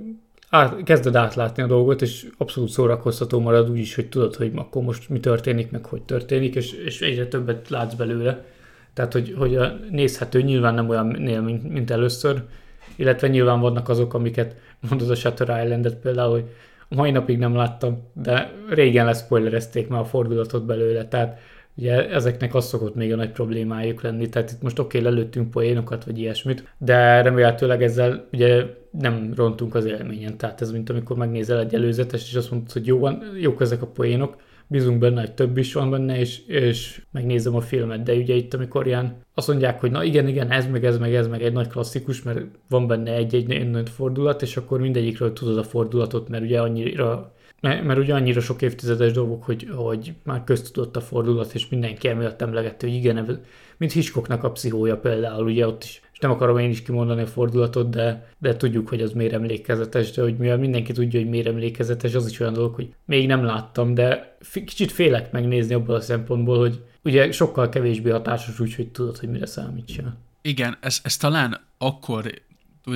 át, 0.50 0.84
kezded 0.84 1.16
átlátni 1.16 1.64
a 1.64 1.68
dolgot, 1.68 2.02
és 2.02 2.28
abszolút 2.38 2.70
szórakoztató 2.70 3.40
marad 3.40 3.70
úgy 3.70 3.78
is, 3.78 3.96
hogy 3.96 4.10
tudod, 4.10 4.36
hogy 4.36 4.52
akkor 4.56 4.84
most 4.84 5.10
mi 5.10 5.20
történik, 5.20 5.72
meg 5.72 5.86
hogy 5.86 6.02
történik, 6.02 6.56
és, 6.56 6.72
és 6.72 7.02
egyre 7.02 7.28
többet 7.28 7.70
látsz 7.70 7.94
belőle. 7.94 8.46
Tehát, 8.94 9.14
hogy, 9.14 9.34
hogy 9.38 9.56
a 9.56 9.76
nézhető 9.92 10.42
nyilván 10.42 10.74
nem 10.74 10.90
olyan 10.90 11.08
nél, 11.08 11.42
mint, 11.42 11.72
mint 11.72 11.92
először, 11.92 12.44
illetve 12.96 13.28
nyilván 13.28 13.60
vannak 13.60 13.90
azok, 13.90 14.14
amiket 14.14 14.56
mondod 14.90 15.10
a 15.10 15.16
Shutter 15.16 15.64
Islandet 15.64 15.96
például, 15.96 16.32
hogy 16.32 16.46
a 16.90 16.96
mai 16.96 17.12
napig 17.12 17.38
nem 17.38 17.56
láttam, 17.56 18.04
de 18.14 18.52
régen 18.70 19.06
leszpoilerezték 19.06 19.88
már 19.88 20.00
a 20.00 20.06
fordulatot 20.06 20.66
belőle, 20.66 21.08
tehát 21.08 21.40
Ugye 21.80 22.10
ezeknek 22.10 22.56
az 22.56 22.68
szokott 22.68 22.96
még 22.96 23.14
a 23.14 23.16
nagy 23.16 23.32
problémájuk 23.32 24.02
lenni, 24.02 24.30
tehát 24.30 24.52
itt 24.52 24.62
most 24.62 24.80
oké, 24.80 24.98
okay, 24.98 25.12
lelőttünk 25.12 25.52
poénokat, 25.52 26.04
vagy 26.04 26.20
ilyesmit, 26.20 26.64
de 26.78 27.22
remélhetőleg 27.22 27.84
ezzel 27.84 28.28
ugye 28.32 28.64
nem 29.00 29.34
rontunk 29.36 29.76
az 29.76 29.86
élményen. 29.86 30.38
Tehát 30.38 30.62
ez 30.62 30.72
mint 30.72 30.90
amikor 30.90 31.18
megnézel 31.18 31.60
egy 31.60 31.74
előzetes, 31.74 32.30
és 32.30 32.36
azt 32.36 32.52
mondod, 32.52 32.72
hogy 32.72 32.88
jó 32.88 33.00
van, 33.00 33.24
jók 33.40 33.62
ezek 33.62 33.82
a 33.82 33.88
poénok, 33.88 34.36
bízunk 34.68 35.00
benne, 35.00 35.20
hogy 35.20 35.34
több 35.34 35.58
is 35.58 35.74
van 35.74 35.90
benne, 35.90 36.20
és, 36.20 36.46
és 36.48 37.02
megnézem 37.12 37.56
a 37.56 37.62
filmet, 37.62 38.04
de 38.04 38.14
ugye 38.14 38.34
itt, 38.34 38.54
amikor 38.54 38.88
ilyen 38.88 39.16
azt 39.34 39.48
mondják, 39.48 39.80
hogy 39.80 39.92
na 39.92 40.04
igen, 40.04 40.28
igen, 40.28 40.52
ez 40.52 40.68
meg 40.68 40.86
ez 40.86 40.98
meg 40.98 41.16
ez 41.16 41.28
meg 41.28 41.42
egy 41.42 41.54
nagy 41.54 41.68
klasszikus, 41.68 42.24
mert 42.24 42.40
van 42.70 42.88
benne 42.88 43.14
egy-egy 43.14 43.70
nagy 43.70 43.90
fordulat, 43.90 44.42
és 44.42 44.58
akkor 44.58 44.80
mindegyikről 44.80 45.34
tudod 45.34 45.58
a 45.58 45.64
fordulatot, 45.64 46.30
mert 46.30 46.44
ugye 46.44 46.62
annyira 46.62 47.36
mert, 47.62 47.84
mert 47.84 48.00
ugye 48.00 48.14
annyira 48.14 48.40
sok 48.40 48.62
évtizedes 48.62 49.12
dolgok, 49.12 49.44
hogy, 49.44 49.68
hogy 49.76 50.14
már 50.24 50.44
köztudott 50.44 50.96
a 50.96 51.02
fordulat, 51.02 51.54
és 51.54 51.70
mindenki 51.70 52.08
emiatt 52.08 52.42
emlegette, 52.42 52.88
hogy 52.88 52.96
igen, 52.96 53.42
mint 53.78 53.92
Hitchcocknak 53.92 54.44
a 54.44 54.52
pszichója 54.52 54.98
például, 54.98 55.46
ugye 55.46 55.68
ott 55.68 55.84
is, 55.84 56.02
és 56.18 56.24
nem 56.24 56.32
akarom 56.32 56.58
én 56.58 56.70
is 56.70 56.82
kimondani 56.82 57.22
a 57.22 57.28
fordulatot, 57.28 57.90
de, 57.90 58.28
de 58.38 58.56
tudjuk, 58.56 58.90
hogy 58.90 59.02
az 59.02 59.12
miért 59.12 59.34
emlékezetes, 59.34 60.12
de 60.12 60.22
hogy 60.22 60.38
mivel 60.38 60.58
mindenki 60.58 60.92
tudja, 60.92 61.20
hogy 61.20 61.30
miért 61.30 61.48
emlékezetes, 61.48 62.14
az 62.14 62.30
is 62.30 62.40
olyan 62.40 62.54
dolog, 62.54 62.76
hogy 62.76 62.94
még 63.06 63.28
nem 63.28 63.44
láttam, 63.44 63.94
de 63.94 64.38
kicsit 64.52 64.92
félek 64.92 65.32
megnézni 65.32 65.74
abból 65.74 65.96
a 65.96 66.02
szempontból, 66.02 66.60
hogy 66.60 66.84
ugye 67.04 67.32
sokkal 67.32 67.70
kevésbé 67.70 68.10
hatásos 68.10 68.60
úgy, 68.60 68.76
hogy 68.76 68.88
tudod, 68.88 69.18
hogy 69.18 69.30
mire 69.30 69.46
számítsa. 69.46 70.18
Igen, 70.42 70.78
ez, 70.82 71.00
ez 71.04 71.18
talán 71.18 71.60
akkor, 71.78 72.32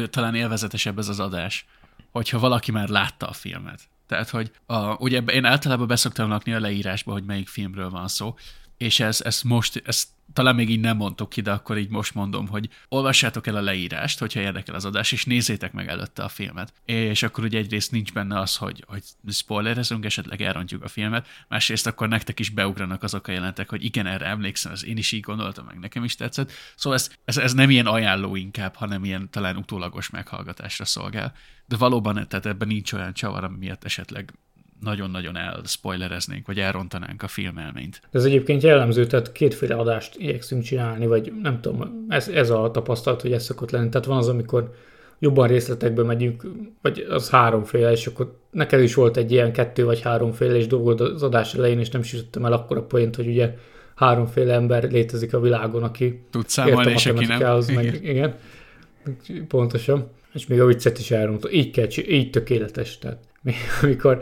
talán 0.09 0.35
élvezetesebb 0.35 0.97
ez 0.97 1.07
az 1.07 1.19
adás, 1.19 1.65
hogyha 2.11 2.39
valaki 2.39 2.71
már 2.71 2.89
látta 2.89 3.27
a 3.27 3.33
filmet. 3.33 3.79
Tehát, 4.07 4.29
hogy 4.29 4.51
a, 4.65 4.95
ugye 4.95 5.19
én 5.19 5.45
általában 5.45 5.87
beszoktam 5.87 6.29
lakni 6.29 6.53
a 6.53 6.59
leírásba, 6.59 7.11
hogy 7.11 7.23
melyik 7.23 7.47
filmről 7.47 7.89
van 7.89 8.07
szó, 8.07 8.35
és 8.81 8.99
ez, 8.99 9.21
ez 9.21 9.41
most, 9.41 9.81
ezt 9.85 10.07
talán 10.33 10.55
még 10.55 10.69
így 10.69 10.79
nem 10.79 10.97
mondtok 10.97 11.29
ki, 11.29 11.41
de 11.41 11.51
akkor 11.51 11.77
így 11.77 11.89
most 11.89 12.13
mondom, 12.13 12.47
hogy 12.47 12.69
olvassátok 12.89 13.47
el 13.47 13.55
a 13.55 13.61
leírást, 13.61 14.19
hogyha 14.19 14.39
érdekel 14.39 14.75
az 14.75 14.85
adás, 14.85 15.11
és 15.11 15.25
nézzétek 15.25 15.73
meg 15.73 15.87
előtte 15.87 16.23
a 16.23 16.27
filmet. 16.27 16.73
És 16.85 17.23
akkor 17.23 17.43
ugye 17.43 17.57
egyrészt 17.57 17.91
nincs 17.91 18.13
benne 18.13 18.39
az, 18.39 18.55
hogy, 18.55 18.83
hogy 18.87 19.03
spoilerezünk, 19.29 20.05
esetleg 20.05 20.41
elrontjuk 20.41 20.83
a 20.83 20.87
filmet, 20.87 21.27
másrészt 21.47 21.87
akkor 21.87 22.07
nektek 22.07 22.39
is 22.39 22.49
beugranak 22.49 23.03
azok 23.03 23.27
a 23.27 23.31
jelentek, 23.31 23.69
hogy 23.69 23.83
igen, 23.83 24.05
erre 24.05 24.25
emlékszem, 24.25 24.71
ez 24.71 24.85
én 24.85 24.97
is 24.97 25.11
így 25.11 25.21
gondoltam, 25.21 25.65
meg 25.65 25.79
nekem 25.79 26.03
is 26.03 26.15
tetszett. 26.15 26.51
Szóval 26.75 26.99
ez, 26.99 27.11
ez, 27.25 27.37
ez 27.37 27.53
nem 27.53 27.69
ilyen 27.69 27.87
ajánló 27.87 28.35
inkább, 28.35 28.75
hanem 28.75 29.05
ilyen 29.05 29.29
talán 29.29 29.57
utólagos 29.57 30.09
meghallgatásra 30.09 30.85
szolgál. 30.85 31.33
De 31.65 31.77
valóban, 31.77 32.27
tehát 32.27 32.45
ebben 32.45 32.67
nincs 32.67 32.93
olyan 32.93 33.13
csavar, 33.13 33.43
ami 33.43 33.57
miatt 33.57 33.83
esetleg 33.83 34.33
nagyon-nagyon 34.81 35.37
elspoilereznénk, 35.37 36.47
vagy 36.47 36.59
elrontanánk 36.59 37.23
a 37.23 37.27
filmelményt. 37.27 38.01
Ez 38.11 38.23
egyébként 38.23 38.63
jellemző, 38.63 39.05
tehát 39.05 39.31
kétféle 39.31 39.75
adást 39.75 40.15
igyekszünk 40.17 40.63
csinálni, 40.63 41.05
vagy 41.05 41.33
nem 41.41 41.61
tudom, 41.61 42.05
ez, 42.09 42.27
ez 42.27 42.49
a 42.49 42.71
tapasztalat, 42.71 43.21
hogy 43.21 43.31
ez 43.31 43.43
szokott 43.43 43.71
lenni. 43.71 43.89
Tehát 43.89 44.07
van 44.07 44.17
az, 44.17 44.27
amikor 44.27 44.75
jobban 45.19 45.47
részletekbe 45.47 46.03
megyünk, 46.03 46.43
vagy 46.81 47.05
az 47.09 47.29
háromféle, 47.29 47.91
és 47.91 48.07
akkor 48.07 48.39
neked 48.51 48.81
is 48.81 48.93
volt 48.93 49.17
egy 49.17 49.31
ilyen 49.31 49.53
kettő 49.53 49.85
vagy 49.85 50.01
háromféle, 50.01 50.55
és 50.55 50.67
dolgod 50.67 51.01
az 51.01 51.23
adás 51.23 51.53
elején, 51.53 51.79
és 51.79 51.89
nem 51.89 52.03
sütöttem 52.03 52.45
el 52.45 52.53
akkor 52.53 52.77
a 52.77 52.83
point, 52.83 53.15
hogy 53.15 53.27
ugye 53.27 53.55
háromféle 53.95 54.53
ember 54.53 54.91
létezik 54.91 55.33
a 55.33 55.39
világon, 55.39 55.83
aki 55.83 56.21
tud 56.29 56.49
számolni, 56.49 56.91
és 56.91 57.05
aki 57.05 57.25
nem. 57.25 57.59
Meg, 57.73 57.85
igen. 57.85 58.01
igen. 58.01 58.35
Pontosan. 59.47 60.09
És 60.33 60.47
még 60.47 60.61
a 60.61 60.65
viccet 60.65 60.99
is 60.99 61.11
elrontott. 61.11 61.51
Így, 61.51 61.71
kell, 61.71 61.87
így 62.07 62.29
tökéletes. 62.29 62.97
Tehát 62.97 63.17
amikor 63.81 64.19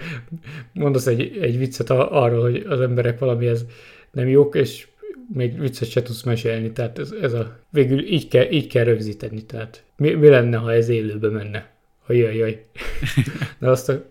mondasz 0.73 1.07
egy, 1.07 1.37
egy 1.41 1.57
viccet 1.57 1.89
arról, 1.89 2.41
hogy 2.41 2.65
az 2.67 2.81
emberek 2.81 3.19
valamihez 3.19 3.65
nem 4.11 4.27
jók, 4.27 4.55
és 4.55 4.87
még 5.33 5.59
viccet 5.59 5.89
se 5.89 6.01
tudsz 6.01 6.23
mesélni, 6.23 6.71
tehát 6.71 6.99
ez, 6.99 7.11
ez 7.21 7.33
a, 7.33 7.59
végül 7.69 7.99
így 7.99 8.27
kell, 8.27 8.51
így 8.51 8.67
kell 8.67 8.83
rögzíteni, 8.83 9.45
tehát 9.45 9.83
mi, 9.95 10.13
mi 10.13 10.27
lenne, 10.27 10.57
ha 10.57 10.73
ez 10.73 10.89
élőbe 10.89 11.29
menne? 11.29 11.71
Jaj, 12.07 12.35
jaj. 12.35 12.65
De 13.59 13.69
azt, 13.69 13.89
a, 13.89 14.05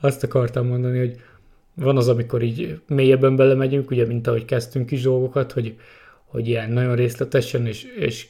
azt 0.00 0.22
akartam 0.24 0.66
mondani, 0.66 0.98
hogy 0.98 1.20
van 1.74 1.96
az, 1.96 2.08
amikor 2.08 2.42
így 2.42 2.80
mélyebben 2.86 3.36
belemegyünk, 3.36 3.90
ugye, 3.90 4.06
mint 4.06 4.26
ahogy 4.26 4.44
kezdtünk 4.44 4.90
is 4.90 5.02
dolgokat, 5.02 5.52
hogy, 5.52 5.76
hogy 6.24 6.48
ilyen 6.48 6.70
nagyon 6.70 6.96
részletesen 6.96 7.66
és, 7.66 7.84
és 7.84 8.26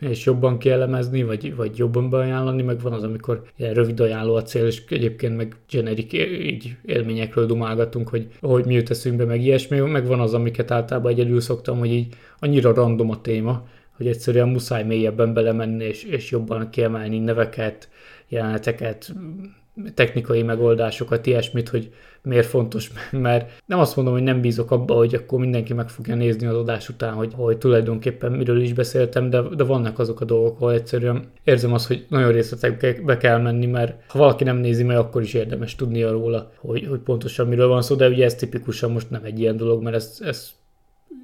és 0.00 0.24
jobban 0.24 0.58
kielemezni, 0.58 1.22
vagy, 1.22 1.56
vagy 1.56 1.78
jobban 1.78 2.10
beajánlani, 2.10 2.62
meg 2.62 2.80
van 2.80 2.92
az, 2.92 3.02
amikor 3.02 3.42
ilyen 3.56 3.74
rövid 3.74 4.00
ajánló 4.00 4.34
a 4.34 4.42
cél, 4.42 4.66
és 4.66 4.82
egyébként 4.88 5.36
meg 5.36 5.56
generik 5.70 6.12
így 6.42 6.76
élményekről 6.84 7.46
dumálgatunk, 7.46 8.08
hogy, 8.08 8.28
hogy 8.40 8.64
mi 8.64 8.74
jut 8.74 8.90
eszünkbe, 8.90 9.24
meg 9.24 9.42
ilyesmi, 9.42 9.78
meg 9.78 10.06
van 10.06 10.20
az, 10.20 10.34
amiket 10.34 10.70
általában 10.70 11.12
egyedül 11.12 11.40
szoktam, 11.40 11.78
hogy 11.78 11.92
így 11.92 12.14
annyira 12.38 12.74
random 12.74 13.10
a 13.10 13.20
téma, 13.20 13.66
hogy 13.96 14.06
egyszerűen 14.06 14.48
muszáj 14.48 14.84
mélyebben 14.84 15.34
belemenni, 15.34 15.84
és, 15.84 16.04
és 16.04 16.30
jobban 16.30 16.70
kiemelni 16.70 17.18
neveket, 17.18 17.88
jeleneteket, 18.28 19.12
technikai 19.94 20.42
megoldásokat, 20.42 21.26
ilyesmit, 21.26 21.68
hogy 21.68 21.92
miért 22.22 22.46
fontos, 22.46 22.90
mert 23.10 23.62
nem 23.66 23.78
azt 23.78 23.96
mondom, 23.96 24.14
hogy 24.14 24.22
nem 24.22 24.40
bízok 24.40 24.70
abba, 24.70 24.94
hogy 24.94 25.14
akkor 25.14 25.38
mindenki 25.38 25.74
meg 25.74 25.88
fogja 25.88 26.14
nézni 26.14 26.46
az 26.46 26.56
adás 26.56 26.88
után, 26.88 27.12
hogy, 27.12 27.32
hogy 27.36 27.58
tulajdonképpen 27.58 28.32
miről 28.32 28.60
is 28.60 28.72
beszéltem, 28.72 29.30
de, 29.30 29.40
de 29.40 29.64
vannak 29.64 29.98
azok 29.98 30.20
a 30.20 30.24
dolgok, 30.24 30.56
ahol 30.56 30.72
egyszerűen 30.72 31.30
érzem 31.44 31.72
azt, 31.72 31.86
hogy 31.86 32.06
nagyon 32.08 32.32
részletekbe 32.32 33.16
kell 33.16 33.38
menni, 33.38 33.66
mert 33.66 34.02
ha 34.08 34.18
valaki 34.18 34.44
nem 34.44 34.56
nézi 34.56 34.82
meg, 34.82 34.96
akkor 34.96 35.22
is 35.22 35.34
érdemes 35.34 35.74
tudnia 35.74 36.10
róla, 36.10 36.52
hogy, 36.56 36.86
hogy 36.86 37.00
pontosan 37.00 37.46
miről 37.46 37.68
van 37.68 37.82
szó, 37.82 37.94
de 37.94 38.08
ugye 38.08 38.24
ez 38.24 38.34
tipikusan 38.34 38.92
most 38.92 39.10
nem 39.10 39.24
egy 39.24 39.40
ilyen 39.40 39.56
dolog, 39.56 39.82
mert 39.82 39.96
ez, 39.96 40.18
ez 40.24 40.50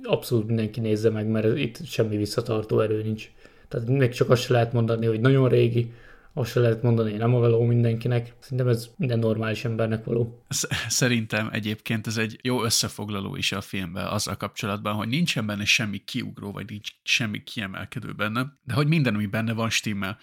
abszolút 0.03 0.47
mindenki 0.47 0.81
nézze 0.81 1.11
meg, 1.11 1.27
mert 1.27 1.57
itt 1.57 1.85
semmi 1.85 2.17
visszatartó 2.17 2.81
erő 2.81 3.03
nincs. 3.03 3.31
Tehát 3.69 3.89
még 3.89 4.11
csak 4.11 4.31
azt 4.31 4.43
se 4.43 4.53
lehet 4.53 4.73
mondani, 4.73 5.07
hogy 5.07 5.21
nagyon 5.21 5.49
régi, 5.49 5.93
azt 6.33 6.51
se 6.51 6.61
lehet 6.61 6.83
mondani, 6.83 7.11
hogy 7.11 7.19
nem 7.19 7.35
a 7.35 7.39
való 7.39 7.65
mindenkinek. 7.65 8.35
Szerintem 8.41 8.69
ez 8.69 8.89
minden 8.97 9.19
normális 9.19 9.65
embernek 9.65 10.05
való. 10.05 10.45
Szerintem 10.89 11.49
egyébként 11.53 12.07
ez 12.07 12.17
egy 12.17 12.39
jó 12.43 12.65
összefoglaló 12.65 13.37
is 13.37 13.53
a 13.53 13.61
filmben 13.61 14.07
azzal 14.07 14.37
kapcsolatban, 14.37 14.95
hogy 14.95 15.09
nincsen 15.09 15.47
benne 15.47 15.65
semmi 15.65 15.99
kiugró, 15.99 16.53
vagy 16.53 16.69
nincs 16.69 16.89
semmi 17.03 17.43
kiemelkedő 17.43 18.13
benne, 18.13 18.59
de 18.63 18.75
hogy 18.75 18.87
minden, 18.87 19.15
ami 19.15 19.27
benne 19.27 19.53
van, 19.53 19.71
stimmel. 19.71 20.19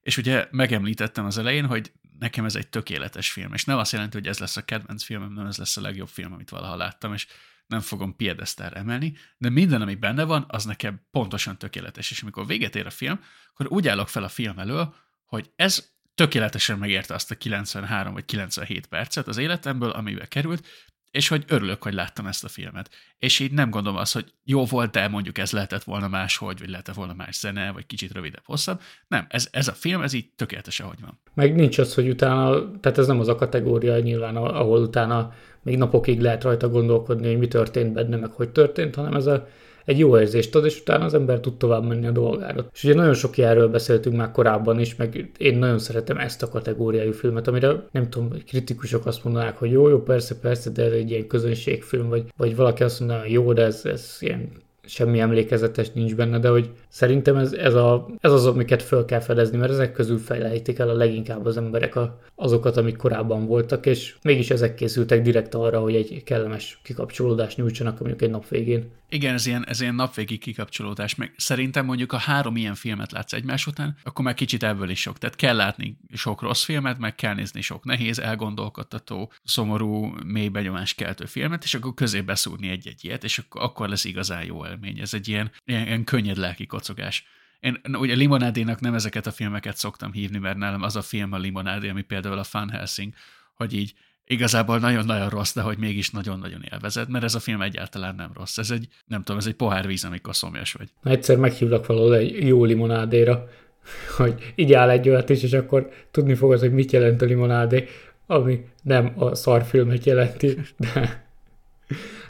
És 0.00 0.16
ugye 0.16 0.48
megemlítettem 0.50 1.24
az 1.24 1.38
elején, 1.38 1.66
hogy 1.66 1.92
nekem 2.18 2.44
ez 2.44 2.54
egy 2.54 2.68
tökéletes 2.68 3.30
film, 3.30 3.52
és 3.52 3.64
nem 3.64 3.78
azt 3.78 3.92
jelenti, 3.92 4.16
hogy 4.16 4.26
ez 4.26 4.38
lesz 4.38 4.56
a 4.56 4.64
kedvenc 4.64 5.02
filmem, 5.02 5.32
nem 5.32 5.46
ez 5.46 5.56
lesz 5.56 5.76
a 5.76 5.80
legjobb 5.80 6.08
film, 6.08 6.32
amit 6.32 6.50
valaha 6.50 6.76
láttam, 6.76 7.12
és 7.12 7.26
nem 7.66 7.80
fogom 7.80 8.16
piedesztára 8.16 8.76
emelni, 8.76 9.16
de 9.38 9.48
minden, 9.48 9.82
ami 9.82 9.94
benne 9.94 10.24
van, 10.24 10.44
az 10.48 10.64
nekem 10.64 11.00
pontosan 11.10 11.58
tökéletes, 11.58 12.10
és 12.10 12.22
amikor 12.22 12.46
véget 12.46 12.76
ér 12.76 12.86
a 12.86 12.90
film, 12.90 13.20
akkor 13.52 13.66
úgy 13.68 13.88
állok 13.88 14.08
fel 14.08 14.24
a 14.24 14.28
film 14.28 14.58
elől, 14.58 14.94
hogy 15.28 15.50
ez 15.56 15.90
tökéletesen 16.14 16.78
megérte 16.78 17.14
azt 17.14 17.30
a 17.30 17.34
93 17.34 18.12
vagy 18.12 18.24
97 18.24 18.86
percet 18.86 19.28
az 19.28 19.36
életemből, 19.36 19.90
amivel 19.90 20.28
került, 20.28 20.66
és 21.10 21.28
hogy 21.28 21.44
örülök, 21.48 21.82
hogy 21.82 21.94
láttam 21.94 22.26
ezt 22.26 22.44
a 22.44 22.48
filmet. 22.48 22.90
És 23.18 23.38
így 23.38 23.52
nem 23.52 23.70
gondolom 23.70 23.98
azt, 23.98 24.12
hogy 24.12 24.32
jó 24.44 24.64
volt, 24.64 24.90
de 24.90 25.08
mondjuk 25.08 25.38
ez 25.38 25.52
lehetett 25.52 25.82
volna 25.82 26.08
máshogy, 26.08 26.58
vagy 26.58 26.68
lehetett 26.68 26.94
volna 26.94 27.14
más 27.14 27.38
zene, 27.38 27.72
vagy 27.72 27.86
kicsit 27.86 28.12
rövidebb, 28.12 28.42
hosszabb. 28.44 28.80
Nem, 29.08 29.26
ez, 29.28 29.48
ez 29.50 29.68
a 29.68 29.72
film, 29.72 30.02
ez 30.02 30.12
így 30.12 30.30
tökéletes, 30.36 30.80
ahogy 30.80 31.00
van. 31.00 31.20
Meg 31.34 31.54
nincs 31.54 31.78
az, 31.78 31.94
hogy 31.94 32.08
utána, 32.08 32.70
tehát 32.80 32.98
ez 32.98 33.06
nem 33.06 33.20
az 33.20 33.28
a 33.28 33.34
kategória 33.34 33.98
nyilván, 33.98 34.36
ahol 34.36 34.80
utána 34.82 35.32
még 35.62 35.76
napokig 35.76 36.20
lehet 36.20 36.42
rajta 36.42 36.68
gondolkodni, 36.68 37.26
hogy 37.26 37.38
mi 37.38 37.48
történt 37.48 37.92
benne, 37.92 38.16
meg 38.16 38.30
hogy 38.30 38.50
történt, 38.50 38.94
hanem 38.94 39.14
ez 39.14 39.26
a 39.26 39.48
egy 39.88 39.98
jó 39.98 40.18
érzést 40.18 40.54
ad, 40.54 40.64
és 40.64 40.80
utána 40.80 41.04
az 41.04 41.14
ember 41.14 41.40
tud 41.40 41.56
tovább 41.56 41.84
menni 41.84 42.06
a 42.06 42.10
dolgára. 42.10 42.66
És 42.72 42.84
ugye 42.84 42.94
nagyon 42.94 43.14
sok 43.14 43.36
ilyenről 43.36 43.68
beszéltünk 43.68 44.16
már 44.16 44.30
korábban 44.30 44.80
is, 44.80 44.96
meg 44.96 45.30
én 45.38 45.58
nagyon 45.58 45.78
szeretem 45.78 46.18
ezt 46.18 46.42
a 46.42 46.48
kategóriájú 46.48 47.12
filmet, 47.12 47.48
amire 47.48 47.86
nem 47.90 48.10
tudom, 48.10 48.30
kritikusok 48.46 49.06
azt 49.06 49.24
mondanák, 49.24 49.56
hogy 49.56 49.70
jó, 49.70 49.88
jó, 49.88 50.02
persze, 50.02 50.38
persze, 50.38 50.70
de 50.70 50.84
ez 50.84 50.92
egy 50.92 51.10
ilyen 51.10 51.26
közönségfilm, 51.26 52.08
vagy, 52.08 52.24
vagy 52.36 52.56
valaki 52.56 52.82
azt 52.82 53.00
mondaná, 53.00 53.20
hogy 53.20 53.32
jó, 53.32 53.52
de 53.52 53.62
ez, 53.62 53.80
ez 53.84 54.16
ilyen 54.20 54.50
semmi 54.88 55.20
emlékezetes 55.20 55.90
nincs 55.90 56.14
benne, 56.14 56.38
de 56.38 56.48
hogy 56.48 56.70
szerintem 56.88 57.36
ez, 57.36 57.52
ez, 57.52 57.74
a, 57.74 58.08
ez 58.20 58.32
az, 58.32 58.46
amiket 58.46 58.82
föl 58.82 59.04
kell 59.04 59.20
fedezni, 59.20 59.58
mert 59.58 59.72
ezek 59.72 59.92
közül 59.92 60.18
fejlejtik 60.18 60.78
el 60.78 60.88
a 60.88 60.94
leginkább 60.94 61.46
az 61.46 61.56
emberek 61.56 61.96
a, 61.96 62.20
azokat, 62.34 62.76
amik 62.76 62.96
korábban 62.96 63.46
voltak, 63.46 63.86
és 63.86 64.16
mégis 64.22 64.50
ezek 64.50 64.74
készültek 64.74 65.22
direkt 65.22 65.54
arra, 65.54 65.80
hogy 65.80 65.94
egy 65.94 66.22
kellemes 66.24 66.80
kikapcsolódást 66.82 67.56
nyújtsanak 67.56 67.98
mondjuk 67.98 68.22
egy 68.22 68.30
nap 68.30 68.48
végén. 68.48 68.90
Igen, 69.10 69.34
ez 69.34 69.46
ilyen, 69.46 69.66
ez 69.66 69.80
ilyen 69.80 69.94
napvégi 69.94 70.38
kikapcsolódás, 70.38 71.14
meg 71.14 71.34
szerintem 71.36 71.84
mondjuk 71.84 72.12
a 72.12 72.16
három 72.16 72.56
ilyen 72.56 72.74
filmet 72.74 73.12
látsz 73.12 73.32
egymás 73.32 73.66
után, 73.66 73.96
akkor 74.02 74.24
már 74.24 74.34
kicsit 74.34 74.62
ebből 74.62 74.90
is 74.90 75.00
sok. 75.00 75.18
Tehát 75.18 75.36
kell 75.36 75.56
látni 75.56 75.98
sok 76.12 76.42
rossz 76.42 76.64
filmet, 76.64 76.98
meg 76.98 77.14
kell 77.14 77.34
nézni 77.34 77.60
sok 77.60 77.84
nehéz, 77.84 78.18
elgondolkodtató, 78.18 79.32
szomorú, 79.44 80.14
mély 80.24 80.48
benyomás 80.48 80.94
keltő 80.94 81.24
filmet, 81.24 81.64
és 81.64 81.74
akkor 81.74 81.94
közé 81.94 82.20
beszúrni 82.20 82.68
egy-egy 82.68 83.04
ilyet, 83.04 83.24
és 83.24 83.38
akkor, 83.38 83.62
akkor 83.62 83.88
lesz 83.88 84.04
igazán 84.04 84.44
jó 84.44 84.64
élmény. 84.82 85.00
Ez 85.00 85.14
egy 85.14 85.28
ilyen, 85.28 85.50
ilyen, 85.64 85.86
ilyen 85.86 86.04
könnyed 86.04 86.36
lelki 86.36 86.66
kocogás. 86.66 87.24
Én 87.60 87.80
ugye 87.92 88.14
limonádénak 88.14 88.80
nem 88.80 88.94
ezeket 88.94 89.26
a 89.26 89.30
filmeket 89.30 89.76
szoktam 89.76 90.12
hívni, 90.12 90.38
mert 90.38 90.56
nálam 90.56 90.82
az 90.82 90.96
a 90.96 91.02
film 91.02 91.32
a 91.32 91.38
limonádé, 91.38 91.88
ami 91.88 92.02
például 92.02 92.38
a 92.38 92.44
Fun 92.44 92.70
Helsing, 92.70 93.12
hogy 93.54 93.72
így 93.72 93.94
igazából 94.26 94.78
nagyon-nagyon 94.78 95.28
rossz, 95.28 95.54
de 95.54 95.60
hogy 95.60 95.78
mégis 95.78 96.10
nagyon-nagyon 96.10 96.64
élvezed, 96.72 97.08
mert 97.08 97.24
ez 97.24 97.34
a 97.34 97.38
film 97.38 97.62
egyáltalán 97.62 98.14
nem 98.14 98.30
rossz. 98.34 98.58
Ez 98.58 98.70
egy, 98.70 98.88
nem 99.06 99.22
tudom, 99.22 99.40
ez 99.40 99.46
egy 99.46 99.54
pohár 99.54 99.86
víz, 99.86 100.04
amikor 100.04 100.36
szomjas 100.36 100.72
vagy. 100.72 100.88
Na, 101.02 101.10
egyszer 101.10 101.36
meghívlak 101.36 101.86
valahol 101.86 102.16
egy 102.16 102.46
jó 102.46 102.64
limonádéra, 102.64 103.48
hogy 104.16 104.52
így 104.54 104.72
áll 104.72 104.90
egy 104.90 105.08
olyat 105.08 105.28
is, 105.28 105.42
és 105.42 105.52
akkor 105.52 105.90
tudni 106.10 106.34
fogod, 106.34 106.58
hogy 106.58 106.72
mit 106.72 106.92
jelent 106.92 107.22
a 107.22 107.26
limonádé, 107.26 107.88
ami 108.26 108.64
nem 108.82 109.12
a 109.16 109.34
szarfilmet 109.34 110.04
jelenti, 110.04 110.58
de 110.76 111.27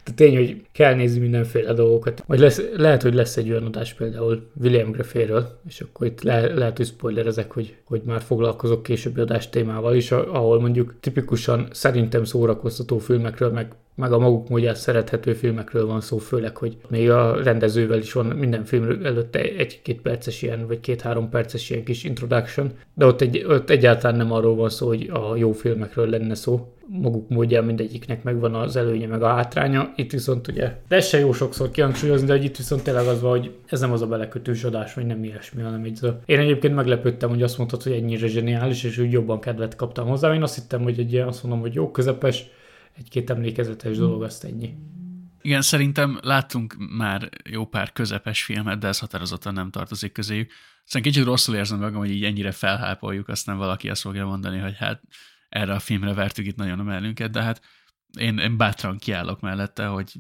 de 0.05 0.13
tény, 0.15 0.37
hogy 0.37 0.63
kell 0.73 0.95
nézni 0.95 1.21
mindenféle 1.21 1.73
dolgokat. 1.73 2.25
Vagy 2.27 2.39
lesz, 2.39 2.63
lehet, 2.77 3.03
hogy 3.03 3.15
lesz 3.15 3.37
egy 3.37 3.51
olyan 3.51 3.65
adás 3.65 3.95
például 3.95 4.51
William 4.61 4.91
Grefféről, 4.91 5.61
és 5.69 5.81
akkor 5.81 6.07
itt 6.07 6.23
le, 6.23 6.55
lehet, 6.55 6.77
hogy 6.77 6.87
spoilerezek, 6.87 7.53
hogy, 7.53 7.77
hogy 7.85 8.03
már 8.05 8.21
foglalkozok 8.21 8.83
későbbi 8.83 9.21
adás 9.21 9.49
témával 9.49 9.95
is, 9.95 10.11
ahol 10.13 10.61
mondjuk 10.61 10.95
tipikusan 11.01 11.69
szerintem 11.71 12.25
szórakoztató 12.25 12.99
filmekről, 12.99 13.51
meg 13.51 13.73
meg 13.99 14.13
a 14.13 14.19
maguk 14.19 14.49
módján 14.49 14.75
szerethető 14.75 15.33
filmekről 15.33 15.87
van 15.87 16.01
szó, 16.01 16.19
főleg, 16.19 16.57
hogy 16.57 16.77
még 16.89 17.11
a 17.11 17.43
rendezővel 17.43 17.99
is 17.99 18.13
van 18.13 18.27
minden 18.27 18.65
film 18.65 19.05
előtte 19.05 19.39
egy-két 19.39 20.01
perces 20.01 20.43
ilyen, 20.43 20.67
vagy 20.67 20.81
két-három 20.81 21.29
perces 21.29 21.71
ilyen 21.71 21.85
kis 21.85 22.05
introduction, 22.05 22.73
de 22.95 23.07
ott, 23.07 23.21
egy, 23.21 23.45
ott 23.49 23.71
egyáltalán 23.71 24.17
nem 24.17 24.33
arról 24.33 24.55
van 24.55 24.69
szó, 24.69 24.87
hogy 24.87 25.11
a 25.13 25.37
jó 25.37 25.53
filmekről 25.53 26.09
lenne 26.09 26.35
szó. 26.35 26.73
Maguk 26.91 27.29
módján 27.29 27.65
mindegyiknek 27.65 28.23
megvan 28.23 28.55
az 28.55 28.77
előnye, 28.77 29.07
meg 29.07 29.23
a 29.23 29.29
hátránya. 29.29 29.93
Itt 29.97 30.11
viszont 30.11 30.49
ugye, 30.49 30.77
de 30.89 30.97
ez 30.97 31.07
se 31.07 31.19
jó 31.19 31.33
sokszor 31.33 31.71
kihangsúlyozni, 31.71 32.27
de 32.27 32.33
hogy 32.33 32.45
itt 32.45 32.57
viszont 32.57 32.83
tényleg 32.83 33.07
az 33.07 33.21
van, 33.21 33.31
hogy 33.31 33.51
ez 33.67 33.81
nem 33.81 33.93
az 33.93 34.03
a 34.03 34.07
belekötős 34.07 34.65
adás, 34.65 34.95
vagy 34.95 35.07
nem 35.07 35.25
ilyesmi, 35.25 35.63
hanem 35.63 35.87
így. 35.87 35.99
Én 36.27 36.39
egyébként 36.39 36.75
meglepődtem, 36.75 37.29
hogy 37.29 37.43
azt 37.43 37.59
mondtad, 37.59 37.83
hogy 37.83 37.93
ennyire 37.93 38.27
zseniális, 38.27 38.85
és 38.85 38.99
úgy 38.99 39.13
jobban 39.13 39.41
kedvet 39.41 39.77
kaptam 39.77 40.09
hozzá. 40.09 40.35
Én 40.35 40.43
azt 40.43 40.55
hittem, 40.55 40.83
hogy 40.83 40.99
egy 40.99 41.13
ilyen, 41.13 41.29
azt 41.29 41.43
mondom, 41.43 41.61
hogy 41.61 41.75
jó 41.75 41.91
közepes, 41.91 42.51
egy-két 42.99 43.31
emlékezetes 43.31 43.97
dolog, 43.97 44.23
azt 44.23 44.45
ennyi. 44.45 44.75
Igen, 45.43 45.63
szerintem 45.63 46.19
láttunk 46.23 46.75
már 46.97 47.29
jó 47.51 47.67
pár 47.67 47.93
közepes 47.93 48.43
filmet, 48.43 48.79
de 48.79 48.87
ez 48.87 48.99
határozottan 48.99 49.53
nem 49.53 49.71
tartozik 49.71 50.13
közéjük. 50.13 50.51
Szerintem 50.85 51.13
kicsit 51.13 51.29
rosszul 51.29 51.55
érzem 51.55 51.79
magam, 51.79 51.99
hogy 51.99 52.11
így 52.11 52.25
ennyire 52.25 52.53
felhápoljuk, 52.53 53.29
aztán 53.29 53.57
valaki 53.57 53.89
azt 53.89 54.01
fogja 54.01 54.27
mondani, 54.27 54.59
hogy 54.59 54.77
hát 54.77 55.03
erre 55.49 55.73
a 55.73 55.79
filmre 55.79 56.15
vertük 56.15 56.47
itt 56.47 56.57
nagyon 56.57 56.79
a 56.79 56.83
mellünket, 56.83 57.31
de 57.31 57.43
hát 57.43 57.61
én, 58.19 58.39
én 58.39 58.57
bátran 58.57 58.99
kiállok 58.99 59.41
mellette, 59.41 59.87
hogy 59.87 60.13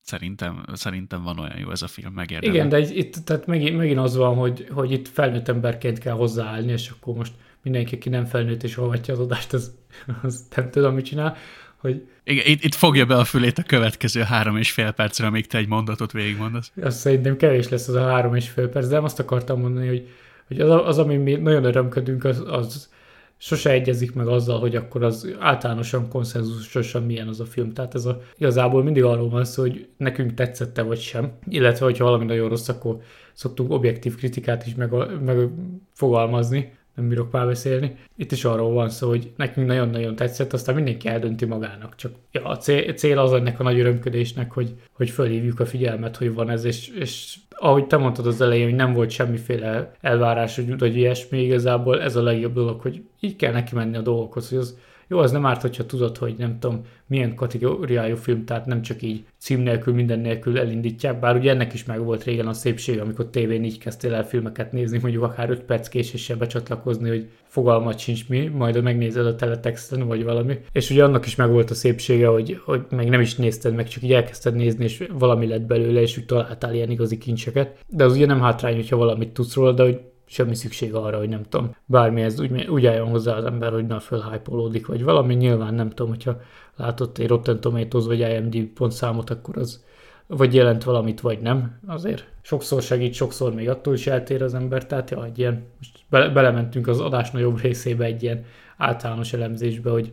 szerintem, 0.00 0.64
szerintem 0.72 1.22
van 1.22 1.38
olyan 1.38 1.58
jó 1.58 1.70
ez 1.70 1.82
a 1.82 1.86
film, 1.86 2.12
megérdemel. 2.12 2.54
Igen, 2.54 2.68
de 2.68 2.78
itt 2.78 3.14
tehát 3.14 3.46
megint, 3.46 3.76
megint 3.76 3.98
az 3.98 4.16
van, 4.16 4.36
hogy, 4.36 4.66
hogy 4.70 4.90
itt 4.90 5.08
felnőtt 5.08 5.48
emberként 5.48 5.98
kell 5.98 6.14
hozzáállni, 6.14 6.72
és 6.72 6.88
akkor 6.88 7.14
most 7.14 7.32
mindenki, 7.62 7.94
aki 7.94 8.08
nem 8.08 8.24
felnőtt 8.24 8.62
és 8.62 8.76
olvatja 8.76 9.14
az 9.14 9.20
adást, 9.20 9.52
az, 9.52 9.74
az 10.22 10.46
nem 10.56 10.70
tudom, 10.70 10.94
mit 10.94 11.04
csinál, 11.04 11.36
hogy... 11.82 12.06
Igen, 12.24 12.44
itt, 12.46 12.64
itt 12.64 12.74
fogja 12.74 13.04
be 13.04 13.16
a 13.16 13.24
fülét 13.24 13.58
a 13.58 13.62
következő 13.62 14.20
három 14.20 14.56
és 14.56 14.72
fél 14.72 14.90
percre, 14.90 15.26
amíg 15.26 15.46
te 15.46 15.58
egy 15.58 15.68
mondatot 15.68 16.12
végigmondasz. 16.12 16.72
Azt 16.82 16.98
szerintem 16.98 17.36
kevés 17.36 17.68
lesz 17.68 17.88
az 17.88 17.94
a 17.94 18.06
három 18.06 18.34
és 18.34 18.48
fél 18.48 18.68
perc, 18.68 18.88
de 18.88 18.98
azt 18.98 19.18
akartam 19.18 19.60
mondani, 19.60 19.86
hogy, 19.86 20.08
hogy 20.46 20.60
az, 20.60 20.82
az, 20.86 20.98
ami 20.98 21.16
mi 21.16 21.34
nagyon 21.34 21.64
örömködünk, 21.64 22.24
az, 22.24 22.42
az 22.46 22.90
sose 23.38 23.70
egyezik 23.70 24.14
meg 24.14 24.26
azzal, 24.26 24.60
hogy 24.60 24.76
akkor 24.76 25.02
az 25.02 25.28
általánosan 25.38 26.08
konszenzusosan 26.08 27.02
milyen 27.02 27.28
az 27.28 27.40
a 27.40 27.44
film. 27.44 27.72
Tehát 27.72 27.94
ez 27.94 28.04
a, 28.04 28.20
igazából 28.36 28.82
mindig 28.82 29.04
arról 29.04 29.28
van 29.28 29.44
szó, 29.44 29.62
hogy 29.62 29.88
nekünk 29.96 30.34
tetszette 30.34 30.82
vagy 30.82 31.00
sem, 31.00 31.32
illetve 31.48 31.84
hogyha 31.84 32.04
valami 32.04 32.24
nagyon 32.24 32.48
rossz, 32.48 32.68
akkor 32.68 33.00
szoktunk 33.32 33.70
objektív 33.70 34.16
kritikát 34.16 34.66
is 34.66 34.74
meg, 34.74 34.90
megfogalmazni, 35.24 36.72
nem 36.94 37.08
bírok 37.08 37.30
már 37.30 37.46
beszélni. 37.46 37.96
Itt 38.16 38.32
is 38.32 38.44
arról 38.44 38.72
van 38.72 38.88
szó, 38.88 39.08
hogy 39.08 39.32
nekünk 39.36 39.66
nagyon-nagyon 39.66 40.16
tetszett, 40.16 40.52
aztán 40.52 40.74
mindenki 40.74 41.08
eldönti 41.08 41.44
magának. 41.44 41.94
Csak 41.96 42.12
ja, 42.32 42.44
a 42.44 42.56
cél 42.94 43.18
az 43.18 43.32
ennek 43.32 43.60
a 43.60 43.62
nagy 43.62 43.80
örömködésnek, 43.80 44.52
hogy, 44.52 44.74
hogy 44.92 45.10
fölhívjuk 45.10 45.60
a 45.60 45.66
figyelmet, 45.66 46.16
hogy 46.16 46.34
van 46.34 46.50
ez, 46.50 46.64
és, 46.64 46.88
és 46.88 47.36
ahogy 47.50 47.86
te 47.86 47.96
mondtad 47.96 48.26
az 48.26 48.40
elején, 48.40 48.64
hogy 48.64 48.74
nem 48.74 48.92
volt 48.92 49.10
semmiféle 49.10 49.92
elvárás, 50.00 50.56
hogy, 50.56 50.78
vagy 50.78 50.96
ilyesmi, 50.96 51.42
igazából 51.42 52.00
ez 52.00 52.16
a 52.16 52.22
legjobb 52.22 52.54
dolog, 52.54 52.80
hogy 52.80 53.02
így 53.20 53.36
kell 53.36 53.52
neki 53.52 53.74
menni 53.74 53.96
a 53.96 54.00
dolgokhoz, 54.00 54.48
hogy 54.48 54.58
az 54.58 54.78
jó, 55.12 55.18
az 55.18 55.30
nem 55.32 55.46
árt, 55.46 55.60
hogyha 55.60 55.86
tudod, 55.86 56.16
hogy 56.16 56.34
nem 56.38 56.58
tudom, 56.58 56.80
milyen 57.06 57.34
kategóriájú 57.34 58.16
film, 58.16 58.44
tehát 58.44 58.66
nem 58.66 58.82
csak 58.82 59.02
így 59.02 59.24
cím 59.38 59.60
nélkül, 59.60 59.94
minden 59.94 60.18
nélkül 60.18 60.58
elindítják, 60.58 61.20
bár 61.20 61.36
ugye 61.36 61.50
ennek 61.50 61.72
is 61.72 61.84
meg 61.84 62.04
volt 62.04 62.24
régen 62.24 62.46
a 62.46 62.52
szépség, 62.52 63.00
amikor 63.00 63.26
tévén 63.26 63.64
így 63.64 63.78
kezdtél 63.78 64.14
el 64.14 64.26
filmeket 64.26 64.72
nézni, 64.72 64.98
mondjuk 65.02 65.22
akár 65.22 65.50
5 65.50 65.62
perc 65.62 65.88
késéssel 65.88 66.36
becsatlakozni, 66.36 67.08
hogy 67.08 67.28
fogalmat 67.46 67.98
sincs 67.98 68.28
mi, 68.28 68.46
majd 68.46 68.82
megnézed 68.82 69.26
a 69.26 69.34
teletexten, 69.34 70.06
vagy 70.06 70.24
valami. 70.24 70.58
És 70.72 70.90
ugye 70.90 71.04
annak 71.04 71.26
is 71.26 71.36
meg 71.36 71.50
volt 71.50 71.70
a 71.70 71.74
szépsége, 71.74 72.26
hogy, 72.26 72.60
hogy 72.64 72.84
meg 72.90 73.08
nem 73.08 73.20
is 73.20 73.34
nézted 73.34 73.74
meg, 73.74 73.88
csak 73.88 74.02
így 74.02 74.12
elkezdted 74.12 74.54
nézni, 74.54 74.84
és 74.84 75.04
valami 75.12 75.46
lett 75.46 75.62
belőle, 75.62 76.00
és 76.00 76.18
úgy 76.18 76.26
találtál 76.26 76.74
ilyen 76.74 76.90
igazi 76.90 77.18
kincseket. 77.18 77.84
De 77.88 78.04
az 78.04 78.12
ugye 78.16 78.26
nem 78.26 78.40
hátrány, 78.40 78.74
hogyha 78.74 78.96
valamit 78.96 79.32
tudsz 79.32 79.54
róla, 79.54 79.72
de 79.72 79.82
hogy 79.82 80.00
semmi 80.32 80.54
szükség 80.54 80.94
arra, 80.94 81.18
hogy 81.18 81.28
nem 81.28 81.42
tudom, 81.42 81.76
bármihez 81.84 82.40
úgy, 82.40 82.66
úgy 82.68 82.86
álljon 82.86 83.08
hozzá 83.08 83.36
az 83.36 83.44
ember, 83.44 83.72
hogy 83.72 83.86
na 83.86 84.00
fölhypolódik, 84.00 84.86
vagy 84.86 85.02
valami. 85.02 85.34
Nyilván 85.34 85.74
nem 85.74 85.88
tudom, 85.88 86.08
hogyha 86.08 86.40
látott 86.76 87.18
egy 87.18 87.28
Rotten 87.28 87.60
Tomatoes 87.60 88.04
vagy 88.04 88.20
IMDb 88.20 88.72
pontszámot, 88.74 89.30
akkor 89.30 89.58
az 89.58 89.84
vagy 90.26 90.54
jelent 90.54 90.84
valamit, 90.84 91.20
vagy 91.20 91.40
nem. 91.40 91.78
Azért 91.86 92.26
sokszor 92.42 92.82
segít, 92.82 93.14
sokszor 93.14 93.54
még 93.54 93.68
attól 93.68 93.94
is 93.94 94.06
eltér 94.06 94.42
az 94.42 94.54
ember, 94.54 94.86
tehát 94.86 95.10
ja, 95.10 95.24
egy 95.24 95.38
ilyen, 95.38 95.64
most 95.78 95.98
be, 96.10 96.28
belementünk 96.28 96.88
az 96.88 97.00
adás 97.00 97.30
nagyobb 97.30 97.60
részébe 97.60 98.04
egy 98.04 98.22
ilyen 98.22 98.44
általános 98.76 99.32
elemzésbe, 99.32 99.90
hogy 99.90 100.12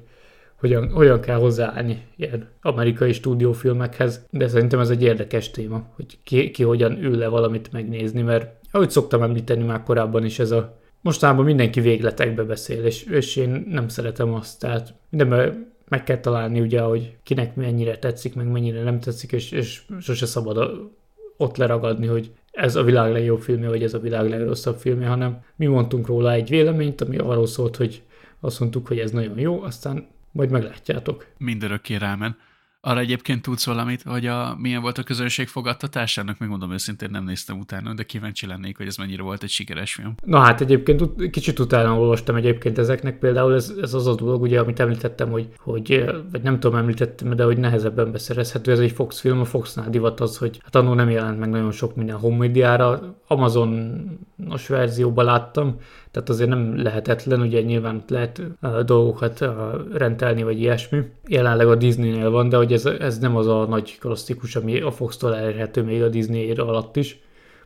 hogyan, 0.55 0.91
hogyan 0.91 1.19
kell 1.19 1.37
hozzáállni 1.37 2.05
ilyen 2.15 2.47
amerikai 2.61 3.11
stúdiófilmekhez, 3.11 4.25
de 4.31 4.47
szerintem 4.47 4.79
ez 4.79 4.89
egy 4.89 5.03
érdekes 5.03 5.51
téma, 5.51 5.85
hogy 5.95 6.17
ki, 6.23 6.51
ki 6.51 6.63
hogyan 6.63 7.03
ül 7.03 7.17
le 7.17 7.27
valamit 7.27 7.71
megnézni, 7.71 8.21
mert 8.21 8.58
ahogy 8.71 8.89
szoktam 8.89 9.21
említeni 9.21 9.63
már 9.63 9.83
korábban 9.83 10.25
is, 10.25 10.39
ez 10.39 10.51
a 10.51 10.79
mostanában 11.01 11.45
mindenki 11.45 11.79
végletekbe 11.79 12.43
beszél, 12.43 12.85
és, 12.85 13.03
és 13.03 13.35
én 13.35 13.65
nem 13.69 13.87
szeretem 13.87 14.33
azt, 14.33 14.59
tehát 14.59 14.93
mindenben 15.09 15.71
meg 15.87 16.03
kell 16.03 16.19
találni 16.19 16.59
ugye, 16.59 16.81
hogy 16.81 17.17
kinek 17.23 17.55
mennyire 17.55 17.97
tetszik, 17.97 18.35
meg 18.35 18.47
mennyire 18.47 18.83
nem 18.83 18.99
tetszik, 18.99 19.31
és, 19.31 19.51
és 19.51 19.81
sose 19.99 20.25
szabad 20.25 20.89
ott 21.37 21.57
leragadni, 21.57 22.07
hogy 22.07 22.31
ez 22.51 22.75
a 22.75 22.83
világ 22.83 23.11
legjobb 23.11 23.41
filmje, 23.41 23.69
vagy 23.69 23.83
ez 23.83 23.93
a 23.93 23.99
világ 23.99 24.29
legrosszabb 24.29 24.77
filmje, 24.77 25.07
hanem 25.07 25.43
mi 25.55 25.65
mondtunk 25.65 26.07
róla 26.07 26.31
egy 26.31 26.49
véleményt, 26.49 27.01
ami 27.01 27.17
arról 27.17 27.47
szólt, 27.47 27.75
hogy 27.75 28.03
azt 28.39 28.59
mondtuk, 28.59 28.87
hogy 28.87 28.99
ez 28.99 29.11
nagyon 29.11 29.39
jó, 29.39 29.61
aztán 29.61 30.07
majd 30.31 30.49
meglátjátok. 30.49 31.25
Mindörökké 31.37 31.95
rámen. 31.95 32.37
Arra 32.81 32.99
egyébként 32.99 33.41
tudsz 33.41 33.65
valamit, 33.65 34.01
hogy 34.01 34.25
a, 34.25 34.55
milyen 34.57 34.81
volt 34.81 34.97
a 34.97 35.03
közönség 35.03 35.47
fogadtatásának? 35.47 36.39
Megmondom 36.39 36.71
őszintén, 36.71 37.09
nem 37.11 37.23
néztem 37.23 37.59
utána, 37.59 37.93
de 37.93 38.03
kíváncsi 38.03 38.47
lennék, 38.47 38.77
hogy 38.77 38.87
ez 38.87 38.97
mennyire 38.97 39.21
volt 39.21 39.43
egy 39.43 39.49
sikeres 39.49 39.93
film. 39.93 40.15
Na 40.25 40.39
hát 40.39 40.61
egyébként 40.61 41.29
kicsit 41.29 41.59
utána 41.59 41.99
olvastam 41.99 42.35
egyébként 42.35 42.77
ezeknek, 42.77 43.19
például 43.19 43.53
ez, 43.53 43.73
ez 43.81 43.93
az 43.93 44.07
a 44.07 44.15
dolog, 44.15 44.41
ugye, 44.41 44.59
amit 44.59 44.79
említettem, 44.79 45.31
hogy, 45.31 45.47
hogy, 45.57 46.05
vagy 46.31 46.41
nem 46.41 46.59
tudom, 46.59 46.77
említettem, 46.77 47.35
de 47.35 47.43
hogy 47.43 47.57
nehezebben 47.57 48.11
beszerezhető, 48.11 48.71
ez 48.71 48.79
egy 48.79 48.91
Fox 48.91 49.19
film, 49.19 49.39
a 49.39 49.45
Foxnál 49.45 49.89
divat 49.89 50.19
az, 50.19 50.37
hogy 50.37 50.59
hát 50.63 50.75
annól 50.75 50.95
nem 50.95 51.09
jelent 51.09 51.39
meg 51.39 51.49
nagyon 51.49 51.71
sok 51.71 51.95
minden 51.95 52.17
home 52.17 52.37
médiára, 52.37 53.15
Amazonos 53.27 54.67
verzióban 54.67 55.25
láttam, 55.25 55.75
tehát 56.11 56.29
azért 56.29 56.49
nem 56.49 56.81
lehetetlen, 56.81 57.41
ugye 57.41 57.61
nyilván 57.61 58.03
lehet 58.07 58.41
uh, 58.61 58.79
dolgokat 58.79 59.41
uh, 59.41 59.49
rendelni, 59.93 60.43
vagy 60.43 60.59
ilyesmi. 60.59 61.01
Jelenleg 61.27 61.67
a 61.67 61.75
Disney-nél 61.75 62.29
van, 62.29 62.49
de 62.49 62.57
hogy 62.57 62.68
ez, 62.73 62.85
ez 62.85 63.19
nem 63.19 63.35
az 63.35 63.47
a 63.47 63.65
nagy 63.65 63.97
klasszikus, 63.99 64.55
ami 64.55 64.81
a 64.81 64.91
Fox-tól 64.91 65.35
elérhető 65.35 65.83
még 65.83 66.01
a 66.01 66.09
Disney 66.09 66.51
alatt 66.51 66.95
is 66.95 67.19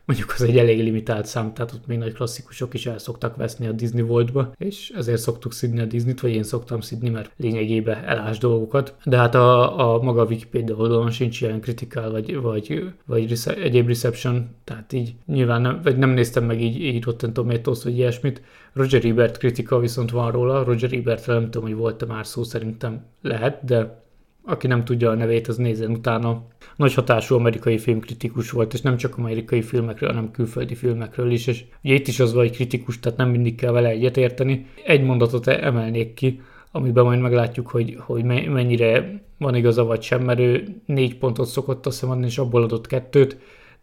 mondjuk 0.04 0.32
az 0.34 0.42
egy 0.42 0.58
elég 0.58 0.82
limitált 0.82 1.26
szám, 1.26 1.52
tehát 1.54 1.72
ott 1.72 1.86
még 1.86 1.98
nagy 1.98 2.12
klasszikusok 2.12 2.74
is 2.74 2.86
el 2.86 2.98
szoktak 2.98 3.36
veszni 3.36 3.66
a 3.66 3.72
Disney 3.72 4.02
Worldba, 4.02 4.52
és 4.58 4.92
ezért 4.96 5.20
szoktuk 5.20 5.52
szidni 5.52 5.80
a 5.80 5.84
Disney-t, 5.84 6.20
vagy 6.20 6.30
én 6.30 6.42
szoktam 6.42 6.80
szidni, 6.80 7.08
mert 7.08 7.30
lényegében 7.36 8.04
elás 8.04 8.38
dolgokat. 8.38 8.94
De 9.04 9.16
hát 9.16 9.34
a, 9.34 9.92
a 9.94 10.02
maga 10.02 10.24
Wikipedia 10.24 10.76
oldalon 10.76 11.10
sincs 11.10 11.40
ilyen 11.40 11.60
kritikál, 11.60 12.10
vagy, 12.10 12.36
vagy, 12.36 12.92
vagy 13.06 13.28
rece- 13.28 13.58
egyéb 13.58 13.86
reception, 13.86 14.48
tehát 14.64 14.92
így 14.92 15.14
nyilván 15.26 15.60
nem, 15.60 15.80
vagy 15.82 15.96
nem 15.96 16.10
néztem 16.10 16.44
meg 16.44 16.62
így, 16.62 16.80
így 16.80 17.04
Rotten 17.04 17.32
Tomatoes, 17.32 17.82
vagy 17.82 17.96
ilyesmit. 17.96 18.42
Roger 18.72 19.04
Ebert 19.04 19.36
kritika 19.36 19.78
viszont 19.78 20.10
van 20.10 20.30
róla, 20.30 20.64
Roger 20.64 20.92
Ebertre 20.92 21.32
nem 21.32 21.50
tudom, 21.50 21.68
hogy 21.68 21.78
volt-e 21.78 22.06
már 22.06 22.26
szó, 22.26 22.42
szerintem 22.42 23.04
lehet, 23.22 23.64
de 23.64 24.03
aki 24.46 24.66
nem 24.66 24.84
tudja 24.84 25.10
a 25.10 25.14
nevét, 25.14 25.48
az 25.48 25.56
nézzen 25.56 25.90
utána. 25.90 26.42
Nagy 26.76 26.94
hatású 26.94 27.34
amerikai 27.34 27.78
filmkritikus 27.78 28.50
volt, 28.50 28.72
és 28.74 28.80
nem 28.80 28.96
csak 28.96 29.18
amerikai 29.18 29.62
filmekről, 29.62 30.08
hanem 30.08 30.30
külföldi 30.30 30.74
filmekről 30.74 31.30
is, 31.30 31.46
és 31.46 31.64
ugye 31.82 31.94
itt 31.94 32.06
is 32.06 32.20
az 32.20 32.32
vagy 32.32 32.50
kritikus, 32.50 33.00
tehát 33.00 33.18
nem 33.18 33.30
mindig 33.30 33.54
kell 33.54 33.72
vele 33.72 33.88
egyetérteni. 33.88 34.66
Egy 34.84 35.02
mondatot 35.02 35.46
emelnék 35.46 36.14
ki, 36.14 36.40
amiben 36.72 37.04
majd 37.04 37.20
meglátjuk, 37.20 37.68
hogy, 37.68 37.96
hogy 37.98 38.24
mennyire 38.24 39.22
van 39.38 39.54
igaza 39.54 39.84
vagy 39.84 40.02
sem, 40.02 40.22
mert 40.22 40.38
ő 40.38 40.80
négy 40.86 41.18
pontot 41.18 41.46
szokott 41.46 41.86
azt 41.86 42.02
adni, 42.02 42.26
és 42.26 42.38
abból 42.38 42.62
adott 42.62 42.86
kettőt, 42.86 43.36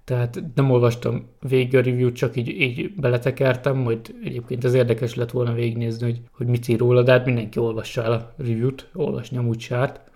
tehát 0.04 0.44
nem 0.56 0.72
olvastam 0.72 1.26
végig 1.40 1.76
a 1.76 1.82
review 1.82 2.12
csak 2.12 2.36
így, 2.36 2.48
így 2.48 2.94
beletekertem, 2.96 3.78
majd 3.78 4.16
egyébként 4.24 4.64
ez 4.64 4.74
érdekes 4.74 5.16
lett 5.16 5.32
volna 5.32 5.54
végignézni, 5.54 6.06
hogy, 6.06 6.22
hogy 6.32 6.48
mit 6.48 6.68
ír 6.68 6.80
róla, 6.80 7.04
de 7.04 7.12
hát 7.12 7.26
mindenki 7.26 7.60
olvassa 7.60 8.04
el 8.04 8.12
a 8.12 8.34
review-t, 8.38 8.90
olvasni 8.94 9.38
amúgy 9.38 9.60
sárt 9.60 10.11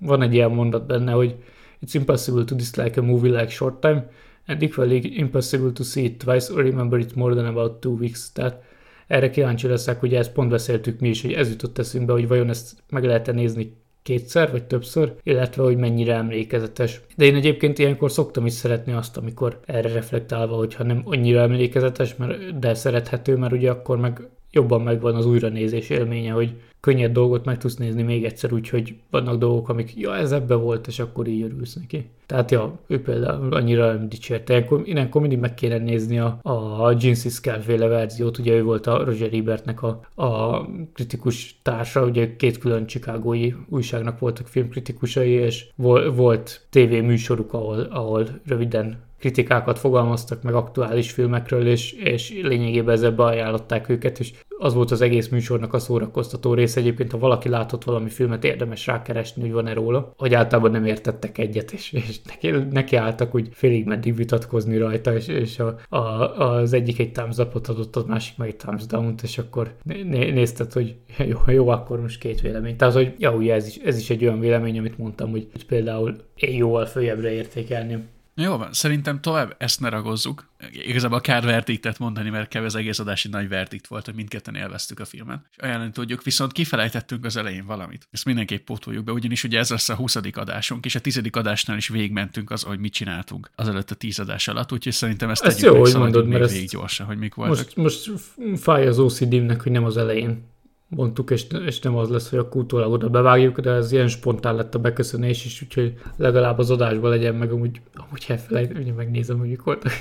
van 0.00 0.22
egy 0.22 0.34
ilyen 0.34 0.50
mondat 0.50 0.86
benne, 0.86 1.12
hogy 1.12 1.36
It's 1.82 1.94
impossible 1.94 2.44
to 2.44 2.54
dislike 2.54 3.00
a 3.00 3.02
movie 3.02 3.30
like 3.30 3.50
short 3.50 3.80
time, 3.80 4.10
and 4.46 4.62
equally 4.62 5.00
impossible 5.18 5.72
to 5.72 5.82
see 5.82 6.04
it 6.04 6.18
twice 6.18 6.52
or 6.52 6.62
remember 6.62 6.98
it 6.98 7.14
more 7.14 7.34
than 7.34 7.46
about 7.46 7.80
two 7.80 7.92
weeks. 7.92 8.32
Tehát 8.32 8.62
erre 9.06 9.30
kíváncsi 9.30 9.66
leszek, 9.66 10.02
ugye 10.02 10.18
ezt 10.18 10.32
pont 10.32 10.50
beszéltük 10.50 11.00
mi 11.00 11.08
is, 11.08 11.22
hogy 11.22 11.32
ez 11.32 11.48
jutott 11.48 11.78
eszünkbe, 11.78 12.12
hogy 12.12 12.28
vajon 12.28 12.48
ezt 12.48 12.82
meg 12.90 13.04
lehet-e 13.04 13.32
nézni 13.32 13.78
kétszer 14.02 14.50
vagy 14.50 14.64
többször, 14.64 15.14
illetve 15.22 15.62
hogy 15.62 15.76
mennyire 15.76 16.14
emlékezetes. 16.14 17.00
De 17.16 17.24
én 17.24 17.34
egyébként 17.34 17.78
ilyenkor 17.78 18.10
szoktam 18.10 18.46
is 18.46 18.52
szeretni 18.52 18.92
azt, 18.92 19.16
amikor 19.16 19.60
erre 19.64 19.92
reflektálva, 19.92 20.56
hogyha 20.56 20.84
nem 20.84 21.02
annyira 21.04 21.40
emlékezetes, 21.40 22.16
mert, 22.16 22.58
de 22.58 22.74
szerethető, 22.74 23.36
mert 23.36 23.52
ugye 23.52 23.70
akkor 23.70 23.98
meg 23.98 24.28
jobban 24.50 24.80
megvan 24.80 25.14
az 25.14 25.26
újranézés 25.26 25.90
élménye, 25.90 26.32
hogy 26.32 26.54
könnyed 26.80 27.12
dolgot 27.12 27.44
meg 27.44 27.58
tudsz 27.58 27.76
nézni 27.76 28.02
még 28.02 28.24
egyszer, 28.24 28.52
úgyhogy 28.52 28.94
vannak 29.10 29.38
dolgok, 29.38 29.68
amik, 29.68 29.96
ja, 29.96 30.16
ez 30.16 30.32
ebbe 30.32 30.54
volt, 30.54 30.86
és 30.86 30.98
akkor 30.98 31.26
így 31.26 31.42
örülsz 31.42 31.74
neki. 31.74 32.08
Tehát 32.26 32.50
ja, 32.50 32.78
ő 32.86 33.02
például 33.02 33.54
annyira 33.54 33.92
nem 33.92 34.08
dicsérte. 34.08 34.66
Ilyenkor, 34.84 35.20
mindig 35.20 35.38
meg 35.38 35.54
kéne 35.54 35.78
nézni 35.78 36.18
a, 36.18 36.38
a 36.42 36.94
Gincy 36.94 37.28
Scale 37.28 37.60
féle 37.60 37.86
verziót, 37.86 38.38
ugye 38.38 38.54
ő 38.54 38.62
volt 38.62 38.86
a 38.86 39.04
Roger 39.04 39.32
Ebertnek 39.32 39.82
a, 39.82 40.00
a 40.14 40.60
kritikus 40.92 41.58
társa, 41.62 42.04
ugye 42.04 42.36
két 42.36 42.58
külön 42.58 42.86
csikágói 42.86 43.52
újságnak 43.68 44.18
voltak 44.18 44.46
filmkritikusai, 44.46 45.30
és 45.30 45.66
vol, 45.74 46.12
volt 46.12 46.66
TV 46.70 46.90
műsoruk, 46.90 47.52
ahol, 47.52 47.80
ahol 47.80 48.26
röviden 48.46 49.08
kritikákat 49.20 49.78
fogalmaztak 49.78 50.42
meg 50.42 50.54
aktuális 50.54 51.10
filmekről, 51.10 51.66
és, 51.66 51.92
és 51.92 52.40
lényegében 52.42 52.94
ezzel 52.94 53.12
beajánlották 53.12 53.88
őket, 53.88 54.18
és 54.18 54.32
az 54.58 54.74
volt 54.74 54.90
az 54.90 55.00
egész 55.00 55.28
műsornak 55.28 55.74
a 55.74 55.78
szórakoztató 55.78 56.54
része. 56.54 56.80
Egyébként, 56.80 57.10
ha 57.10 57.18
valaki 57.18 57.48
látott 57.48 57.84
valami 57.84 58.08
filmet, 58.08 58.44
érdemes 58.44 58.86
rákeresni, 58.86 59.42
hogy 59.42 59.52
van-e 59.52 59.72
róla, 59.72 60.12
hogy 60.16 60.34
általában 60.34 60.70
nem 60.70 60.84
értettek 60.84 61.38
egyet, 61.38 61.72
és, 61.72 61.92
és 61.92 62.20
neki, 62.22 62.50
neki 62.70 62.96
álltak 62.96 63.34
úgy 63.34 63.48
félig 63.52 63.86
meddig 63.86 64.16
vitatkozni 64.16 64.76
rajta, 64.76 65.14
és, 65.14 65.28
és 65.28 65.58
a, 65.58 65.96
a, 65.96 66.38
az 66.38 66.72
egyik 66.72 66.98
egy 66.98 67.12
thumbs 67.12 67.36
up 67.36 67.54
adott, 67.68 67.96
az 67.96 68.04
másik 68.04 68.36
meg 68.36 68.48
egy 68.48 68.56
thumbs 68.56 68.86
down 68.86 69.14
és 69.22 69.38
akkor 69.38 69.74
né, 69.82 70.30
nézted, 70.30 70.72
hogy 70.72 70.94
jó, 71.18 71.38
jó, 71.46 71.68
akkor 71.68 72.00
most 72.00 72.20
két 72.20 72.40
vélemény. 72.40 72.76
Tehát, 72.76 72.94
hogy 72.94 73.14
ja, 73.18 73.32
ugye 73.32 73.54
ez 73.54 73.66
is, 73.66 73.76
ez 73.76 73.98
is 73.98 74.10
egy 74.10 74.24
olyan 74.24 74.40
vélemény, 74.40 74.78
amit 74.78 74.98
mondtam, 74.98 75.30
hogy 75.30 75.48
például 75.66 76.16
én 76.34 76.56
jóval 76.56 76.86
följebbre 76.86 77.30
értékelni 77.30 77.98
jó 78.34 78.56
van, 78.56 78.72
szerintem 78.72 79.20
tovább 79.20 79.54
ezt 79.58 79.80
ne 79.80 79.88
ragozzuk. 79.88 80.48
Igazából 80.72 81.20
kár 81.20 81.44
verdiktet 81.44 81.98
mondani, 81.98 82.30
mert 82.30 82.54
az 82.54 82.74
egész 82.74 82.98
adási 82.98 83.28
nagy 83.28 83.48
verdikt 83.48 83.86
volt, 83.86 84.04
hogy 84.04 84.14
mindketten 84.14 84.54
élveztük 84.54 85.00
a 85.00 85.04
filmet. 85.04 85.40
És 85.50 85.56
ajánlani 85.56 85.90
tudjuk, 85.90 86.22
viszont 86.22 86.52
kifelejtettünk 86.52 87.24
az 87.24 87.36
elején 87.36 87.66
valamit. 87.66 88.08
Ezt 88.10 88.24
mindenképp 88.24 88.64
pótoljuk 88.64 89.04
be, 89.04 89.12
ugyanis 89.12 89.44
ugye 89.44 89.58
ez 89.58 89.70
lesz 89.70 89.88
a 89.88 89.94
20. 89.94 90.16
adásunk, 90.32 90.84
és 90.84 90.94
a 90.94 91.00
10. 91.00 91.20
adásnál 91.30 91.76
is 91.76 91.88
végigmentünk 91.88 92.50
az, 92.50 92.62
hogy 92.62 92.78
mit 92.78 92.92
csináltunk 92.92 93.50
azelőtt 93.54 93.90
a 93.90 93.94
10 93.94 94.18
adás 94.18 94.48
alatt, 94.48 94.72
úgyhogy 94.72 94.92
szerintem 94.92 95.30
ezt, 95.30 95.42
ezt 95.44 95.60
tegyük 95.60 95.74
jó, 95.74 95.82
meg, 95.82 95.92
hogy 95.92 96.00
mondod, 96.00 96.26
mert 96.26 96.50
végig 96.50 96.68
gyorsan, 96.68 97.06
hogy 97.06 97.18
mik 97.18 97.34
voltak. 97.34 97.74
Most, 97.74 98.08
most 98.08 98.22
fáj 98.56 98.86
az 98.86 98.98
OCD-nek, 98.98 99.62
hogy 99.62 99.72
nem 99.72 99.84
az 99.84 99.96
elején 99.96 100.48
mondtuk, 100.90 101.30
és, 101.30 101.46
és 101.66 101.78
nem 101.78 101.96
az 101.96 102.08
lesz, 102.08 102.30
hogy 102.30 102.38
a 102.38 102.48
utólag 102.52 102.92
oda 102.92 103.08
bevágjuk, 103.08 103.60
de 103.60 103.70
ez 103.70 103.92
ilyen 103.92 104.08
spontán 104.08 104.54
lett 104.54 104.74
a 104.74 104.78
beköszönés 104.78 105.44
is, 105.44 105.62
úgyhogy 105.62 105.94
legalább 106.16 106.58
az 106.58 106.70
adásban 106.70 107.10
legyen 107.10 107.34
meg, 107.34 107.52
amúgy, 107.52 107.80
amúgy 107.94 108.24
elfelejt, 108.28 108.72
hogy 108.72 108.94
megnézem, 108.94 109.38
hogy 109.38 109.48
mik 109.48 109.62
voltak. 109.62 109.92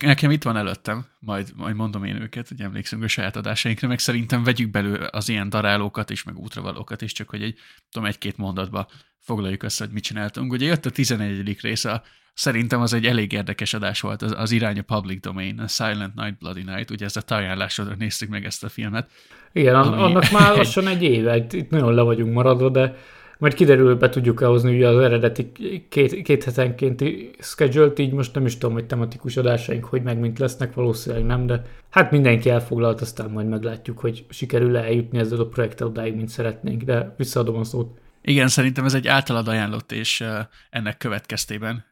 Nekem 0.00 0.30
itt 0.30 0.42
van 0.42 0.56
előttem, 0.56 1.06
majd, 1.18 1.52
majd 1.56 1.76
mondom 1.76 2.04
én 2.04 2.22
őket, 2.22 2.48
hogy 2.48 2.60
emlékszünk 2.60 3.02
a 3.02 3.08
saját 3.08 3.36
adásainkra, 3.36 3.88
meg 3.88 3.98
szerintem 3.98 4.44
vegyük 4.44 4.70
belőle 4.70 5.08
az 5.12 5.28
ilyen 5.28 5.48
darálókat 5.48 6.10
is, 6.10 6.22
meg 6.22 6.38
útravalókat 6.38 7.02
is, 7.02 7.12
csak 7.12 7.28
hogy 7.28 7.42
egy, 7.42 7.58
tudom, 7.90 8.08
egy-két 8.08 8.36
mondatba 8.36 8.88
foglaljuk 9.20 9.62
össze, 9.62 9.84
hogy 9.84 9.92
mit 9.92 10.02
csináltunk. 10.02 10.52
Ugye 10.52 10.66
jött 10.66 10.86
a 10.86 10.90
11. 10.90 11.60
része 11.60 12.02
Szerintem 12.38 12.80
az 12.80 12.92
egy 12.92 13.06
elég 13.06 13.32
érdekes 13.32 13.74
adás 13.74 14.00
volt, 14.00 14.22
az, 14.22 14.34
az 14.36 14.50
irány 14.50 14.78
a 14.78 14.82
public 14.82 15.20
domain, 15.20 15.58
a 15.58 15.68
Silent 15.68 16.14
Night, 16.14 16.38
Bloody 16.38 16.62
Night, 16.62 16.90
ugye 16.90 17.04
ezt 17.04 17.16
a 17.16 17.20
tajánlásodra 17.20 17.94
néztük 17.94 18.28
meg 18.28 18.44
ezt 18.44 18.64
a 18.64 18.68
filmet. 18.68 19.10
Igen, 19.56 19.74
ami... 19.74 20.02
annak 20.02 20.30
már 20.30 20.54
lassan 20.56 20.86
egy 20.86 21.02
éve, 21.02 21.36
itt 21.36 21.70
nagyon 21.70 21.94
le 21.94 22.02
vagyunk 22.02 22.34
maradva, 22.34 22.68
de 22.68 22.96
majd 23.38 23.54
kiderül, 23.54 23.94
be 23.94 24.08
tudjuk 24.08 24.42
elhozni 24.42 24.74
ugye 24.74 24.88
az 24.88 24.98
eredeti 24.98 25.52
két, 25.88 26.22
két 26.22 26.44
hetenkénti 26.44 27.30
schedule 27.38 27.92
így 27.96 28.12
most 28.12 28.34
nem 28.34 28.46
is 28.46 28.58
tudom, 28.58 28.74
hogy 28.74 28.86
tematikus 28.86 29.36
adásaink 29.36 29.84
hogy 29.84 30.02
meg 30.02 30.18
mint 30.18 30.38
lesznek, 30.38 30.74
valószínűleg 30.74 31.26
nem, 31.26 31.46
de 31.46 31.62
hát 31.90 32.10
mindenki 32.10 32.50
elfoglalt, 32.50 33.00
aztán 33.00 33.30
majd 33.30 33.48
meglátjuk, 33.48 33.98
hogy 33.98 34.24
sikerül-e 34.28 34.82
eljutni 34.82 35.18
ezzel 35.18 35.40
a 35.40 35.46
projekttel 35.46 35.86
odáig, 35.86 36.14
mint 36.14 36.28
szeretnénk, 36.28 36.82
de 36.82 37.14
visszaadom 37.16 37.56
a 37.56 37.64
szót. 37.64 37.98
Igen, 38.22 38.48
szerintem 38.48 38.84
ez 38.84 38.94
egy 38.94 39.06
általad 39.06 39.48
ajánlott, 39.48 39.92
és 39.92 40.24
ennek 40.70 40.96
következtében 40.96 41.84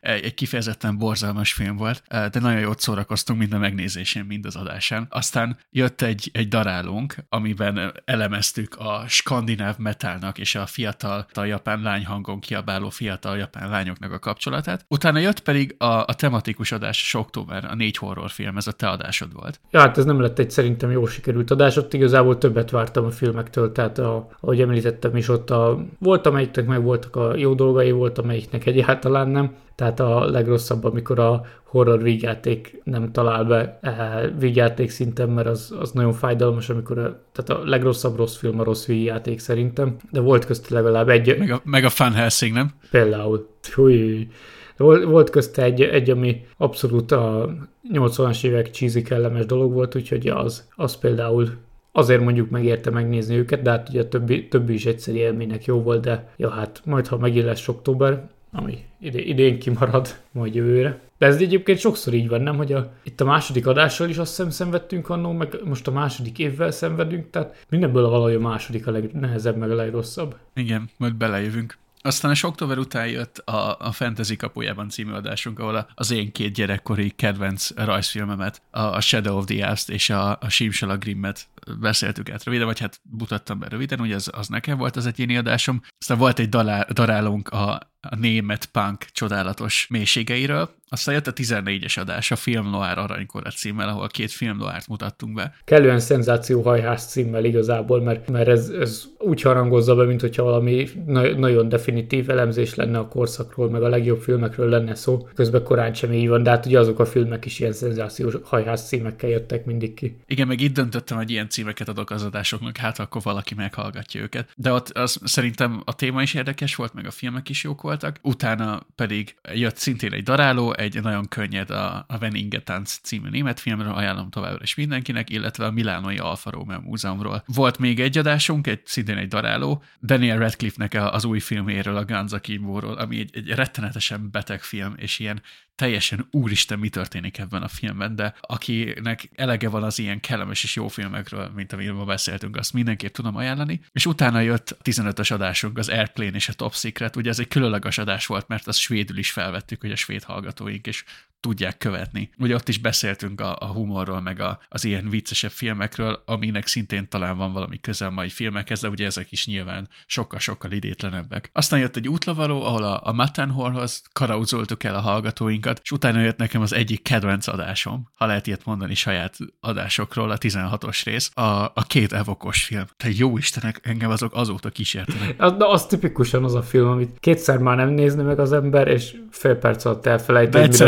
egy 0.00 0.34
kifejezetten 0.34 0.98
borzalmas 0.98 1.52
film 1.52 1.76
volt, 1.76 2.02
de 2.08 2.40
nagyon 2.40 2.60
jót 2.60 2.80
szórakoztunk 2.80 3.38
mind 3.38 3.52
a 3.52 3.58
megnézésén, 3.58 4.24
mind 4.24 4.46
az 4.46 4.56
adásán. 4.56 5.06
Aztán 5.10 5.58
jött 5.70 6.02
egy, 6.02 6.30
egy 6.32 6.48
darálónk, 6.48 7.14
amiben 7.28 7.92
elemeztük 8.04 8.76
a 8.78 9.04
skandináv 9.08 9.78
metálnak 9.78 10.38
és 10.38 10.54
a 10.54 10.66
fiatal, 10.66 11.26
a 11.32 11.44
japán 11.44 11.82
lányhangon 11.82 12.40
kiabáló 12.40 12.88
fiatal 12.88 13.36
japán 13.36 13.70
lányoknak 13.70 14.12
a 14.12 14.18
kapcsolatát. 14.18 14.84
Utána 14.88 15.18
jött 15.18 15.40
pedig 15.40 15.74
a, 15.78 15.84
a 15.84 16.14
tematikus 16.14 16.72
adás, 16.72 17.14
október, 17.14 17.64
a 17.64 17.74
négy 17.74 17.96
horrorfilm, 17.96 18.56
ez 18.56 18.66
a 18.66 18.72
te 18.72 18.88
adásod 18.88 19.32
volt. 19.32 19.60
Ja, 19.70 19.80
hát 19.80 19.98
ez 19.98 20.04
nem 20.04 20.20
lett 20.20 20.38
egy 20.38 20.50
szerintem 20.50 20.90
jól 20.90 21.08
sikerült 21.08 21.50
adás, 21.50 21.76
ott 21.76 21.94
igazából 21.94 22.38
többet 22.38 22.70
vártam 22.70 23.04
a 23.04 23.10
filmektől, 23.10 23.72
tehát 23.72 23.98
a, 23.98 24.28
ahogy 24.40 24.60
említettem 24.60 25.16
is, 25.16 25.28
ott 25.28 25.50
a, 25.50 25.84
volt 25.98 26.26
amelyiknek 26.26 26.66
meg 26.66 26.82
voltak 26.82 27.16
a 27.16 27.36
jó 27.36 27.54
dolgai, 27.54 27.90
volt 27.90 28.18
amelyiknek 28.18 28.66
egyáltalán 28.66 29.28
nem, 29.28 29.54
tehát 29.74 30.00
a 30.00 30.24
legrosszabb, 30.30 30.84
amikor 30.84 31.18
a 31.18 31.44
horror 31.64 32.02
vígjáték 32.02 32.80
nem 32.84 33.12
talál 33.12 33.44
be 33.44 33.78
e, 33.82 34.28
vígjáték 34.38 34.90
szinten, 34.90 35.28
mert 35.28 35.46
az, 35.46 35.74
az 35.80 35.90
nagyon 35.90 36.12
fájdalmas, 36.12 36.68
amikor 36.68 36.98
a, 36.98 37.22
tehát 37.32 37.62
a 37.62 37.68
legrosszabb 37.68 38.16
rossz 38.16 38.36
film 38.36 38.60
a 38.60 38.64
rossz 38.64 38.86
vígjáték 38.86 39.38
szerintem, 39.38 39.96
de 40.10 40.20
volt 40.20 40.44
közt 40.44 40.68
legalább 40.68 41.08
egy... 41.08 41.38
Meg 41.38 41.50
a, 41.50 41.60
meg 41.64 41.84
a 41.84 41.88
Fan 41.88 42.12
Helsing, 42.12 42.52
nem? 42.52 42.70
Például. 42.90 43.48
Húj. 43.74 44.28
Volt, 44.76 45.04
volt 45.04 45.30
közte 45.30 45.62
egy, 45.62 45.82
egy, 45.82 46.10
ami 46.10 46.46
abszolút 46.56 47.12
a 47.12 47.54
80-as 47.92 48.44
évek 48.44 48.70
cheesy 48.70 49.02
kellemes 49.02 49.46
dolog 49.46 49.72
volt, 49.72 49.94
úgyhogy 49.94 50.28
az, 50.28 50.68
az 50.76 50.96
például 50.96 51.48
azért 51.92 52.20
mondjuk 52.20 52.50
megérte 52.50 52.90
megnézni 52.90 53.36
őket, 53.36 53.62
de 53.62 53.70
hát 53.70 53.88
ugye 53.88 54.00
a 54.00 54.08
többi, 54.08 54.48
többi 54.48 54.72
is 54.72 54.86
egyszerű 54.86 55.16
élménynek 55.16 55.64
jó 55.64 55.82
volt, 55.82 56.00
de 56.00 56.32
ja 56.36 56.50
hát 56.50 56.82
majd 56.84 57.06
ha 57.06 57.18
megint 57.18 57.44
lesz 57.44 57.68
október, 57.68 58.28
ami 58.52 58.84
idén, 59.00 59.26
idén 59.26 59.58
kimarad 59.58 60.16
majd 60.32 60.54
jövőre. 60.54 61.00
De 61.18 61.26
ez 61.26 61.36
egyébként 61.36 61.78
sokszor 61.78 62.14
így 62.14 62.28
van, 62.28 62.40
nem? 62.40 62.56
Hogy 62.56 62.72
a, 62.72 62.92
itt 63.02 63.20
a 63.20 63.24
második 63.24 63.66
adással 63.66 64.08
is 64.08 64.16
azt 64.16 64.36
hiszem 64.36 64.50
szenvedtünk 64.50 65.08
annó, 65.08 65.32
meg 65.32 65.56
most 65.64 65.86
a 65.86 65.90
második 65.90 66.38
évvel 66.38 66.70
szenvedünk, 66.70 67.30
tehát 67.30 67.64
mindenből 67.68 68.04
a 68.04 68.08
valahogy 68.08 68.34
a 68.34 68.40
második 68.40 68.86
a 68.86 68.90
legnehezebb, 68.90 69.56
meg 69.56 69.70
a 69.70 69.74
legrosszabb. 69.74 70.36
Igen, 70.54 70.90
majd 70.96 71.14
belejövünk. 71.14 71.78
Aztán 72.02 72.30
a 72.30 72.46
október 72.46 72.78
után 72.78 73.08
jött 73.08 73.38
a, 73.38 73.76
a 73.78 73.92
Fantasy 73.92 74.36
kapujában 74.36 74.88
című 74.88 75.12
adásunk, 75.12 75.58
ahol 75.58 75.88
az 75.94 76.10
én 76.10 76.32
két 76.32 76.52
gyerekkori 76.52 77.10
kedvenc 77.10 77.70
rajzfilmemet, 77.76 78.62
a, 78.70 78.80
a 78.80 79.00
Shadow 79.00 79.36
of 79.36 79.44
the 79.44 79.66
Ast 79.66 79.90
és 79.90 80.10
a, 80.10 80.30
a 80.30 80.48
Simsala 80.48 80.96
Grimmet 80.96 81.48
beszéltük 81.80 82.30
át 82.30 82.44
röviden, 82.44 82.66
vagy 82.66 82.78
hát 82.78 83.00
mutattam 83.18 83.58
be 83.58 83.68
röviden, 83.68 84.00
ugye 84.00 84.14
az, 84.14 84.30
az 84.32 84.48
nekem 84.48 84.78
volt 84.78 84.96
az 84.96 85.06
egyéni 85.06 85.36
adásom. 85.36 85.82
Aztán 85.98 86.18
volt 86.18 86.38
egy 86.38 86.48
dalá, 86.48 86.86
darálónk 86.92 87.48
a, 87.48 87.80
a 88.00 88.16
német 88.16 88.66
punk 88.66 89.04
csodálatos 89.12 89.86
mélységeiről. 89.90 90.70
Aztán 90.88 91.14
jött 91.14 91.26
a 91.26 91.32
14-es 91.32 91.98
adás, 91.98 92.30
a 92.30 92.36
Film 92.36 92.70
Noir 92.70 92.98
aranykora 92.98 93.50
címmel, 93.50 93.88
ahol 93.88 94.08
két 94.08 94.30
film 94.30 94.56
noirt 94.56 94.88
mutattunk 94.88 95.34
be. 95.34 95.54
Kellően 95.64 96.00
szenzációhajház 96.00 97.06
címmel 97.06 97.44
igazából, 97.44 98.02
mert, 98.02 98.30
mert 98.30 98.48
ez, 98.48 98.68
ez 98.68 99.04
úgy 99.18 99.42
harangozza 99.42 99.94
be, 99.94 100.04
mint 100.04 100.20
hogyha 100.20 100.42
valami 100.42 100.88
na- 101.06 101.38
nagyon 101.38 101.68
definitív 101.68 102.30
elemzés 102.30 102.74
lenne 102.74 102.98
a 102.98 103.08
korszakról, 103.08 103.70
meg 103.70 103.82
a 103.82 103.88
legjobb 103.88 104.20
filmekről 104.20 104.68
lenne 104.68 104.94
szó. 104.94 105.28
Közben 105.34 105.62
korán 105.62 105.94
sem 105.94 106.12
így 106.12 106.28
van, 106.28 106.42
de 106.42 106.50
hát 106.50 106.66
ugye 106.66 106.78
azok 106.78 106.98
a 106.98 107.06
filmek 107.06 107.44
is 107.44 107.60
ilyen 107.60 107.72
szenzációhajház 107.72 108.86
címekkel 108.86 109.30
jöttek 109.30 109.64
mindig 109.64 109.94
ki. 109.94 110.16
Igen, 110.26 110.46
meg 110.46 110.60
itt 110.60 110.74
döntöttem, 110.74 111.16
hogy 111.16 111.30
ilyen 111.30 111.48
címeket 111.50 111.88
adok 111.88 112.10
az 112.10 112.22
adásoknak, 112.22 112.76
hát 112.76 112.98
akkor 112.98 113.22
valaki 113.22 113.54
meghallgatja 113.54 114.20
őket. 114.20 114.52
De 114.56 114.72
ott 114.72 114.88
az, 114.88 115.20
szerintem 115.24 115.82
a 115.84 115.94
téma 115.94 116.22
is 116.22 116.34
érdekes 116.34 116.74
volt, 116.74 116.94
meg 116.94 117.06
a 117.06 117.10
filmek 117.10 117.48
is 117.48 117.64
jók 117.64 117.82
voltak. 117.82 118.18
Utána 118.22 118.86
pedig 118.94 119.36
jött 119.52 119.76
szintén 119.76 120.12
egy 120.12 120.22
daráló, 120.22 120.74
egy 120.74 121.02
nagyon 121.02 121.28
könnyed 121.28 121.70
a, 121.70 122.04
a 122.08 122.18
Van 122.18 122.34
Ingetánc 122.34 122.98
című 123.02 123.28
német 123.28 123.60
filmről, 123.60 123.92
ajánlom 123.92 124.30
továbbra 124.30 124.62
is 124.62 124.74
mindenkinek, 124.74 125.30
illetve 125.30 125.64
a 125.64 125.70
Milánoi 125.70 126.18
Alfa 126.18 126.50
Romeo 126.50 126.80
Múzeumról. 126.80 127.42
Volt 127.46 127.78
még 127.78 128.00
egy 128.00 128.18
adásunk, 128.18 128.66
egy 128.66 128.80
szintén 128.84 129.16
egy 129.16 129.28
daráló, 129.28 129.82
Daniel 130.02 130.38
Radcliffe-nek 130.38 130.94
az 131.12 131.24
új 131.24 131.38
filméről, 131.38 131.96
a 131.96 132.04
Guns 132.04 132.32
Akimbo-ról, 132.32 132.94
ami 132.94 133.18
egy, 133.18 133.30
egy 133.36 133.48
rettenetesen 133.48 134.30
beteg 134.30 134.62
film, 134.62 134.94
és 134.96 135.18
ilyen 135.18 135.42
teljesen 135.80 136.26
úristen, 136.30 136.78
mi 136.78 136.88
történik 136.88 137.38
ebben 137.38 137.62
a 137.62 137.68
filmben, 137.68 138.16
de 138.16 138.34
akinek 138.40 139.30
elege 139.34 139.68
van 139.68 139.82
az 139.82 139.98
ilyen 139.98 140.20
kellemes 140.20 140.64
és 140.64 140.76
jó 140.76 140.88
filmekről, 140.88 141.39
mint 141.54 141.72
amiről 141.72 142.04
beszéltünk, 142.04 142.56
azt 142.56 142.72
mindenképp 142.72 143.12
tudom 143.12 143.36
ajánlani. 143.36 143.80
És 143.92 144.06
utána 144.06 144.40
jött 144.40 144.70
a 144.70 144.82
15-ös 144.82 145.32
adásunk, 145.32 145.78
az 145.78 145.88
Airplane 145.88 146.36
és 146.36 146.48
a 146.48 146.52
Top 146.52 146.74
Secret, 146.74 147.16
ugye 147.16 147.30
ez 147.30 147.38
egy 147.38 147.48
különleges 147.48 147.98
adás 147.98 148.26
volt, 148.26 148.48
mert 148.48 148.66
azt 148.66 148.78
svédül 148.78 149.18
is 149.18 149.30
felvettük, 149.30 149.80
hogy 149.80 149.92
a 149.92 149.96
svéd 149.96 150.22
hallgatóink 150.22 150.86
is 150.86 151.04
tudják 151.40 151.78
követni. 151.78 152.30
Ugye 152.38 152.54
ott 152.54 152.68
is 152.68 152.78
beszéltünk 152.78 153.40
a, 153.40 153.56
a 153.60 153.66
humorról, 153.66 154.20
meg 154.20 154.40
a, 154.40 154.58
az 154.68 154.84
ilyen 154.84 155.08
viccesebb 155.08 155.50
filmekről, 155.50 156.22
aminek 156.26 156.66
szintén 156.66 157.08
talán 157.08 157.36
van 157.36 157.52
valami 157.52 157.80
közel 157.80 158.10
mai 158.10 158.28
filmekhez, 158.28 158.80
de 158.80 158.88
ugye 158.88 159.06
ezek 159.06 159.32
is 159.32 159.46
nyilván 159.46 159.88
sokkal-sokkal 160.06 160.72
idétlenebbek. 160.72 161.50
Aztán 161.52 161.80
jött 161.80 161.96
egy 161.96 162.08
útlavaló, 162.08 162.62
ahol 162.62 162.82
a, 162.82 163.00
a 163.04 163.12
Matterhornhoz 163.12 164.02
karauzoltuk 164.12 164.84
el 164.84 164.94
a 164.94 165.00
hallgatóinkat, 165.00 165.80
és 165.82 165.90
utána 165.90 166.20
jött 166.20 166.36
nekem 166.36 166.60
az 166.60 166.72
egyik 166.72 167.02
kedvenc 167.02 167.46
adásom, 167.46 168.08
ha 168.14 168.26
lehet 168.26 168.46
ilyet 168.46 168.64
mondani 168.64 168.94
saját 168.94 169.36
adásokról, 169.60 170.30
a 170.30 170.38
16-os 170.38 171.00
rész, 171.04 171.30
a, 171.34 171.42
a 171.64 171.84
két 171.86 172.12
evokos 172.12 172.64
film. 172.64 172.84
Te 172.96 173.08
jó 173.12 173.38
Istenek, 173.38 173.80
engem 173.82 174.10
azok 174.10 174.34
azóta 174.34 174.68
kísértenek. 174.68 175.36
De 175.60 175.66
az 175.66 175.86
tipikusan 175.86 176.44
az 176.44 176.54
a 176.54 176.62
film, 176.62 176.88
amit 176.88 177.16
kétszer 177.20 177.58
már 177.58 177.76
nem 177.76 177.88
nézni 177.88 178.22
meg 178.22 178.38
az 178.38 178.52
ember, 178.52 178.88
és 178.88 179.16
fél 179.30 179.54
perc 179.54 179.84
alatt 179.84 180.08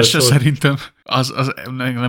se 0.03 0.21
szerintem 0.43 0.77
az, 1.03 1.33
az 1.37 1.53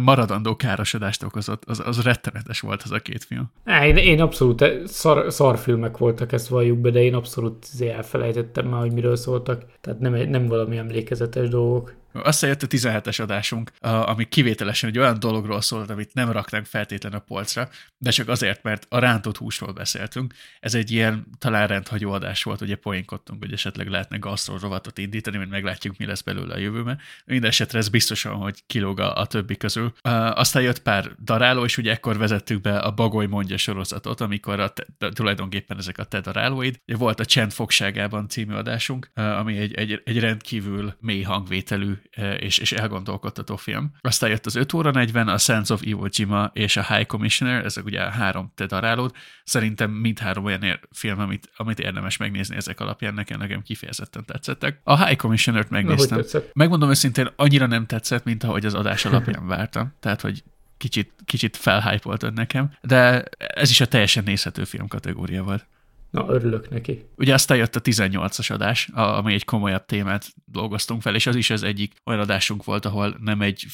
maradandó 0.02 0.56
károsodást 0.56 1.24
okozott. 1.24 1.64
Az, 1.66 1.82
az 1.86 2.02
rettenetes 2.02 2.60
volt 2.60 2.82
az 2.84 2.92
a 2.92 3.00
két 3.00 3.24
film. 3.24 3.52
Én, 3.66 3.98
én 3.98 4.22
abszolút 4.22 4.66
szar, 4.86 5.34
szarfilmek 5.34 5.98
voltak, 5.98 6.32
ezt 6.32 6.48
valljuk 6.48 6.78
be, 6.78 6.90
de 6.90 7.04
én 7.04 7.14
abszolút 7.14 7.66
izé 7.74 7.90
elfelejtettem 7.90 8.68
már, 8.68 8.80
hogy 8.80 8.94
miről 8.94 9.16
szóltak. 9.16 9.66
Tehát 9.82 10.00
nem, 10.00 10.14
nem 10.14 10.48
valami 10.48 10.78
emlékezetes 10.78 11.50
dolgok. 11.50 11.94
Aztán 12.14 12.50
jött 12.50 12.64
a 12.64 12.68
17-es 12.68 13.22
adásunk, 13.22 13.72
ami 13.80 14.26
kivételesen 14.26 14.90
egy 14.90 14.98
olyan 14.98 15.20
dologról 15.20 15.62
szólt, 15.62 15.90
amit 15.90 16.14
nem 16.14 16.32
raknánk 16.32 16.66
feltétlen 16.66 17.14
a 17.14 17.20
polcra, 17.20 17.70
de 17.98 18.10
csak 18.10 18.28
azért, 18.28 18.64
mert 18.64 18.86
a 18.90 19.00
rántott 19.00 19.38
húsról 19.38 19.72
beszéltünk. 19.74 20.34
Ez 20.60 20.74
egy 20.76 20.92
ilyen 20.92 21.28
talán 21.38 21.68
rendhagyó 21.68 22.12
adás 22.12 22.44
volt, 22.44 22.62
ugye 22.62 22.76
poénkodtunk, 22.76 23.44
hogy 23.44 23.54
esetleg 23.54 23.88
lehetne 23.88 24.18
gasztról 24.18 24.60
rovatot 24.60 24.98
indítani, 24.98 25.38
mert 25.38 25.50
meglátjuk, 25.50 25.98
mi 25.98 26.06
lesz 26.06 26.22
belőle 26.22 26.54
a 26.54 26.58
jövőben. 26.58 27.00
Mindenesetre 27.26 27.78
ez 27.78 27.90
biztosan, 27.90 28.36
hogy 28.36 28.64
kilóg 28.68 29.00
a, 29.00 29.16
a 29.18 29.26
többi 29.26 29.58
közül. 29.58 29.94
Aztán 30.02 30.64
jött 30.64 30.82
pár 30.82 31.12
daráló, 31.24 31.64
és 31.64 31.78
ugye 31.78 31.92
ekkor 31.92 32.18
vezettük 32.18 32.62
be 32.62 32.78
a 32.78 32.92
Bagoly 32.92 33.26
mondja 33.26 33.58
sorozatot, 33.58 34.22
amikor 34.22 34.60
a 34.60 34.70
te, 34.70 34.86
tulajdonképpen 35.10 35.78
ezek 35.78 35.98
a 35.98 36.04
te 36.04 36.20
darálóid. 36.20 36.80
Volt 36.86 37.20
a 37.20 37.26
Csend 37.26 37.52
fogságában 37.52 38.28
című 38.28 38.54
adásunk, 38.54 39.12
ami 39.14 39.58
egy, 39.58 39.74
egy, 39.74 40.02
egy 40.06 40.20
rendkívül 40.20 40.96
mély 41.00 41.22
hangvételű 41.22 41.94
és, 42.40 42.58
és 42.58 42.72
elgondolkodtató 42.72 43.56
film. 43.56 43.92
Aztán 44.02 44.30
jött 44.30 44.46
az 44.46 44.56
5 44.56 44.74
óra 44.74 44.92
40, 44.92 45.28
a 45.28 45.38
Sense 45.38 45.74
of 45.74 45.82
Iwo 45.84 46.06
Jima 46.10 46.52
és 46.54 46.78
a 46.78 46.84
High 46.84 47.06
Commissioner, 47.06 47.66
ezek 47.66 47.86
ugye 47.86 48.02
a 48.02 48.10
három 48.10 48.52
te 48.56 48.66
darálód. 48.66 49.12
Szerintem 49.44 49.92
mindhárom 49.92 50.46
olyan 50.46 50.64
ér, 50.64 50.80
film, 50.92 51.20
amit, 51.20 51.50
amit 51.56 51.80
érdemes 51.80 52.18
megnézni 52.18 52.56
ezek 52.56 52.80
alapján, 52.80 53.14
nekem, 53.14 53.40
nekem 53.40 53.62
kifejezetten 53.62 54.26
tetszettek. 54.26 54.80
A 54.84 55.06
High 55.06 55.18
Commissioner-t 55.18 55.70
megnéztem. 55.70 56.24
Na, 56.32 56.40
Megmondom 56.54 56.90
őszintén, 56.90 57.30
annyira 57.36 57.66
nem 57.66 57.86
tetszett, 57.86 58.24
mint 58.24 58.44
ahogy 58.44 58.66
az 58.66 58.74
adás 58.74 59.06
alapján 59.06 59.48
vártam. 59.56 59.94
Tehát, 60.00 60.22
hogy 60.22 60.44
kicsit, 60.78 61.14
kicsit 61.26 61.58
felhypoltad 61.58 62.34
nekem, 62.34 62.72
de 62.82 63.24
ez 63.38 63.70
is 63.70 63.82
a 63.82 63.86
teljesen 63.86 64.24
nézhető 64.24 64.64
film 64.64 64.88
kategória 64.88 65.44
volt. 65.44 65.68
Na, 66.14 66.26
örülök 66.28 66.70
neki. 66.70 67.06
Ugye 67.16 67.34
aztán 67.34 67.58
jött 67.58 67.76
a 67.76 67.82
18-as 67.82 68.52
adás, 68.52 68.88
ami 68.94 69.34
egy 69.34 69.46
komolyabb 69.46 69.86
témát 69.86 70.26
dolgoztunk 70.46 71.02
fel, 71.02 71.16
és 71.16 71.28
az 71.28 71.36
is 71.36 71.50
az 71.50 71.64
egyik 71.64 71.94
olyan 72.06 72.20
adásunk 72.20 72.64
volt, 72.64 72.86
ahol 72.86 73.18
nem 73.20 73.42
egy 73.42 73.66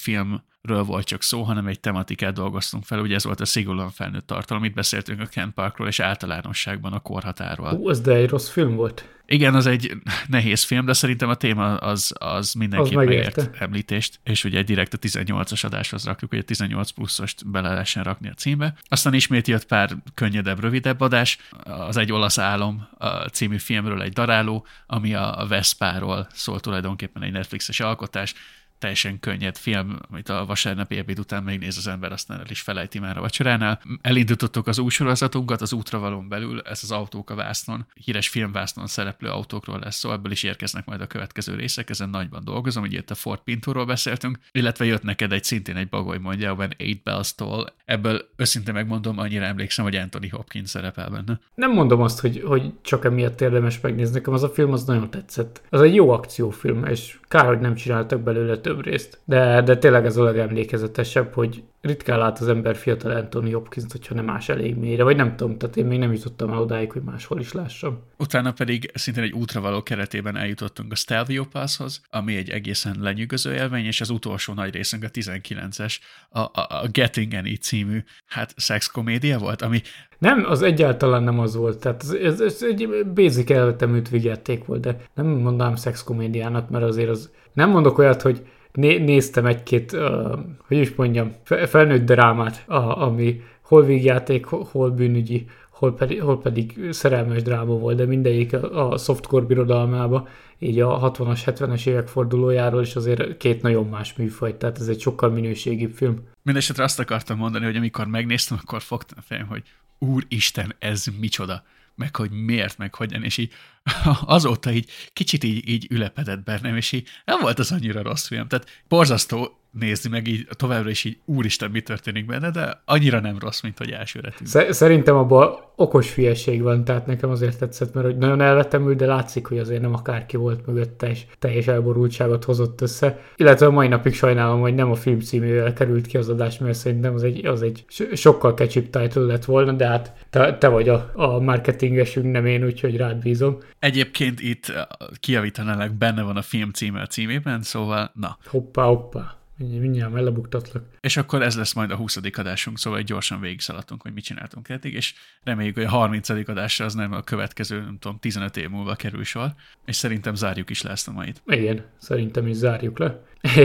filmről 0.62 0.86
volt 0.86 1.06
csak 1.06 1.24
szó, 1.24 1.42
hanem 1.42 1.68
egy 1.68 1.80
tematikát 1.80 2.34
dolgoztunk 2.34 2.84
fel. 2.84 3.00
Ugye 3.00 3.16
ez 3.16 3.24
volt 3.24 3.40
a 3.40 3.46
szigorúan 3.46 3.90
felnőtt 3.90 4.28
tartalom, 4.28 4.64
itt 4.64 4.74
beszéltünk 4.74 5.22
a 5.22 5.26
Ken 5.26 5.54
Parkról, 5.54 5.88
és 5.88 6.00
általánosságban 6.00 6.94
a 6.94 7.00
korhatárról. 7.00 7.70
Hú, 7.70 7.90
az 7.90 8.02
de 8.02 8.14
egy 8.14 8.30
rossz 8.30 8.50
film 8.50 8.76
volt. 8.76 9.06
Igen, 9.26 9.56
az 9.56 9.66
egy 9.66 9.92
nehéz 10.28 10.64
film, 10.64 10.86
de 10.86 10.94
szerintem 10.94 11.30
a 11.30 11.36
téma 11.36 11.76
az, 11.78 12.14
az 12.18 12.54
mindenképp 12.54 12.98
az 12.98 13.06
megért 13.06 13.50
említést, 13.60 14.20
és 14.24 14.44
ugye 14.44 14.64
direkt 14.64 14.94
a 14.94 14.98
18-as 14.98 15.66
adáshoz 15.66 16.06
rakjuk, 16.06 16.30
hogy 16.30 16.40
a 16.40 16.44
18 16.44 16.90
pluszost 16.90 17.50
bele 17.50 17.70
lehessen 17.70 18.04
rakni 18.04 18.30
a 18.30 18.34
címbe. 18.34 18.74
Aztán 18.88 19.14
ismét 19.14 19.48
jött 19.48 19.66
pár 19.66 19.96
könnyedebb, 20.14 20.60
rövidebb 20.60 21.02
adás, 21.02 21.38
az 21.64 21.98
egy 21.98 22.12
olasz 22.12 22.38
álom 22.38 22.88
a 22.98 23.08
című 23.08 23.58
filmről 23.58 24.02
egy 24.02 24.14
daráló, 24.14 24.66
ami 24.88 25.14
a 25.14 25.46
Veszpáról 25.50 26.28
szól 26.34 26.60
tulajdonképpen 26.60 27.24
egy 27.24 27.32
Netflixes 27.32 27.80
alkotás, 27.80 28.34
teljesen 28.80 29.20
könnyed 29.20 29.58
film, 29.58 30.00
amit 30.10 30.30
a 30.30 30.46
vasárnapi 30.46 30.98
ebéd 30.98 31.20
után 31.20 31.44
megnéz 31.44 31.78
az 31.78 31.88
ember, 31.88 32.12
aztán 32.12 32.40
el 32.40 32.46
is 32.50 32.62
felejti 32.62 33.00
már 33.00 33.18
a 33.18 33.22
vacsoránál. 33.22 33.82
Elindítottuk 34.02 34.68
az 34.68 34.80
új 34.80 34.90
sorozatunkat, 34.90 35.62
az 35.62 35.74
útravalon 35.74 36.28
belül, 36.28 36.62
ez 36.62 36.80
az 36.84 36.92
autók 36.92 37.30
a 37.30 37.36
vásznon, 37.36 37.86
híres 37.94 38.28
filmvásznon 38.28 38.88
szereplő 38.88 39.30
autókról 39.30 39.80
lesz 39.80 39.96
szó, 39.96 40.12
ebből 40.12 40.32
is 40.32 40.44
érkeznek 40.44 40.86
majd 40.86 41.02
a 41.02 41.08
következő 41.08 41.56
részek, 41.56 41.90
ezen 41.90 42.10
nagyban 42.10 42.44
dolgozom, 42.44 42.84
hogy 42.84 42.94
itt 42.94 43.12
a 43.12 43.16
Ford 43.16 43.40
Pintóról 43.40 43.86
beszéltünk, 43.86 44.40
illetve 44.52 44.86
jött 44.86 45.04
neked 45.04 45.32
egy 45.32 45.44
szintén 45.44 45.76
egy 45.76 45.90
bagoly 45.90 46.18
mondja, 46.18 46.54
When 46.54 46.74
Eight 46.78 47.04
Bells 47.04 47.36
Toll. 47.36 47.74
Ebből 47.86 48.30
őszintén 48.36 48.74
megmondom, 48.74 49.18
annyira 49.18 49.46
emlékszem, 49.46 49.86
hogy 49.86 49.96
Anthony 49.96 50.32
Hopkins 50.32 50.70
szerepel 50.70 51.10
benne. 51.10 51.40
Nem 51.56 51.72
mondom 51.72 52.02
azt, 52.02 52.20
hogy, 52.20 52.42
hogy 52.46 52.74
csak 52.82 53.06
emiatt 53.06 53.42
érdemes 53.42 53.80
megnézni, 53.80 54.14
nekem 54.14 54.34
az 54.34 54.44
a 54.44 54.50
film 54.50 54.72
az 54.72 54.84
nagyon 54.84 55.10
tetszett. 55.10 55.62
Az 55.70 55.82
egy 55.82 55.96
jó 55.96 56.10
akciófilm, 56.10 56.86
és 56.86 57.19
kár, 57.30 57.46
hogy 57.46 57.60
nem 57.60 57.76
csináltak 57.76 58.22
belőle 58.22 58.58
több 58.58 58.84
részt. 58.84 59.20
De, 59.26 59.62
de 59.62 59.78
tényleg 59.78 60.06
ez 60.06 60.18
a 60.18 60.24
legemlékezetesebb, 60.24 61.34
hogy 61.34 61.64
ritkán 61.82 62.20
lát 62.20 62.40
az 62.40 62.48
ember 62.48 62.76
fiatal 62.76 63.12
Anthony 63.12 63.54
Hopkins, 63.54 63.92
hogyha 63.92 64.16
nem 64.16 64.26
más 64.26 64.50
elég 64.50 64.76
mélyre, 64.76 65.04
vagy 65.04 65.16
nem 65.16 65.36
tudom, 65.36 65.58
tehát 65.58 65.78
én 65.78 65.86
még 65.86 66.00
nem 66.00 66.14
jutottam 66.14 66.52
el 66.52 66.60
odáig, 66.60 66.92
hogy 66.92 67.02
máshol 67.02 67.40
is 67.40 67.52
lássam. 67.52 68.00
Utána 68.18 68.52
pedig 68.52 68.92
szintén 68.94 69.24
egy 69.24 69.32
útravaló 69.32 69.84
keretében 69.84 70.38
eljutottunk 70.38 70.92
a 70.92 70.96
Stelvio 70.96 71.46
Passhoz, 71.46 72.02
ami 72.10 72.36
egy 72.36 72.50
egészen 72.50 72.96
lenyűgöző 73.00 73.54
élmény, 73.54 73.86
és 73.86 74.02
az 74.02 74.10
utolsó 74.10 74.54
nagy 74.54 74.74
részünk 74.74 75.04
a 75.04 75.10
19-es, 75.10 75.96
a, 76.30 76.40
a, 76.40 76.52
a 76.54 76.88
Getting 76.92 77.34
Any 77.34 77.58
című, 77.62 78.04
hát 78.26 78.54
szexkomédia 78.58 79.38
volt, 79.38 79.62
ami 79.62 79.82
nem, 80.18 80.46
az 80.48 80.62
egyáltalán 80.62 81.24
nem 81.24 81.40
az 81.40 81.56
volt. 81.56 81.80
Tehát 81.80 82.04
ez, 82.04 82.10
ez, 82.12 82.42
ez 82.42 82.64
egy 82.70 83.06
basic 83.14 83.50
elvetemült 83.50 84.10
vigyáték 84.10 84.66
volt, 84.66 84.82
de 84.82 84.98
nem 85.16 85.26
mondanám 85.28 85.76
szexkomédiának, 85.76 86.70
mert 86.70 86.84
azért 86.84 87.10
az... 87.10 87.32
Nem 87.54 87.70
mondok 87.70 87.98
olyat, 87.98 88.22
hogy 88.22 88.42
né- 88.72 89.06
néztem 89.06 89.46
egy-két, 89.46 89.92
uh, 89.92 90.40
hogy 90.68 90.78
is 90.78 90.96
mondjam, 90.96 91.32
felnőtt 91.44 92.06
drámát, 92.06 92.64
a, 92.68 93.02
ami 93.02 93.42
hol 93.62 93.84
végjáték, 93.84 94.46
hol 94.46 94.90
bűnügyi, 94.90 95.46
hol 95.70 95.94
pedig, 95.96 96.22
hol 96.22 96.42
pedig 96.42 96.88
szerelmes 96.92 97.42
dráma 97.42 97.74
volt, 97.74 97.98
de 97.98 98.06
mindegyik 98.06 98.54
a, 98.54 98.92
a 98.92 98.98
softcore 98.98 99.46
birodalmába, 99.46 100.28
így 100.60 100.80
a 100.80 101.12
60-as, 101.12 101.40
70-es 101.46 101.88
évek 101.88 102.08
fordulójáról 102.08 102.82
is 102.82 102.96
azért 102.96 103.38
két 103.38 103.62
nagyon 103.62 103.86
más 103.86 104.14
műfaj, 104.14 104.58
tehát 104.58 104.80
ez 104.80 104.88
egy 104.88 105.00
sokkal 105.00 105.30
minőségibb 105.30 105.94
film. 105.96 106.16
Mindenesetre 106.44 106.84
azt 106.84 107.00
akartam 107.00 107.38
mondani, 107.38 107.66
hogy 107.66 107.76
amikor 107.76 108.08
megnéztem, 108.08 108.58
akkor 108.62 108.82
fogtam 108.82 109.18
a 109.22 109.24
fejem, 109.26 109.48
hogy 109.48 109.64
úristen, 110.00 110.76
ez 110.80 111.06
micsoda 111.20 111.64
meg 112.00 112.16
hogy 112.16 112.32
miért, 112.32 112.78
meg 112.78 112.96
hogyan, 112.96 113.24
és 113.24 113.38
így 113.38 113.52
azóta 114.26 114.72
így 114.72 114.90
kicsit 115.14 115.44
így, 115.44 115.70
így 115.70 115.88
ülepedett 115.90 116.44
bennem, 116.44 116.76
és 116.76 116.92
így 116.92 117.08
nem 117.26 117.40
volt 117.42 117.60
az 117.60 117.72
annyira 117.72 118.02
rossz 118.02 118.28
film. 118.28 118.48
Tehát 118.48 118.66
borzasztó 118.88 119.60
nézni, 119.72 120.10
meg 120.10 120.28
így 120.28 120.48
továbbra 120.58 120.90
is 120.90 121.04
így 121.04 121.18
úristen, 121.26 121.72
mi 121.72 121.82
történik 121.82 122.26
benne, 122.26 122.50
de 122.50 122.82
annyira 122.86 123.20
nem 123.20 123.38
rossz, 123.40 123.62
mint 123.62 123.78
hogy 123.78 123.92
elsőre 123.92 124.34
tűnt. 124.38 124.74
Szerintem 124.74 125.16
abban 125.16 125.58
okos 125.76 126.14
hülyeség 126.14 126.62
van, 126.62 126.84
tehát 126.84 127.06
nekem 127.06 127.30
azért 127.30 127.60
tetszett, 127.60 127.94
mert 127.94 128.06
hogy 128.06 128.18
nagyon 128.18 128.42
elvettem 128.42 128.96
de 128.98 129.06
látszik, 129.06 129.46
hogy 129.46 129.58
azért 129.58 129.82
nem 129.82 129.94
akárki 129.94 130.38
volt 130.38 130.66
mögötte, 130.66 131.10
és 131.10 131.26
teljes 131.40 131.68
elborultságot 131.68 132.44
hozott 132.44 132.82
össze. 132.82 133.20
Illetve 133.36 133.66
a 133.66 133.72
mai 133.72 133.88
napig 133.88 134.14
sajnálom, 134.14 134.62
hogy 134.62 134.76
nem 134.76 134.92
a 134.92 134.96
film 134.96 135.20
címével 135.20 135.74
került 135.74 136.08
ki 136.08 136.18
az 136.18 136.30
adás, 136.30 136.58
mert 136.58 136.78
szerintem 136.78 137.14
az 137.14 137.24
egy, 137.24 137.46
az 137.46 137.62
egy 137.62 137.86
sokkal 138.14 138.54
kecsip 138.54 138.90
title 138.90 139.22
lett 139.22 139.46
volna, 139.46 139.72
de 139.72 139.88
hát 139.88 140.14
te, 140.30 140.58
te 140.58 140.68
vagy 140.68 140.90
a, 140.90 141.12
a 141.14 141.40
marketingesünk, 141.40 142.32
nem 142.32 142.46
én, 142.46 142.66
úgyhogy 142.66 142.98
rád 142.98 143.18
bízom. 143.18 143.58
Egyébként 143.80 144.40
itt 144.40 144.74
kiavítanálak, 145.20 145.92
benne 145.92 146.22
van 146.22 146.38
a 146.38 146.42
film 146.42 146.72
címe 146.72 147.02
a 147.02 147.08
címében, 147.08 147.62
szóval 147.62 148.12
na. 148.14 148.38
Hoppá, 148.46 148.84
hoppá. 148.84 149.34
Mindjárt 149.58 150.12
mellebuktatlak. 150.12 150.84
És 151.00 151.18
akkor 151.18 151.42
ez 151.42 151.58
lesz 151.58 151.74
majd 151.74 151.92
a 151.92 151.96
20. 151.96 152.18
adásunk, 152.38 152.78
szóval 152.78 153.02
gyorsan 153.02 153.40
végigszaladtunk, 153.40 154.02
hogy 154.02 154.14
mit 154.14 154.24
csináltunk 154.24 154.70
eddig, 154.70 154.94
és 154.94 155.14
reméljük, 155.44 155.76
hogy 155.76 155.84
a 155.84 155.90
30. 155.90 156.30
adásra 156.30 156.86
az 156.86 156.94
nem 156.94 157.14
a 157.14 157.22
következő, 157.22 157.82
nem 157.82 157.98
tudom, 158.00 158.20
15 158.20 158.58
év 158.58 158.70
múlva 158.70 158.96
kerül 158.96 159.24
sor, 159.24 159.54
és 159.86 159.96
szerintem 159.96 160.36
zárjuk 160.36 160.70
is 160.70 160.82
le 160.82 160.90
ezt 160.92 161.08
a 161.08 161.12
mait. 161.12 161.42
Igen, 161.46 161.86
szerintem 161.98 162.48
is 162.48 162.56
zárjuk 162.56 163.00
le. 163.00 163.22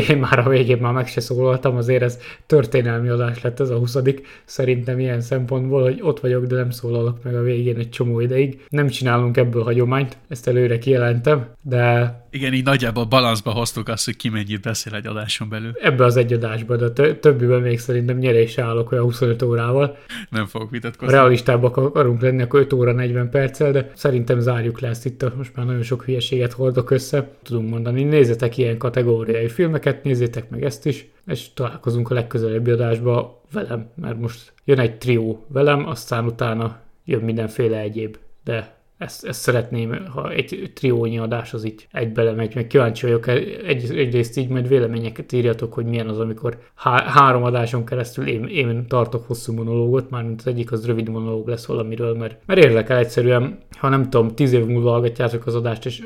Én 0.08 0.18
már 0.18 0.38
a 0.38 0.48
végén 0.48 0.78
már 0.78 0.92
meg 0.92 1.06
se 1.06 1.20
szólaltam, 1.20 1.76
azért 1.76 2.02
ez 2.02 2.18
történelmi 2.46 3.08
adás 3.08 3.42
lett 3.42 3.60
ez 3.60 3.70
a 3.70 3.76
20 3.76 3.96
Szerintem 4.44 4.98
ilyen 4.98 5.20
szempontból, 5.20 5.82
hogy 5.82 5.98
ott 6.02 6.20
vagyok, 6.20 6.44
de 6.44 6.56
nem 6.56 6.70
szólalok 6.70 7.22
meg 7.22 7.34
a 7.34 7.42
végén 7.42 7.76
egy 7.76 7.90
csomó 7.90 8.20
ideig. 8.20 8.64
Nem 8.68 8.88
csinálunk 8.88 9.36
ebből 9.36 9.62
hagyományt, 9.62 10.16
ezt 10.28 10.48
előre 10.48 10.78
kijelentem, 10.78 11.46
de... 11.62 12.22
Igen, 12.30 12.52
így 12.52 12.64
nagyjából 12.64 13.04
balanszba 13.04 13.50
hoztuk 13.50 13.88
azt, 13.88 14.04
hogy 14.04 14.16
ki 14.16 14.28
mennyit 14.28 14.60
beszél 14.60 14.94
egy 14.94 15.06
adáson 15.06 15.48
belül. 15.48 15.72
Ebbe 15.80 16.04
az 16.04 16.16
egy 16.16 16.32
adásban, 16.32 16.92
de 16.94 17.14
többiben 17.14 17.60
még 17.60 17.78
szerintem 17.78 18.16
nyerés 18.16 18.58
állok 18.58 18.92
olyan 18.92 19.04
25 19.04 19.42
órával. 19.42 19.96
Nem 20.30 20.46
fogok 20.46 20.70
vitatkozni. 20.70 21.14
Realistábbak 21.14 21.76
akarunk 21.76 22.22
lenni, 22.22 22.42
akkor 22.42 22.60
5 22.60 22.72
óra 22.72 22.92
40 22.92 23.30
perccel, 23.30 23.72
de 23.72 23.90
szerintem 23.94 24.40
zárjuk 24.40 24.80
le 24.80 24.88
ezt 24.88 25.06
itt, 25.06 25.36
most 25.36 25.56
már 25.56 25.66
nagyon 25.66 25.82
sok 25.82 26.04
hülyeséget 26.04 26.52
hordok 26.52 26.90
össze. 26.90 27.28
Tudunk 27.42 27.70
mondani, 27.70 28.02
nézzetek 28.02 28.56
ilyen 28.56 28.78
kategóriai 28.78 29.48
filmeket, 29.64 30.04
nézzétek 30.04 30.50
meg 30.50 30.64
ezt 30.64 30.86
is, 30.86 31.06
és 31.26 31.52
találkozunk 31.52 32.10
a 32.10 32.14
legközelebbi 32.14 32.70
adásban 32.70 33.36
velem, 33.52 33.90
mert 33.94 34.20
most 34.20 34.52
jön 34.64 34.78
egy 34.78 34.98
trió 34.98 35.44
velem, 35.48 35.86
aztán 35.86 36.24
utána 36.24 36.80
jön 37.04 37.20
mindenféle 37.20 37.78
egyéb, 37.78 38.16
de 38.44 38.74
ezt, 38.98 39.24
ezt 39.24 39.40
szeretném, 39.40 40.06
ha 40.06 40.30
egy 40.30 40.70
triónyi 40.74 41.18
adás 41.18 41.54
az 41.54 41.64
így 41.64 41.86
egybe 41.92 42.22
lemegy, 42.22 42.54
meg 42.54 42.66
kíváncsi 42.66 43.06
vagyok, 43.06 43.26
egy, 43.26 43.96
egyrészt 43.96 44.36
így 44.36 44.48
majd 44.48 44.68
véleményeket 44.68 45.32
írjatok, 45.32 45.72
hogy 45.72 45.84
milyen 45.84 46.08
az, 46.08 46.18
amikor 46.18 46.58
há, 46.74 47.02
három 47.02 47.42
adáson 47.42 47.84
keresztül 47.84 48.26
én, 48.26 48.44
én 48.44 48.86
tartok 48.88 49.26
hosszú 49.26 49.52
monológot, 49.52 50.10
mármint 50.10 50.40
az 50.40 50.46
egyik 50.46 50.72
az 50.72 50.86
rövid 50.86 51.08
monológ 51.08 51.48
lesz 51.48 51.66
valamiről, 51.66 52.14
mert, 52.14 52.40
mert 52.46 52.64
érdekel 52.64 52.98
egyszerűen, 52.98 53.58
ha 53.78 53.88
nem 53.88 54.10
tudom, 54.10 54.34
tíz 54.34 54.52
év 54.52 54.64
múlva 54.64 54.90
hallgatjátok 54.90 55.46
az 55.46 55.54
adást, 55.54 55.86
és 55.86 56.02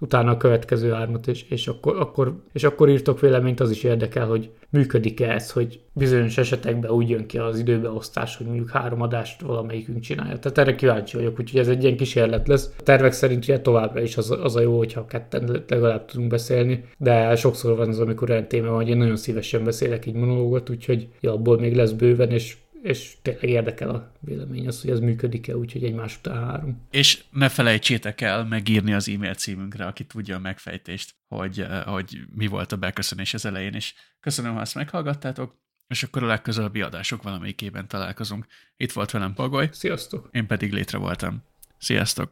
utána 0.00 0.30
a 0.30 0.36
következő 0.36 0.90
hármat, 0.90 1.26
és, 1.26 1.44
és, 1.48 1.68
akkor, 1.68 1.96
akkor, 1.96 2.34
és 2.52 2.64
akkor 2.64 2.88
írtok 2.88 3.20
véleményt, 3.20 3.60
az 3.60 3.70
is 3.70 3.84
érdekel, 3.84 4.26
hogy 4.26 4.50
működik-e 4.70 5.32
ez, 5.32 5.50
hogy 5.50 5.80
bizonyos 5.92 6.38
esetekben 6.38 6.90
úgy 6.90 7.08
jön 7.08 7.26
ki 7.26 7.38
az 7.38 7.58
időbeosztás, 7.58 8.36
hogy 8.36 8.46
mondjuk 8.46 8.70
három 8.70 9.02
adást 9.02 9.40
valamelyikünk 9.40 10.00
csinálja. 10.00 10.38
Tehát 10.38 10.58
erre 10.58 10.74
kíváncsi 10.74 11.16
vagyok, 11.16 11.40
úgyhogy 11.40 11.60
ez 11.60 11.68
egy 11.68 11.82
ilyen 11.82 11.96
kísérlet 11.96 12.48
lesz. 12.48 12.74
A 12.78 12.82
tervek 12.82 13.12
szerint 13.12 13.42
ugye 13.42 13.60
továbbra 13.60 14.00
is 14.00 14.16
az, 14.16 14.30
az 14.42 14.56
a 14.56 14.60
jó, 14.60 14.76
hogyha 14.76 15.04
ketten 15.04 15.64
legalább 15.68 16.04
tudunk 16.04 16.30
beszélni, 16.30 16.84
de 16.98 17.36
sokszor 17.36 17.76
van 17.76 17.88
az, 17.88 18.00
amikor 18.00 18.30
olyan 18.30 18.48
téma 18.48 18.66
van, 18.66 18.76
hogy 18.76 18.88
én 18.88 18.96
nagyon 18.96 19.16
szívesen 19.16 19.64
beszélek 19.64 20.06
így 20.06 20.14
monológot, 20.14 20.70
úgyhogy 20.70 21.08
ja, 21.20 21.32
abból 21.32 21.58
még 21.58 21.76
lesz 21.76 21.92
bőven, 21.92 22.30
és 22.30 22.56
és 22.82 23.16
tényleg 23.22 23.48
érdekel 23.48 23.90
a 23.90 24.12
vélemény 24.20 24.66
az, 24.66 24.80
hogy 24.80 24.90
ez 24.90 24.98
működik-e, 25.00 25.56
úgyhogy 25.56 25.84
egymás 25.84 26.16
után 26.16 26.44
három. 26.44 26.86
És 26.90 27.24
ne 27.30 27.48
felejtsétek 27.48 28.20
el 28.20 28.44
megírni 28.44 28.92
az 28.92 29.08
e-mail 29.08 29.34
címünkre, 29.34 29.86
aki 29.86 30.04
tudja 30.04 30.36
a 30.36 30.40
megfejtést, 30.40 31.14
hogy, 31.28 31.60
eh, 31.60 31.82
hogy 31.84 32.18
mi 32.34 32.46
volt 32.46 32.72
a 32.72 32.76
beköszönés 32.76 33.34
az 33.34 33.44
elején, 33.44 33.74
és 33.74 33.94
köszönöm, 34.20 34.54
ha 34.54 34.60
ezt 34.60 34.74
meghallgattátok, 34.74 35.64
és 35.88 36.02
akkor 36.02 36.22
a 36.22 36.26
legközelebbi 36.26 36.80
adások 36.80 37.22
valamelyikében 37.22 37.88
találkozunk. 37.88 38.46
Itt 38.76 38.92
volt 38.92 39.10
velem 39.10 39.34
Pagoly. 39.34 39.68
Sziasztok! 39.72 40.28
Én 40.32 40.46
pedig 40.46 40.72
létre 40.72 40.98
voltam. 40.98 41.42
Sziasztok! 41.78 42.30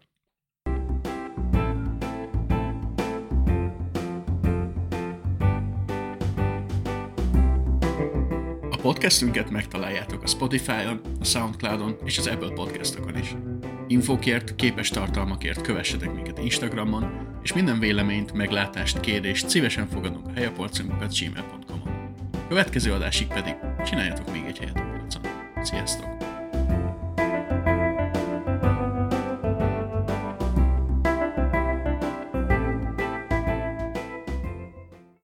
Podcastünket 8.84 9.50
megtaláljátok 9.50 10.22
a 10.22 10.26
Spotify-on, 10.26 11.00
a 11.20 11.24
Soundcloud-on 11.24 11.96
és 12.04 12.18
az 12.18 12.26
Apple 12.26 12.50
Podcastokon 12.50 13.18
is. 13.18 13.34
Infokért, 13.88 14.54
képes 14.54 14.88
tartalmakért 14.88 15.60
kövessetek 15.60 16.14
minket 16.14 16.38
Instagramon, 16.38 17.26
és 17.42 17.52
minden 17.52 17.78
véleményt, 17.78 18.32
meglátást, 18.32 19.00
kérdést 19.00 19.48
szívesen 19.48 19.86
fogadunk 19.88 20.26
a 20.26 20.32
helyaporcunkat 20.34 21.18
gmail.com-on. 21.18 22.14
Következő 22.48 22.92
adásig 22.92 23.26
pedig 23.26 23.54
csináljatok 23.84 24.32
még 24.32 24.44
egy 24.46 24.58
helyet 24.58 24.78
a 24.78 24.96
polcon. 24.98 25.22
Sziasztok! 25.62 26.13